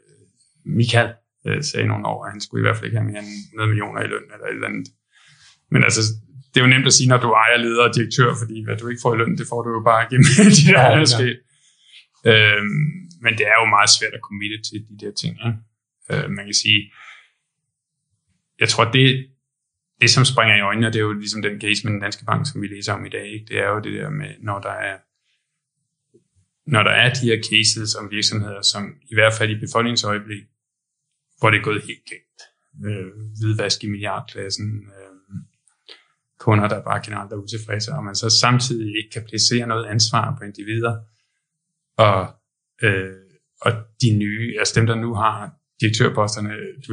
Michael 0.65 1.09
øh, 1.47 1.63
sagde 1.63 1.87
nogle 1.87 2.07
år, 2.07 2.25
at 2.25 2.31
han 2.31 2.41
skulle 2.41 2.61
i 2.61 2.65
hvert 2.65 2.77
fald 2.77 2.85
ikke 2.85 2.97
have 2.97 3.09
mere 3.11 3.19
end 3.19 3.33
100 3.53 3.69
millioner 3.69 4.01
i 4.01 4.07
løn, 4.07 4.27
eller 4.33 4.47
et 4.47 4.53
eller 4.53 4.67
andet. 4.67 4.87
Men 5.71 5.83
altså, 5.83 6.01
det 6.49 6.57
er 6.59 6.65
jo 6.65 6.73
nemt 6.73 6.87
at 6.91 6.93
sige, 6.93 7.09
når 7.09 7.19
du 7.25 7.29
ejer, 7.31 7.57
leder 7.57 7.83
og 7.87 7.95
direktør, 7.95 8.29
fordi 8.41 8.55
hvad 8.65 8.77
du 8.77 8.87
ikke 8.87 9.03
får 9.03 9.13
i 9.15 9.17
løn, 9.17 9.37
det 9.37 9.47
får 9.51 9.61
du 9.65 9.69
jo 9.77 9.81
bare 9.91 10.03
gennem 10.09 10.27
de 10.57 10.63
der 10.67 10.81
ja, 10.81 11.03
ja. 11.23 11.33
Øhm, 12.31 12.81
men 13.23 13.31
det 13.37 13.45
er 13.51 13.57
jo 13.61 13.65
meget 13.75 13.89
svært 13.97 14.13
at 14.17 14.25
committe 14.27 14.57
til 14.67 14.79
de 14.89 15.05
der 15.05 15.11
ting. 15.21 15.33
Ikke? 15.47 16.23
Øh, 16.23 16.29
man 16.37 16.45
kan 16.45 16.53
sige, 16.63 16.81
jeg 18.59 18.69
tror, 18.69 18.85
det, 18.91 19.07
det 20.01 20.09
som 20.09 20.25
springer 20.25 20.55
i 20.55 20.61
øjnene, 20.69 20.87
og 20.87 20.93
det 20.93 20.99
er 20.99 21.03
jo 21.03 21.13
ligesom 21.13 21.41
den 21.41 21.61
case 21.61 21.81
med 21.83 21.91
den 21.93 22.01
danske 22.01 22.25
bank, 22.25 22.41
som 22.49 22.61
vi 22.61 22.67
læser 22.67 22.93
om 22.93 23.05
i 23.05 23.09
dag, 23.09 23.27
ikke? 23.35 23.45
det 23.49 23.57
er 23.57 23.69
jo 23.69 23.79
det 23.79 23.93
der 23.93 24.09
med, 24.09 24.31
når 24.39 24.59
der 24.59 24.75
er 24.89 24.97
når 26.67 26.83
der 26.83 26.91
er 26.91 27.13
de 27.13 27.25
her 27.25 27.39
cases 27.51 27.95
om 27.95 28.11
virksomheder, 28.11 28.61
som 28.61 28.83
i 29.11 29.15
hvert 29.15 29.33
fald 29.33 29.49
i 29.51 29.59
befolkningsøjeblik, 29.65 30.43
hvor 31.39 31.49
det 31.49 31.57
er 31.57 31.63
gået 31.63 31.81
helt 31.81 32.05
galt. 32.09 32.39
Øh, 32.85 33.11
hvidvask 33.39 33.83
i 33.83 33.89
milliardklassen, 33.89 34.67
øh, 34.97 35.11
kunder, 36.39 36.67
der 36.67 36.83
bare 36.83 37.01
generelt 37.05 37.31
er 37.31 37.35
utilfredse, 37.35 37.91
og 37.91 38.03
man 38.03 38.15
så 38.15 38.29
samtidig 38.29 38.89
ikke 38.97 39.09
kan 39.13 39.25
placere 39.29 39.67
noget 39.67 39.85
ansvar 39.85 40.35
på 40.37 40.43
individer, 40.43 40.95
og, 41.97 42.21
øh, 42.83 43.13
og 43.61 43.71
de 44.01 44.17
nye, 44.17 44.55
altså 44.59 44.73
dem, 44.79 44.85
der 44.87 44.95
nu 44.95 45.13
har 45.13 45.53
direktørposterne, 45.81 46.53
du 46.87 46.91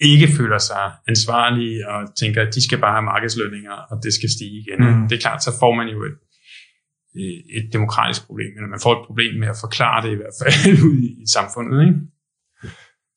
ikke 0.00 0.28
føler 0.38 0.58
sig 0.58 0.92
ansvarlige 1.08 1.88
og 1.88 2.16
tænker, 2.16 2.42
at 2.42 2.54
de 2.54 2.64
skal 2.66 2.78
bare 2.80 2.92
have 2.92 3.02
markedslønninger, 3.02 3.72
og 3.90 3.96
det 4.04 4.14
skal 4.14 4.30
stige 4.30 4.56
igen. 4.62 4.78
Mm. 4.80 5.08
Det 5.08 5.16
er 5.16 5.20
klart, 5.20 5.44
så 5.44 5.52
får 5.60 5.74
man 5.74 5.88
jo 5.88 6.04
et, 6.04 6.16
Øh, 7.20 7.38
et 7.58 7.66
demokratisk 7.72 8.26
problem, 8.26 8.50
eller 8.56 8.68
man 8.74 8.84
får 8.84 8.92
et 8.92 9.06
problem 9.06 9.32
med 9.40 9.48
at 9.54 9.62
forklare 9.64 9.98
det 10.04 10.12
i 10.12 10.20
hvert 10.20 10.36
fald 10.40 10.54
ud 10.88 10.98
i 11.22 11.26
samfundet. 11.36 11.76
Ikke? 11.86 11.96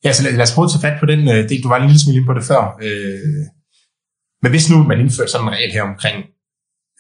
Ja, 0.06 0.14
så 0.14 0.22
lad, 0.24 0.32
lad 0.32 0.48
os 0.48 0.56
prøve 0.56 0.68
at 0.68 0.72
tage 0.74 0.86
fat 0.88 1.00
på 1.00 1.08
den 1.14 1.22
øh, 1.34 1.50
del. 1.50 1.64
Du 1.64 1.70
var 1.72 1.78
en 1.78 1.88
lille 1.88 2.02
smule 2.02 2.18
inde 2.18 2.30
på 2.30 2.38
det 2.38 2.44
før. 2.52 2.64
Øh, 2.88 3.42
men 4.44 4.50
hvis 4.52 4.70
nu 4.72 4.78
man 4.84 5.00
indfører 5.00 5.28
sådan 5.28 5.48
en 5.48 5.54
regel 5.58 5.72
her 5.78 5.84
omkring 5.92 6.18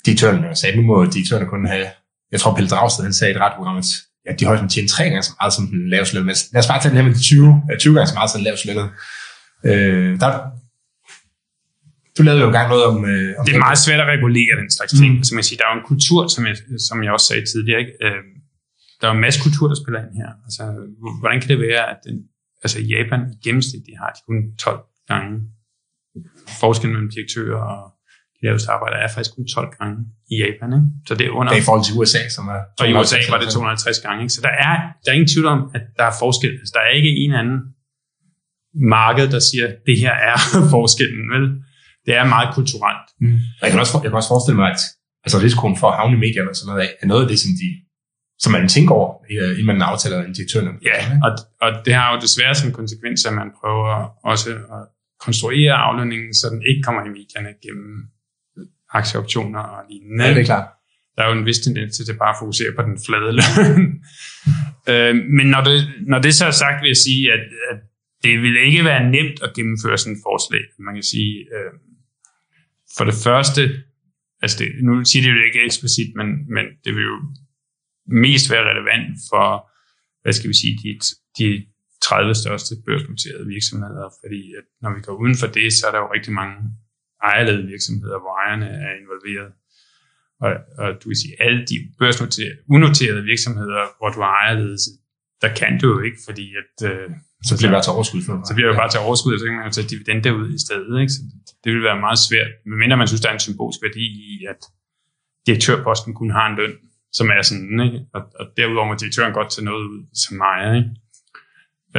direktørerne, 0.05 0.49
og 0.49 0.57
sagde, 0.57 0.75
nu 0.77 0.83
må 0.89 1.05
direktørerne 1.05 1.49
kun 1.53 1.65
have, 1.73 1.87
jeg 2.31 2.39
tror 2.39 2.55
Pelle 2.55 2.69
Dragsted, 2.69 3.03
han 3.03 3.13
sagde 3.13 3.31
i 3.31 3.35
et 3.35 3.41
radioprogram, 3.41 3.77
at 3.77 3.89
ja, 4.25 4.31
de 4.39 4.45
højst 4.45 4.63
må 4.63 4.69
tjene 4.69 4.87
tre 4.87 5.03
gange 5.03 5.23
så 5.23 5.33
meget 5.39 5.53
som 5.53 5.67
den 5.67 5.89
laveste 5.89 6.15
løn. 6.15 6.25
Men 6.25 6.35
lad 6.53 6.61
os 6.63 6.67
bare 6.67 6.81
tage 6.81 6.91
det 6.91 6.99
her 6.99 7.07
med 7.07 7.15
de 7.15 7.21
20, 7.21 7.61
20 7.79 7.91
øh, 7.91 7.95
gange 7.95 8.07
så 8.07 8.13
meget 8.13 8.29
som 8.29 8.39
den 8.39 8.43
laveste 8.43 8.67
løn. 8.67 8.77
Øh, 9.69 10.19
der, 10.19 10.31
du 12.17 12.23
lavede 12.23 12.41
jo 12.41 12.47
engang 12.51 12.69
noget 12.73 12.85
om... 12.91 12.97
Øh, 13.05 13.39
om 13.39 13.45
det 13.45 13.55
er 13.55 13.59
meget 13.67 13.81
svært 13.85 13.99
at 14.05 14.07
regulere 14.15 14.53
den 14.61 14.69
slags 14.77 14.91
ting. 15.01 15.11
Mm. 15.17 15.23
Som 15.27 15.37
jeg 15.39 15.45
siger, 15.45 15.57
der 15.59 15.65
er 15.67 15.73
jo 15.73 15.79
en 15.81 15.87
kultur, 15.93 16.21
som 16.35 16.41
jeg, 16.49 16.55
som 16.87 17.03
jeg 17.03 17.11
også 17.15 17.27
sagde 17.29 17.45
tidligere. 17.51 17.79
Ikke? 17.83 17.93
Øh, 18.05 18.21
der 18.97 19.03
er 19.07 19.11
jo 19.11 19.15
en 19.19 19.25
masse 19.27 19.39
kultur, 19.45 19.65
der 19.71 19.77
spiller 19.81 19.99
ind 20.05 20.13
her. 20.21 20.31
Altså, 20.47 20.63
hvordan 21.21 21.37
kan 21.41 21.49
det 21.49 21.59
være, 21.67 21.83
at 21.93 21.99
den, 22.07 22.15
altså 22.63 22.77
Japan 22.93 23.21
i 23.33 23.35
gennemsnit, 23.45 23.83
de 23.89 23.93
har 24.01 24.09
de 24.15 24.19
kun 24.27 24.37
12 24.57 24.79
gange 25.11 25.33
forskellen 26.61 26.93
mellem 26.95 27.11
direktører 27.15 27.61
og 27.73 27.81
de 28.37 28.45
laveste 28.47 28.71
arbejdere 28.75 29.01
er 29.05 29.07
faktisk 29.07 29.35
kun 29.35 29.47
12 29.47 29.75
gange 29.79 29.97
i 30.33 30.35
Japan. 30.43 30.69
Ikke? 30.77 30.87
Så 31.07 31.13
det 31.15 31.25
er 31.27 31.31
under... 31.37 31.49
Det 31.51 31.57
er 31.57 31.63
i 31.63 31.67
forhold 31.69 31.85
til 31.87 31.93
USA, 31.99 32.21
som 32.35 32.43
er... 32.55 32.59
Og 32.79 32.85
i 32.89 32.93
USA 32.99 33.19
var 33.33 33.39
det 33.41 33.47
250 33.49 33.99
gange. 34.05 34.19
Ikke? 34.23 34.33
Så 34.37 34.41
der 34.47 34.53
er, 34.67 34.73
der 35.01 35.07
er 35.11 35.15
ingen 35.19 35.31
tvivl 35.33 35.47
om, 35.55 35.59
at 35.75 35.83
der 35.97 36.05
er 36.11 36.15
forskel. 36.23 36.53
Altså, 36.61 36.73
der 36.75 36.81
er 36.87 36.91
ikke 36.99 37.11
en 37.23 37.33
anden 37.41 37.59
marked, 38.97 39.27
der 39.35 39.41
siger, 39.49 39.65
at 39.67 39.75
det 39.85 39.97
her 40.03 40.15
er 40.31 40.37
forskellen. 40.75 41.23
Vel? 41.33 41.45
Det 42.07 42.15
er 42.15 42.25
meget 42.35 42.49
kulturelt. 42.57 43.07
Mm. 43.21 43.37
Jeg, 43.61 43.69
kan 43.71 43.79
også, 43.79 43.93
jeg 44.03 44.09
kan 44.11 44.17
også 44.21 44.33
forestille 44.35 44.59
mig, 44.61 44.69
at 44.75 44.81
altså, 45.25 45.37
risikoen 45.45 45.77
for 45.81 45.87
at 45.91 45.97
havne 45.99 46.15
i 46.17 46.19
medierne 46.25 46.49
og 46.49 46.55
sådan 46.55 46.69
noget 46.71 46.89
er 47.01 47.07
noget 47.11 47.23
af 47.25 47.29
det, 47.31 47.39
som 47.43 47.51
de 47.63 47.69
som 48.43 48.51
man 48.51 48.67
tænker 48.67 48.93
over, 48.95 49.09
inden 49.29 49.65
man 49.65 49.81
aftaler 49.81 50.17
en 50.23 50.33
direktør. 50.33 50.61
Ja, 50.91 50.99
og, 51.25 51.31
og 51.61 51.69
det 51.85 51.93
har 51.93 52.07
jo 52.13 52.17
desværre 52.25 52.55
som 52.55 52.71
konsekvens, 52.71 53.25
at 53.25 53.33
man 53.33 53.49
prøver 53.59 53.93
også 54.31 54.49
at 54.75 54.83
konstruere 55.25 55.73
aflønningen, 55.73 56.33
så 56.33 56.45
den 56.53 56.61
ikke 56.69 56.81
kommer 56.83 57.01
i 57.05 57.09
medierne 57.19 57.51
gennem 57.63 57.93
aktieoptioner 58.99 59.59
og 59.59 59.81
lignende. 59.89 60.23
Ja, 60.25 60.33
det 60.33 60.41
er 60.41 60.45
klart. 60.53 60.67
Der 61.15 61.23
er 61.23 61.27
jo 61.31 61.39
en 61.39 61.45
vis 61.45 61.59
tendens 61.59 61.97
til 61.97 62.11
at 62.11 62.19
bare 62.25 62.35
fokusere 62.41 62.71
på 62.77 62.81
den 62.87 62.97
flade 63.05 63.31
løn. 63.39 63.85
øh, 64.91 65.15
men 65.37 65.47
når 65.53 65.61
det, 65.67 65.77
når 66.11 66.19
det 66.25 66.33
så 66.39 66.45
er 66.45 66.55
sagt, 66.63 66.81
vil 66.81 66.93
jeg 66.95 67.01
sige, 67.07 67.23
at, 67.35 67.43
at 67.71 67.79
det 68.23 68.33
vil 68.43 68.55
ikke 68.67 68.83
være 68.91 69.03
nemt 69.15 69.37
at 69.45 69.53
gennemføre 69.57 69.97
sådan 69.97 70.15
et 70.15 70.25
forslag. 70.29 70.63
Man 70.87 70.93
kan 70.97 71.07
sige, 71.13 71.33
øh, 71.55 71.71
for 72.97 73.05
det 73.09 73.17
første, 73.25 73.61
altså 74.43 74.55
det, 74.59 74.67
nu 74.87 74.93
siger 75.05 75.21
det 75.23 75.31
jo 75.35 75.45
ikke 75.49 75.65
eksplicit, 75.69 76.09
men, 76.19 76.27
men 76.55 76.65
det 76.83 76.91
vil 76.95 77.03
jo 77.13 77.17
mest 78.25 78.45
være 78.51 78.69
relevant 78.71 79.09
for, 79.29 79.47
hvad 80.21 80.33
skal 80.33 80.49
vi 80.49 80.57
sige, 80.61 80.75
de, 80.83 80.89
de 81.39 81.47
30 82.03 82.35
største 82.43 82.73
børsnoterede 82.85 83.45
virksomheder, 83.55 84.07
fordi 84.21 84.41
at 84.59 84.65
når 84.81 84.91
vi 84.95 85.01
går 85.07 85.15
uden 85.21 85.37
for 85.41 85.47
det, 85.57 85.67
så 85.73 85.81
er 85.87 85.91
der 85.91 86.01
jo 86.03 86.13
rigtig 86.15 86.33
mange 86.41 86.57
ejerledede 87.23 87.67
virksomheder, 87.73 88.17
hvor 88.23 88.33
ejerne 88.43 88.67
er 88.87 88.93
involveret. 89.01 89.51
Og, 90.43 90.51
og 90.81 90.87
du 90.99 91.05
kan 91.09 91.21
sige, 91.23 91.35
alle 91.45 91.61
de 91.71 91.77
børsnoterede, 91.99 92.57
unoterede 92.75 93.23
virksomheder, 93.23 93.83
hvor 93.97 94.09
du 94.15 94.19
har 94.25 94.33
ejerledelse, 94.43 94.91
der 95.43 95.51
kan 95.59 95.73
du 95.81 95.87
jo 95.95 95.99
ikke, 96.07 96.21
fordi 96.27 96.45
at... 96.61 96.75
Øh, 96.91 97.09
så 97.45 97.53
bliver 97.57 97.69
det 97.69 97.75
bare 97.77 97.87
til 97.87 97.95
overskud 97.97 98.21
for 98.27 98.33
Så 98.49 98.53
bliver 98.55 98.69
det 98.69 98.77
bare 98.77 98.91
til 98.91 98.99
overskud, 98.99 99.33
og 99.33 99.39
så 99.39 99.45
kan 99.45 99.55
man 99.55 99.65
jo 99.65 99.71
tage 99.71 99.87
dividender 99.93 100.31
ud 100.31 100.49
i 100.57 100.61
stedet. 100.65 101.01
Ikke? 101.01 101.13
Så 101.13 101.21
det 101.63 101.69
vil 101.73 101.83
være 101.83 101.99
meget 101.99 102.19
svært, 102.27 102.51
medmindre 102.65 102.97
man 102.97 103.07
synes, 103.07 103.21
der 103.21 103.29
er 103.29 103.33
en 103.33 103.47
symbolsk 103.47 103.79
værdi 103.85 104.05
i, 104.31 104.45
at 104.51 104.61
direktørposten 105.47 106.13
kun 106.13 106.31
har 106.37 106.45
en 106.49 106.55
løn, 106.55 106.75
som 107.11 107.27
er 107.29 107.41
sådan, 107.41 107.79
ikke? 107.85 107.99
Og, 108.15 108.21
og 108.39 108.45
derudover 108.57 108.87
må 108.87 108.95
direktøren 108.95 109.33
godt 109.33 109.49
tage 109.51 109.65
noget 109.65 109.85
ud 109.93 109.99
som 110.23 110.41
ejer. 110.41 110.73
Ikke? 110.79 110.89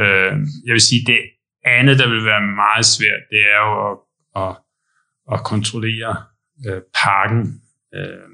Øh, 0.01 0.33
jeg 0.65 0.73
vil 0.73 0.87
sige, 0.89 1.01
det 1.11 1.19
andet, 1.65 1.99
der 1.99 2.09
vil 2.09 2.25
være 2.25 2.41
meget 2.41 2.85
svært, 2.85 3.21
det 3.31 3.41
er 3.53 3.59
jo 3.67 3.71
at, 3.87 3.95
at, 4.43 4.53
at 5.33 5.39
kontrollere 5.51 6.15
øh, 6.67 6.81
parken 7.03 7.61
øh, 7.95 8.29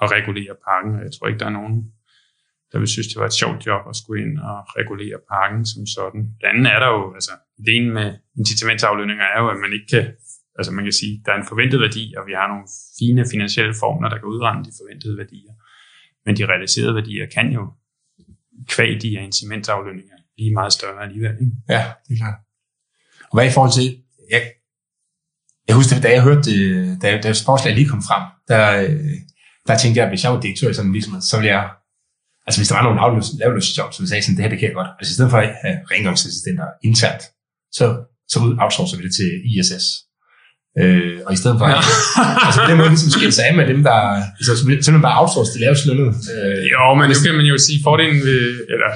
og 0.00 0.10
regulere 0.10 0.54
parken. 0.68 0.92
Jeg 1.04 1.12
tror 1.12 1.26
ikke, 1.28 1.38
der 1.38 1.46
er 1.46 1.58
nogen, 1.60 1.92
der 2.74 2.80
vil 2.80 2.94
synes, 2.94 3.08
det 3.12 3.18
var 3.22 3.28
et 3.32 3.40
sjovt 3.42 3.66
job 3.66 3.82
at 3.90 3.96
skulle 4.00 4.18
ind 4.24 4.34
og 4.50 4.56
regulere 4.80 5.18
parken 5.32 5.62
som 5.72 5.82
sådan. 5.96 6.22
Det 6.40 6.46
andet 6.52 6.66
er 6.74 6.78
der 6.84 6.90
jo, 6.96 7.02
altså 7.18 7.32
ideen 7.62 7.86
med 7.98 8.08
incitamentsaflønninger 8.40 9.24
er 9.34 9.38
jo, 9.42 9.48
at 9.54 9.58
man 9.64 9.72
ikke 9.76 9.88
kan, 9.94 10.04
altså 10.58 10.70
man 10.76 10.84
kan 10.84 10.96
sige, 11.00 11.14
der 11.24 11.30
er 11.32 11.38
en 11.40 11.50
forventet 11.52 11.78
værdi, 11.86 12.04
og 12.18 12.22
vi 12.28 12.32
har 12.40 12.46
nogle 12.52 12.66
fine 12.98 13.22
finansielle 13.32 13.74
formler, 13.82 14.08
der 14.08 14.18
kan 14.18 14.28
udrende 14.34 14.64
de 14.68 14.72
forventede 14.80 15.16
værdier. 15.22 15.52
Men 16.24 16.32
de 16.38 16.42
realiserede 16.52 16.94
værdier 16.94 17.26
kan 17.36 17.46
jo 17.58 17.62
kvæg 18.74 19.02
de 19.02 19.10
her 19.14 19.22
incitamentsaflønninger 19.28 20.16
blive 20.36 20.52
meget 20.60 20.72
større 20.78 21.02
alligevel. 21.06 21.36
Ikke? 21.44 21.56
Ja, 21.74 21.82
det 22.04 22.12
er 22.14 22.20
klart. 22.22 22.38
Og 23.30 23.34
hvad 23.36 23.46
i 23.50 23.54
forhold 23.56 23.74
til, 23.80 23.86
jeg, 24.34 24.42
jeg 25.68 25.76
husker, 25.76 26.00
da 26.00 26.08
jeg 26.16 26.22
hørte 26.28 26.44
det, 26.50 26.58
da, 27.02 27.08
da 27.24 27.28
forslaget 27.48 27.76
lige 27.78 27.88
kom 27.92 28.02
frem, 28.08 28.24
der, 28.50 28.64
øh, 28.82 29.14
der 29.66 29.74
tænkte 29.78 29.98
jeg, 29.98 30.06
at 30.06 30.10
hvis 30.12 30.24
jeg 30.24 30.32
var 30.32 30.40
direktør 30.40 30.70
i 30.70 30.74
sådan 30.74 30.88
en 30.90 30.94
virksomhed, 30.94 31.22
så 31.30 31.36
ville 31.36 31.52
jeg, 31.56 31.64
altså 32.46 32.58
hvis 32.60 32.68
der 32.68 32.76
var 32.78 32.84
nogle 32.86 33.00
lavløsjob, 33.40 33.90
så 33.92 33.98
ville 33.98 34.10
jeg 34.10 34.22
sige 34.22 34.24
sådan, 34.24 34.36
det 34.36 34.44
her, 34.44 34.52
det 34.54 34.60
kan 34.60 34.68
jeg 34.70 34.78
godt. 34.80 34.90
Altså 34.98 35.10
i 35.12 35.16
stedet 35.16 35.30
for 35.32 35.38
at 35.44 35.50
have 35.64 35.76
rengøringsassistenter 35.92 36.66
internt, 36.88 37.22
så, 37.78 37.84
så 38.32 38.36
outsourcer 38.64 38.96
vi 38.98 39.04
det 39.06 39.14
til 39.20 39.30
ISS. 39.52 39.86
Øh, 40.82 41.18
og 41.26 41.32
i 41.36 41.38
stedet 41.42 41.56
for, 41.58 41.66
ja. 41.68 41.80
altså 42.46 42.58
på 42.64 42.68
den 42.70 42.78
måde 42.80 42.90
ligesom 42.94 43.10
skille 43.16 43.34
sig 43.38 43.44
af 43.48 43.54
med 43.60 43.66
dem, 43.72 43.80
der 43.88 43.98
altså, 44.38 44.52
simpelthen 44.56 45.06
bare 45.08 45.20
outsource 45.20 45.52
det 45.54 45.60
lavest 45.64 45.84
lønnet. 45.88 46.14
Øh, 46.34 46.60
jo, 46.72 46.82
men 46.98 47.06
nu 47.10 47.14
kan 47.24 47.38
man 47.40 47.46
jo 47.52 47.56
sige, 47.66 47.78
fordelen 47.88 48.20
ved, 48.28 48.42
eller 48.74 48.90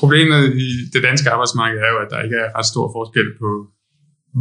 problemet 0.00 0.42
i 0.66 0.68
det 0.94 1.02
danske 1.08 1.28
arbejdsmarked 1.34 1.78
er 1.86 1.90
jo, 1.94 1.98
at 2.04 2.10
der 2.12 2.20
ikke 2.26 2.38
er 2.44 2.48
ret 2.58 2.68
stor 2.72 2.86
forskel 2.96 3.28
på 3.42 3.50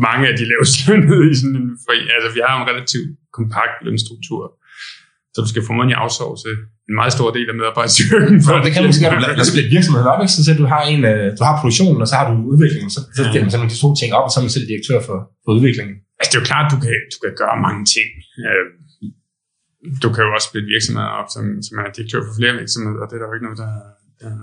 mange 0.08 0.23
af 0.29 0.36
de 0.39 0.45
lavest 0.51 0.75
lønnede 0.88 1.23
i 1.31 1.36
sådan 1.41 1.58
en 1.62 1.69
fri. 1.86 1.97
Altså, 2.15 2.29
vi 2.36 2.41
har 2.45 2.53
en 2.55 2.67
relativt 2.71 3.10
kompakt 3.38 3.75
lønstruktur, 3.86 4.41
så 4.51 4.64
du 5.43 5.50
skal 5.52 5.62
formodentlig 5.69 5.98
outsource 6.04 6.43
en 6.89 6.95
meget 7.02 7.13
stor 7.17 7.30
del 7.38 7.48
af 7.52 7.56
medarbejdsstyrken. 7.62 8.38
For 8.45 8.54
det 8.65 8.71
kan 8.74 8.82
man 8.86 8.93
sige, 8.93 9.08
at 9.08 9.38
du 9.41 9.45
splitte 9.54 9.71
virksomheden 9.76 10.08
op, 10.13 10.19
ikke? 10.24 10.34
så 10.48 10.54
du 10.62 10.65
har, 10.74 10.82
en, 10.93 11.02
øh, 11.12 11.26
du 11.38 11.43
har 11.48 11.56
produktionen, 11.62 12.00
og 12.04 12.08
så 12.12 12.15
har 12.19 12.26
du 12.30 12.34
udviklingen, 12.52 12.91
så, 12.95 13.00
så 13.15 13.21
deler 13.32 13.45
man 13.45 13.52
simpelthen 13.52 13.76
de 13.76 13.82
to 13.86 13.89
ting 14.02 14.10
op, 14.17 14.26
og 14.28 14.32
så 14.32 14.38
er 14.39 14.43
man 14.45 14.54
selv 14.58 14.67
direktør 14.71 15.00
for, 15.08 15.17
for 15.43 15.52
udviklingen. 15.58 15.95
Altså, 16.17 16.30
det 16.30 16.36
er 16.38 16.41
jo 16.43 16.48
klart, 16.52 16.65
du 16.74 16.78
kan, 16.84 16.93
du 17.13 17.17
kan 17.24 17.34
gøre 17.41 17.56
mange 17.67 17.84
ting. 17.95 18.10
Øh, 18.45 18.65
du 20.04 20.08
kan 20.13 20.21
jo 20.26 20.30
også 20.36 20.48
splitte 20.50 20.67
virksomheder 20.76 21.12
op, 21.19 21.28
som, 21.36 21.43
som 21.65 21.74
er 21.82 21.86
direktør 21.98 22.21
for 22.28 22.34
flere 22.39 22.54
virksomheder, 22.62 23.00
og 23.04 23.08
det 23.10 23.15
er 23.15 23.21
der 23.21 23.30
jo 23.30 23.36
ikke 23.38 23.48
noget, 23.48 23.62
der, 23.63 23.74
der 24.21 24.34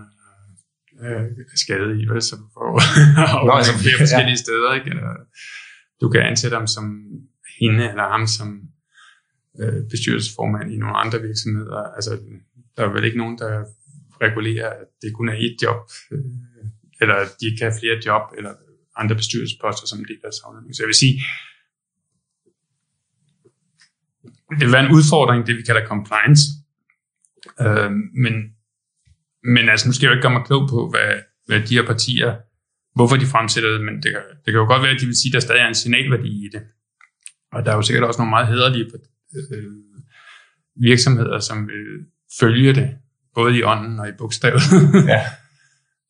øh, 1.05 1.27
skade 1.65 1.91
i, 2.01 2.03
vel? 2.11 2.23
så 2.29 2.35
du 2.43 2.47
får 2.57 2.69
Nå, 3.47 3.53
altså, 3.61 3.73
flere 3.85 3.99
forskellige 4.05 4.39
ja. 4.39 4.45
steder. 4.47 4.71
Ikke? 4.79 4.89
Eller, 4.95 5.13
du 6.01 6.07
kan 6.13 6.23
ansætte 6.31 6.57
ham 6.61 6.69
som 6.77 6.85
hende 7.61 7.85
eller 7.93 8.07
ham 8.15 8.25
som 8.39 8.49
øh, 9.61 9.89
bestyrelsesformand 9.91 10.73
i 10.73 10.77
nogle 10.77 10.97
andre 10.97 11.21
virksomheder. 11.21 11.83
Altså, 11.97 12.21
der 12.77 12.83
er 12.85 12.93
vel 12.93 13.05
ikke 13.05 13.19
nogen, 13.19 13.39
der 13.39 13.65
regulerer, 14.21 14.71
at 14.71 14.87
det 15.03 15.15
kun 15.15 15.29
er 15.29 15.37
et 15.47 15.57
job, 15.63 15.91
øh, 16.13 16.19
eller 17.01 17.15
at 17.15 17.29
de 17.41 17.57
kan 17.59 17.71
have 17.71 17.81
flere 17.81 17.97
job, 18.07 18.23
eller 18.37 18.53
andre 18.97 19.17
bestyrelsesposter 19.17 19.87
som 19.87 19.99
en 19.99 20.05
del 20.05 20.21
af 20.25 20.33
Så 20.33 20.79
jeg 20.83 20.87
vil 20.87 21.03
sige, 21.05 21.23
det 24.51 24.65
vil 24.67 24.73
være 24.73 24.87
en 24.87 24.95
udfordring, 24.95 25.47
det 25.47 25.57
vi 25.57 25.63
kalder 25.63 25.87
compliance. 25.87 26.43
Øh, 27.61 27.91
men 28.25 28.35
men 29.45 29.69
altså, 29.69 29.89
nu 29.89 29.93
skal 29.93 30.07
jeg 30.07 30.11
jo 30.11 30.17
ikke 30.17 30.27
gøre 30.27 30.39
mig 30.39 30.47
klog 30.47 30.69
på, 30.69 30.91
hvad, 30.91 31.11
hvad 31.47 31.61
de 31.69 31.75
her 31.75 31.87
partier, 31.87 32.37
hvorfor 32.95 33.17
de 33.17 33.27
fremsætter 33.27 33.71
det, 33.71 33.81
men 33.81 33.95
det 34.03 34.11
kan, 34.15 34.23
det 34.45 34.49
kan 34.53 34.61
jo 34.63 34.67
godt 34.67 34.83
være, 34.83 34.95
at 34.95 35.01
de 35.01 35.07
vil 35.07 35.21
sige, 35.21 35.31
at 35.31 35.35
der 35.35 35.41
stadig 35.41 35.61
er 35.61 35.69
en 35.69 35.75
signalværdi 35.75 36.47
i 36.47 36.49
det. 36.53 36.63
Og 37.53 37.65
der 37.65 37.71
er 37.73 37.77
jo 37.77 37.83
sikkert 37.83 38.05
også 38.05 38.21
nogle 38.21 38.31
meget 38.31 38.49
hederlige 38.49 38.91
øh, 39.55 39.73
virksomheder, 40.81 41.39
som 41.39 41.69
vil 41.69 41.85
følge 42.41 42.75
det, 42.75 42.99
både 43.35 43.59
i 43.59 43.63
ånden 43.63 43.99
og 44.01 44.09
i 44.09 44.13
bogstavet. 44.19 44.63
ja. 45.15 45.21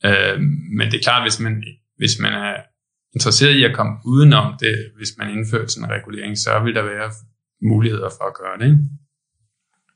øh, 0.09 0.41
men 0.77 0.91
det 0.91 0.97
er 0.99 1.03
klart, 1.03 1.25
hvis 1.25 1.41
man, 1.41 1.65
hvis 1.97 2.19
man 2.21 2.33
er 2.33 2.57
interesseret 3.15 3.55
i 3.55 3.65
at 3.65 3.75
komme 3.75 3.93
udenom 4.05 4.55
det, 4.61 4.93
hvis 4.97 5.13
man 5.19 5.31
indfører 5.31 5.67
sådan 5.67 5.85
en 5.85 5.95
regulering, 5.97 6.39
så 6.39 6.61
vil 6.65 6.75
der 6.75 6.83
være 6.83 7.11
muligheder 7.63 8.11
for 8.19 8.25
at 8.31 8.35
gøre 8.41 8.59
det. 8.59 8.67
Ikke? 8.73 8.85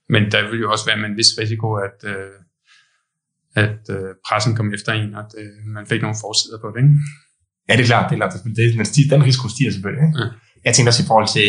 Men 0.09 0.23
der 0.33 0.51
vil 0.51 0.61
jo 0.61 0.71
også 0.73 0.87
være 0.87 0.97
med 0.97 1.09
en 1.09 1.17
vis 1.17 1.33
risiko, 1.39 1.69
at, 1.87 1.99
øh, 2.13 2.37
at 3.65 3.83
øh, 3.97 4.11
pressen 4.27 4.57
kom 4.57 4.75
efter 4.75 4.93
en, 4.93 5.15
og 5.15 5.25
det, 5.33 5.47
man 5.67 5.87
fik 5.87 6.03
nogle 6.03 6.17
forsider 6.25 6.59
på 6.61 6.69
det. 6.75 6.81
Ikke? 6.83 6.95
Ja, 7.69 7.73
det 7.77 7.83
er 7.83 7.91
klart, 7.93 8.11
det 8.11 8.15
er 8.17 8.21
klart. 8.21 8.45
Men 8.45 8.55
den 9.15 9.23
risiko 9.29 9.49
stiger 9.49 9.73
selvfølgelig. 9.73 10.05
Ikke? 10.09 10.19
Ja. 10.21 10.29
Jeg 10.65 10.75
tænker 10.75 10.91
også 10.91 11.05
i 11.05 11.11
forhold 11.11 11.29
til, 11.37 11.49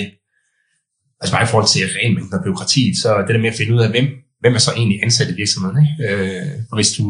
altså 1.21 1.31
bare 1.35 1.43
i 1.45 1.49
forhold 1.51 1.67
til 1.73 1.81
regelmængden 1.97 2.33
og 2.37 2.43
byråkratiet, 2.45 2.93
så 3.03 3.09
det 3.25 3.31
der 3.35 3.41
med 3.45 3.51
at 3.53 3.57
finde 3.59 3.73
ud 3.75 3.81
af, 3.85 3.89
hvem, 3.95 4.07
hvem 4.41 4.53
er 4.57 4.61
så 4.67 4.71
egentlig 4.79 4.99
ansat 5.05 5.27
i 5.33 5.35
virksomheden, 5.43 5.77
ikke? 5.83 5.93
Øh, 6.05 6.51
for 6.69 6.75
hvis 6.79 6.91
du, 6.97 7.03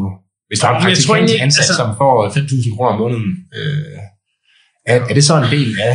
hvis 0.50 0.60
du 0.60 0.66
har 0.66 0.74
en 0.76 0.82
praktikant 0.84 1.30
ansat, 1.46 1.62
altså- 1.64 1.80
som 1.82 1.90
får 2.02 2.14
5.000 2.38 2.76
kroner 2.76 2.92
om 2.96 3.00
måneden, 3.04 3.30
øh, 3.60 3.98
er, 4.92 4.98
er 5.10 5.14
det 5.18 5.24
så 5.30 5.34
en 5.44 5.50
del 5.58 5.70
af, 5.90 5.94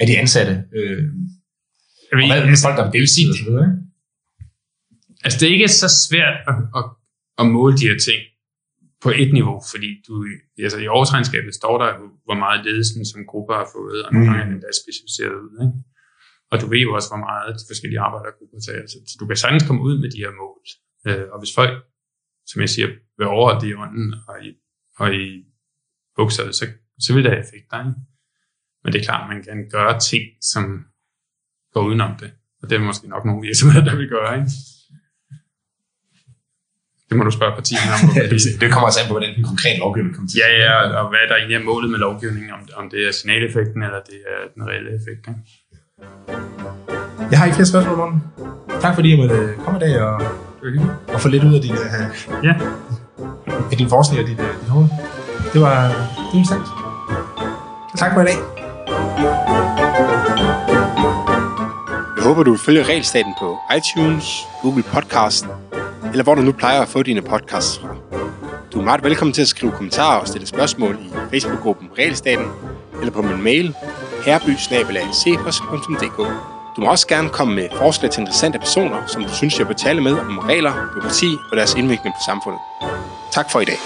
af 0.00 0.04
de 0.10 0.14
ansatte? 0.22 0.52
Øh, 0.78 1.02
Jeg 2.10 2.16
ved, 2.18 2.24
og 2.24 2.28
hvad 2.30 2.50
med 2.52 2.60
folk, 2.66 2.76
der 2.78 2.84
er 2.88 2.90
deltid 2.98 3.24
og 3.32 3.36
så 3.40 3.44
videre, 3.48 3.68
altså 5.24 5.36
det 5.40 5.44
er 5.48 5.52
ikke 5.58 5.68
så 5.82 5.88
svært 6.08 6.36
at, 6.50 6.56
at, 6.78 6.84
at 7.40 7.44
måle 7.56 7.74
de 7.80 7.86
her 7.90 7.98
ting 8.08 8.20
på 9.04 9.10
et 9.22 9.30
niveau, 9.38 9.56
fordi 9.72 9.90
du, 10.06 10.12
altså 10.66 10.78
i 10.84 10.86
årsregnskabet 10.98 11.52
står 11.60 11.74
der, 11.82 11.90
hvor 12.26 12.38
meget 12.44 12.60
ledelsen 12.66 13.02
som 13.12 13.20
grupper 13.30 13.54
har 13.60 13.68
fået, 13.76 13.98
og 14.04 14.08
nogle 14.12 14.26
Mm. 14.26 14.30
gange 14.32 14.42
er 14.42 14.46
det 14.48 14.54
endda 14.58 14.70
specificeret 14.82 15.34
ud. 15.46 15.52
Ikke? 15.64 15.76
Og 16.50 16.60
du 16.60 16.66
ved 16.72 16.78
jo 16.86 16.94
også, 16.94 17.08
hvor 17.10 17.22
meget 17.28 17.54
de 17.60 17.64
forskellige 17.70 18.00
arbejdergrupper 18.08 18.58
tager. 18.66 18.86
Så 18.86 19.16
du 19.20 19.26
kan 19.26 19.36
sagtens 19.36 19.66
komme 19.66 19.82
ud 19.88 19.94
med 20.02 20.10
de 20.14 20.22
her 20.24 20.32
mål. 20.42 20.60
Øh, 21.06 21.26
og 21.32 21.38
hvis 21.40 21.54
folk, 21.54 21.74
som 22.50 22.60
jeg 22.60 22.70
siger, 22.74 22.88
vil 23.18 23.26
overholde 23.26 23.60
det 23.60 23.68
i 23.72 23.74
ånden 23.74 24.14
og 24.28 24.36
i, 24.46 24.48
og 25.02 25.08
i 25.14 25.26
bukserne, 26.16 26.52
så, 26.52 26.64
så 27.04 27.14
vil 27.14 27.24
det 27.24 27.32
have 27.32 27.44
effekter. 27.46 27.78
Ikke? 27.78 28.00
Men 28.82 28.92
det 28.92 28.98
er 29.00 29.04
klart, 29.04 29.28
man 29.32 29.42
kan 29.44 29.58
gøre 29.70 30.00
ting, 30.10 30.24
som 30.52 30.64
går 31.72 31.82
udenom 31.88 32.12
det. 32.22 32.30
Og 32.62 32.70
det 32.70 32.76
er 32.76 32.80
måske 32.90 33.08
nok 33.08 33.24
nogle 33.24 33.42
virksomheder, 33.48 33.84
der 33.84 33.96
vil 33.96 34.08
gøre. 34.08 34.32
Ikke? 34.38 34.50
Det 37.08 37.16
må 37.16 37.22
du 37.24 37.30
spørge 37.38 37.54
partierne 37.60 37.90
om. 37.96 38.00
Ja, 38.18 38.22
det 38.62 38.68
kommer 38.72 38.86
altså 38.88 39.00
an 39.02 39.08
på, 39.08 39.14
hvordan 39.16 39.34
den 39.36 39.44
konkrete 39.52 39.78
lovgivning 39.84 40.14
kommer 40.14 40.30
til. 40.30 40.38
Ja, 40.44 40.50
ja, 40.64 40.74
og 40.98 41.04
hvad 41.12 41.24
der 41.28 41.36
egentlig 41.36 41.56
er 41.60 41.64
målet 41.70 41.88
med 41.90 41.98
lovgivningen, 42.06 42.50
om, 42.56 42.62
om 42.80 42.84
det 42.92 43.00
er 43.08 43.12
signaleffekten, 43.18 43.80
eller 43.86 44.00
det 44.10 44.18
er 44.32 44.40
den 44.54 44.62
reelle 44.68 44.90
effekt. 44.98 45.22
Ikke? 45.32 45.40
Jeg 47.30 47.38
har 47.38 47.44
ikke 47.44 47.54
flere 47.54 47.66
spørgsmål, 47.66 47.96
Morten. 47.96 48.22
Tak 48.80 48.94
fordi 48.94 49.10
jeg 49.10 49.18
måtte 49.18 49.34
øh, 49.34 49.56
komme 49.56 49.78
i 49.78 49.82
dag 49.82 50.02
og, 50.02 50.20
Det 50.20 50.28
var 50.62 50.70
hyggeligt. 50.70 50.90
og 51.14 51.20
få 51.20 51.28
lidt 51.28 51.44
ud 51.44 51.54
af 51.54 51.60
din, 51.62 51.72
uh, 51.72 52.44
Ja, 52.44 52.54
af 53.70 53.76
din 53.78 53.88
forskning 53.88 54.22
og 54.22 54.28
dit, 54.28 54.40
uh, 54.40 54.46
dit 54.60 54.68
hoved. 54.68 54.88
Det 55.52 55.60
var, 55.60 55.82
det 55.82 55.92
var 55.92 56.34
interessant. 56.34 56.66
Tak 57.96 58.14
for 58.14 58.20
i 58.20 58.24
dag. 58.24 58.36
Jeg 62.16 62.24
håber, 62.24 62.42
du 62.42 62.50
vil 62.50 62.60
følge 62.60 62.82
Regelstaten 62.82 63.34
på 63.40 63.58
iTunes, 63.76 64.24
Google 64.62 64.82
Podcast, 64.82 65.46
eller 66.10 66.22
hvor 66.24 66.34
du 66.34 66.42
nu 66.42 66.52
plejer 66.52 66.80
at 66.82 66.88
få 66.88 67.02
dine 67.02 67.22
podcasts 67.22 67.78
fra. 67.78 67.88
Du 68.72 68.80
er 68.80 68.84
meget 68.84 69.04
velkommen 69.04 69.32
til 69.34 69.42
at 69.42 69.48
skrive 69.48 69.72
kommentarer 69.72 70.20
og 70.20 70.28
stille 70.28 70.46
spørgsmål 70.46 70.98
i 71.00 71.10
Facebook-gruppen 71.30 71.88
Regelstaten, 71.98 72.46
eller 73.00 73.12
på 73.12 73.22
min 73.22 73.42
mail 73.42 73.74
herby 74.28 74.56
Du 76.76 76.80
må 76.80 76.90
også 76.90 77.06
gerne 77.06 77.28
komme 77.28 77.54
med 77.54 77.68
forslag 77.76 78.10
til 78.10 78.20
interessante 78.20 78.58
personer, 78.58 79.06
som 79.06 79.24
du 79.24 79.34
synes, 79.34 79.58
jeg 79.58 79.66
bør 79.66 79.74
tale 79.74 80.00
med 80.00 80.18
om 80.18 80.38
regler, 80.38 80.72
byråkrati 80.92 81.36
og 81.50 81.56
deres 81.56 81.74
indvirkning 81.74 82.14
på 82.14 82.20
samfundet. 82.26 82.60
Tak 83.30 83.50
for 83.50 83.60
i 83.60 83.64
dag. 83.64 83.78